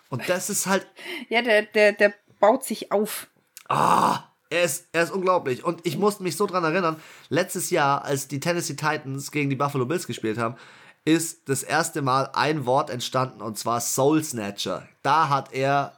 Und 0.09 0.27
das 0.29 0.49
ist 0.49 0.67
halt. 0.67 0.85
Ja, 1.29 1.41
der, 1.41 1.63
der, 1.63 1.93
der 1.93 2.13
baut 2.39 2.63
sich 2.63 2.91
auf. 2.91 3.27
Ah, 3.67 4.23
er 4.49 4.63
ist, 4.63 4.87
er 4.93 5.03
ist 5.03 5.11
unglaublich. 5.11 5.63
Und 5.63 5.85
ich 5.85 5.97
musste 5.97 6.23
mich 6.23 6.37
so 6.37 6.45
dran 6.45 6.63
erinnern, 6.63 7.01
letztes 7.29 7.69
Jahr, 7.69 8.05
als 8.05 8.27
die 8.27 8.39
Tennessee 8.39 8.75
Titans 8.75 9.31
gegen 9.31 9.49
die 9.49 9.55
Buffalo 9.55 9.85
Bills 9.85 10.07
gespielt 10.07 10.37
haben, 10.37 10.55
ist 11.03 11.49
das 11.49 11.63
erste 11.63 12.01
Mal 12.01 12.29
ein 12.33 12.65
Wort 12.65 12.89
entstanden 12.89 13.41
und 13.41 13.57
zwar 13.57 13.81
Soul 13.81 14.23
Snatcher. 14.23 14.87
Da 15.03 15.29
hat 15.29 15.53
er 15.53 15.97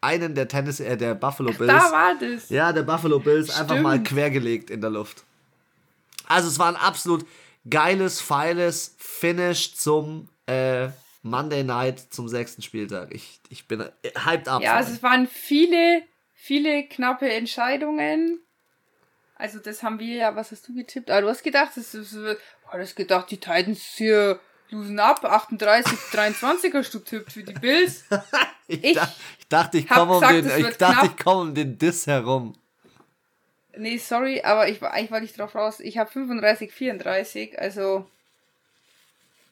einen 0.00 0.34
der 0.34 0.48
Tennessee, 0.48 0.86
äh, 0.86 0.96
der 0.96 1.14
Buffalo 1.14 1.52
Bills. 1.52 1.72
Da 1.72 1.92
war 1.92 2.14
das. 2.18 2.48
Ja, 2.48 2.72
der 2.72 2.82
Buffalo 2.82 3.18
Bills 3.18 3.52
Stimmt. 3.52 3.70
einfach 3.70 3.82
mal 3.82 4.02
quergelegt 4.02 4.70
in 4.70 4.80
der 4.80 4.90
Luft. 4.90 5.24
Also 6.26 6.48
es 6.48 6.58
war 6.58 6.68
ein 6.68 6.76
absolut 6.76 7.26
geiles, 7.68 8.20
feiles 8.20 8.94
Finish 8.98 9.74
zum 9.74 10.28
äh, 10.46 10.88
Monday 11.22 11.64
Night 11.64 12.00
zum 12.10 12.28
sechsten 12.28 12.62
Spieltag. 12.62 13.12
Ich, 13.12 13.40
ich 13.50 13.66
bin 13.66 13.84
hyped 14.24 14.48
up. 14.48 14.62
Ja, 14.62 14.76
also 14.76 14.92
es 14.92 15.02
waren 15.02 15.26
viele 15.26 16.02
viele 16.40 16.84
knappe 16.84 17.30
Entscheidungen. 17.30 18.40
Also 19.36 19.58
das 19.58 19.82
haben 19.82 19.98
wir 19.98 20.16
ja, 20.16 20.36
was 20.36 20.50
hast 20.50 20.66
du 20.68 20.74
getippt? 20.74 21.10
Ah, 21.10 21.20
du 21.20 21.28
hast 21.28 21.42
gedacht, 21.42 21.72
das 21.76 21.94
ist, 21.94 22.14
oh, 22.16 22.34
du 22.72 22.78
hast 22.78 22.96
gedacht, 22.96 23.30
die 23.30 23.38
Titans 23.38 23.82
hier 23.96 24.40
losen 24.70 24.98
ab, 24.98 25.24
38, 25.24 25.98
23 26.12 26.74
hast 26.74 26.94
du 26.94 26.98
tippt 27.00 27.32
für 27.32 27.42
die 27.42 27.52
Bills. 27.52 28.04
ich, 28.66 28.84
ich, 28.84 28.98
dachte, 29.48 29.78
ich 29.78 29.88
komme 29.88 30.16
um, 30.16 30.20
den, 30.20 30.50
ich 30.58 30.76
dachte, 30.76 31.06
ich 31.06 31.22
komm 31.22 31.48
um 31.48 31.54
den 31.54 31.78
Diss 31.78 32.06
herum. 32.06 32.54
Nee, 33.76 33.98
sorry, 33.98 34.42
aber 34.42 34.68
ich 34.68 34.82
war 34.82 34.92
eigentlich 34.92 35.10
war 35.10 35.20
nicht 35.20 35.38
drauf 35.38 35.54
raus. 35.54 35.80
Ich 35.80 35.98
habe 35.98 36.10
35, 36.10 36.72
34, 36.72 37.58
also 37.58 38.06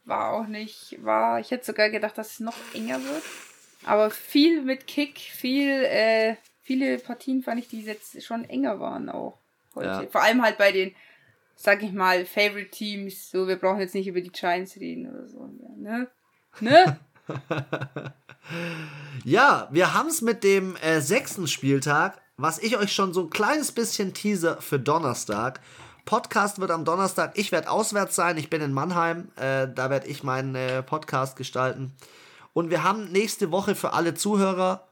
war 0.05 0.33
auch 0.33 0.47
nicht, 0.47 0.97
war, 1.03 1.39
ich 1.39 1.51
hätte 1.51 1.67
sogar 1.67 1.91
gedacht, 1.91 2.19
dass 2.19 2.33
es 2.33 2.41
noch 2.41 2.57
enger 2.75 3.03
wird. 3.03 3.23
Aber 3.85 4.11
viel 4.11 4.63
mit 4.63 4.87
Kick, 4.87 5.19
viel 5.19 5.85
äh, 5.85 6.37
viele 6.69 6.99
Partien 6.99 7.43
fand 7.43 7.61
ich, 7.61 7.69
die 7.69 7.81
jetzt 7.81 8.23
schon 8.23 8.45
enger 8.45 8.79
waren 8.79 9.09
auch 9.09 9.39
heute. 9.75 9.87
Ja. 9.87 10.07
Vor 10.11 10.23
allem 10.23 10.43
halt 10.43 10.59
bei 10.59 10.71
den, 10.71 10.95
sag 11.61 11.83
ich 11.83 11.93
mal, 11.93 12.25
Favorite 12.25 12.71
Teams. 12.71 13.31
So, 13.31 13.49
wir 13.49 13.57
brauchen 13.57 13.81
jetzt 13.81 13.95
nicht 13.95 14.07
über 14.07 14.21
die 14.21 14.31
Giants 14.31 14.77
reden 14.77 15.11
oder 15.11 15.27
so. 15.27 15.51
Ne? 15.77 16.09
Ne? 16.61 17.01
ja, 19.25 19.69
wir 19.73 19.93
haben 19.93 20.09
es 20.09 20.23
mit 20.23 20.45
dem 20.45 20.77
äh, 20.77 21.01
sechsten 21.01 21.49
Spieltag, 21.49 22.21
was 22.37 22.61
ich 22.61 22.77
euch 22.79 22.93
schon 22.93 23.13
so 23.13 23.23
ein 23.23 23.31
kleines 23.31 23.73
bisschen 23.73 24.15
teaser 24.15 24.63
für 24.63 24.79
Donnerstag. 24.79 25.61
Podcast 26.05 26.61
wird 26.61 26.71
am 26.71 26.85
Donnerstag. 26.85 27.33
Ich 27.35 27.51
werde 27.51 27.71
auswärts 27.71 28.15
sein. 28.15 28.39
Ich 28.39 28.49
bin 28.49 28.63
in 28.63 28.73
Mannheim. 28.73 29.29
Äh, 29.35 29.67
da 29.75 29.91
werde 29.91 30.07
ich 30.07 30.23
meinen 30.23 30.55
äh, 30.55 30.83
Podcast 30.85 31.37
gestalten. 31.37 31.93
Und 32.53 32.71
wir 32.71 32.85
haben 32.85 33.11
nächste 33.11 33.51
Woche 33.51 33.75
für 33.75 33.93
alle 33.95 34.15
Zuhörer, 34.15 34.89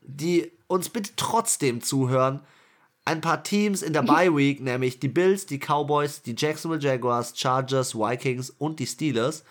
die 0.00 0.50
uns 0.66 0.88
bitte 0.88 1.12
trotzdem 1.16 1.82
zuhören. 1.82 2.40
Ein 3.06 3.20
paar 3.20 3.44
Teams 3.44 3.82
in 3.82 3.92
der 3.92 4.02
Bye 4.02 4.36
Week, 4.36 4.60
nämlich 4.60 4.98
die 4.98 5.08
Bills, 5.08 5.46
die 5.46 5.60
Cowboys, 5.60 6.22
die 6.22 6.34
Jacksonville 6.36 6.82
Jaguars, 6.82 7.38
Chargers, 7.38 7.94
Vikings 7.94 8.50
und 8.50 8.80
die 8.80 8.86
Steelers. 8.86 9.44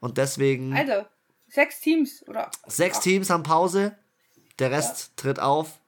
Und 0.00 0.18
deswegen. 0.18 0.74
Also, 0.76 1.06
sechs 1.46 1.80
Teams, 1.80 2.26
oder? 2.26 2.50
Sechs 2.66 2.98
Ach. 2.98 3.02
Teams 3.02 3.30
haben 3.30 3.44
Pause. 3.44 3.96
Der 4.58 4.72
Rest 4.72 5.12
ja. 5.16 5.22
tritt 5.22 5.38
auf. 5.38 5.78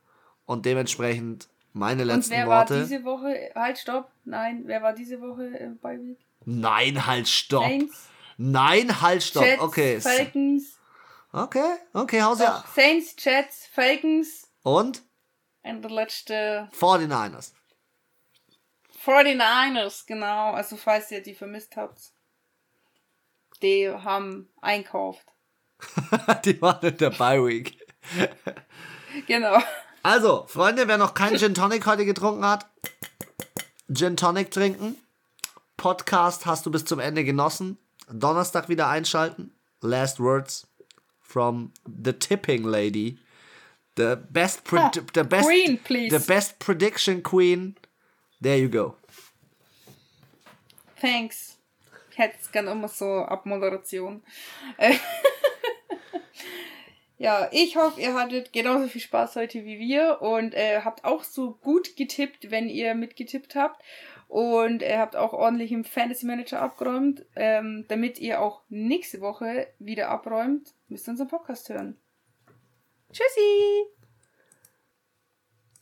Und 0.46 0.64
dementsprechend 0.64 1.48
meine 1.72 2.04
letzten 2.04 2.34
und 2.34 2.38
wer 2.38 2.46
Worte. 2.46 2.74
Wer 2.74 2.80
war 2.80 2.86
diese 2.86 3.04
Woche? 3.04 3.50
Halt, 3.54 3.78
stopp. 3.78 4.10
Nein, 4.24 4.62
wer 4.66 4.82
war 4.82 4.92
diese 4.92 5.20
Woche 5.20 5.44
im 5.44 5.78
Bye 5.78 6.00
Week? 6.00 6.18
Nein, 6.44 7.04
halt, 7.04 7.26
stopp. 7.26 7.64
Saints, 7.64 8.08
Nein, 8.36 9.00
halt, 9.00 9.22
stopp. 9.22 9.44
Jets, 9.44 9.62
okay. 9.62 10.00
Falcons. 10.00 10.78
Okay, 11.32 11.74
okay, 11.94 12.22
Hause. 12.22 12.46
Saints, 12.74 13.16
Jets, 13.18 13.66
Falcons. 13.72 14.48
Und? 14.62 15.02
Und 15.62 15.82
der 15.82 15.90
letzte. 15.90 16.68
49ers. 16.78 17.52
49ers, 19.04 20.06
genau. 20.06 20.52
Also, 20.52 20.76
falls 20.76 21.10
ihr 21.10 21.22
die 21.22 21.34
vermisst 21.34 21.76
habt. 21.76 22.12
Die 23.62 23.88
haben 23.88 24.48
einkauft. 24.60 25.26
die 26.44 26.60
waren 26.60 26.84
in 26.86 26.96
der 26.96 27.10
Bye 27.10 27.44
Week. 27.44 27.78
genau. 29.26 29.58
Also, 30.02 30.46
Freunde, 30.48 30.88
wer 30.88 30.98
noch 30.98 31.14
keinen 31.14 31.38
Gin 31.38 31.54
Tonic 31.54 31.86
heute 31.86 32.04
getrunken 32.04 32.44
hat, 32.44 32.66
Gin 33.92 34.16
Tonic 34.16 34.50
trinken. 34.50 34.96
Podcast 35.76 36.46
hast 36.46 36.66
du 36.66 36.70
bis 36.70 36.84
zum 36.84 36.98
Ende 36.98 37.24
genossen. 37.24 37.78
Donnerstag 38.10 38.68
wieder 38.68 38.88
einschalten. 38.88 39.54
Last 39.80 40.20
Words 40.20 40.68
from 41.20 41.72
the 41.86 42.12
Tipping 42.12 42.64
Lady. 42.64 43.18
The 43.96 44.16
best, 44.30 44.62
ah, 44.72 44.90
the 45.12 45.22
best, 45.22 45.46
queen, 45.46 45.78
please. 45.78 46.18
the 46.18 46.24
best 46.26 46.58
prediction 46.58 47.22
queen. 47.22 47.76
There 48.40 48.56
you 48.56 48.68
go. 48.68 48.96
Thanks. 51.00 51.58
Ich 52.10 52.18
hätte 52.18 52.36
es 52.40 52.52
gerne 52.52 52.70
immer 52.70 52.88
so 52.88 53.22
Abmoderation. 53.24 54.22
ja, 57.18 57.48
ich 57.52 57.76
hoffe, 57.76 58.00
ihr 58.00 58.14
hattet 58.14 58.52
genauso 58.52 58.88
viel 58.88 59.00
Spaß 59.00 59.36
heute 59.36 59.64
wie 59.64 59.78
wir 59.78 60.22
und 60.22 60.54
äh, 60.54 60.80
habt 60.82 61.04
auch 61.04 61.24
so 61.24 61.52
gut 61.62 61.96
getippt, 61.96 62.50
wenn 62.50 62.68
ihr 62.68 62.94
mitgetippt 62.94 63.54
habt. 63.54 63.82
Und 64.28 64.82
ihr 64.82 64.98
habt 64.98 65.14
auch 65.14 65.32
ordentlich 65.34 65.72
im 65.72 65.84
Fantasy 65.84 66.24
Manager 66.24 66.62
abgeräumt. 66.62 67.24
Ähm, 67.36 67.84
damit 67.88 68.18
ihr 68.18 68.40
auch 68.40 68.62
nächste 68.68 69.20
Woche 69.20 69.68
wieder 69.78 70.08
abräumt, 70.08 70.74
müsst 70.88 71.06
ihr 71.06 71.12
unseren 71.12 71.28
Podcast 71.28 71.68
hören. 71.68 71.98
Tschüssi! 73.12 74.01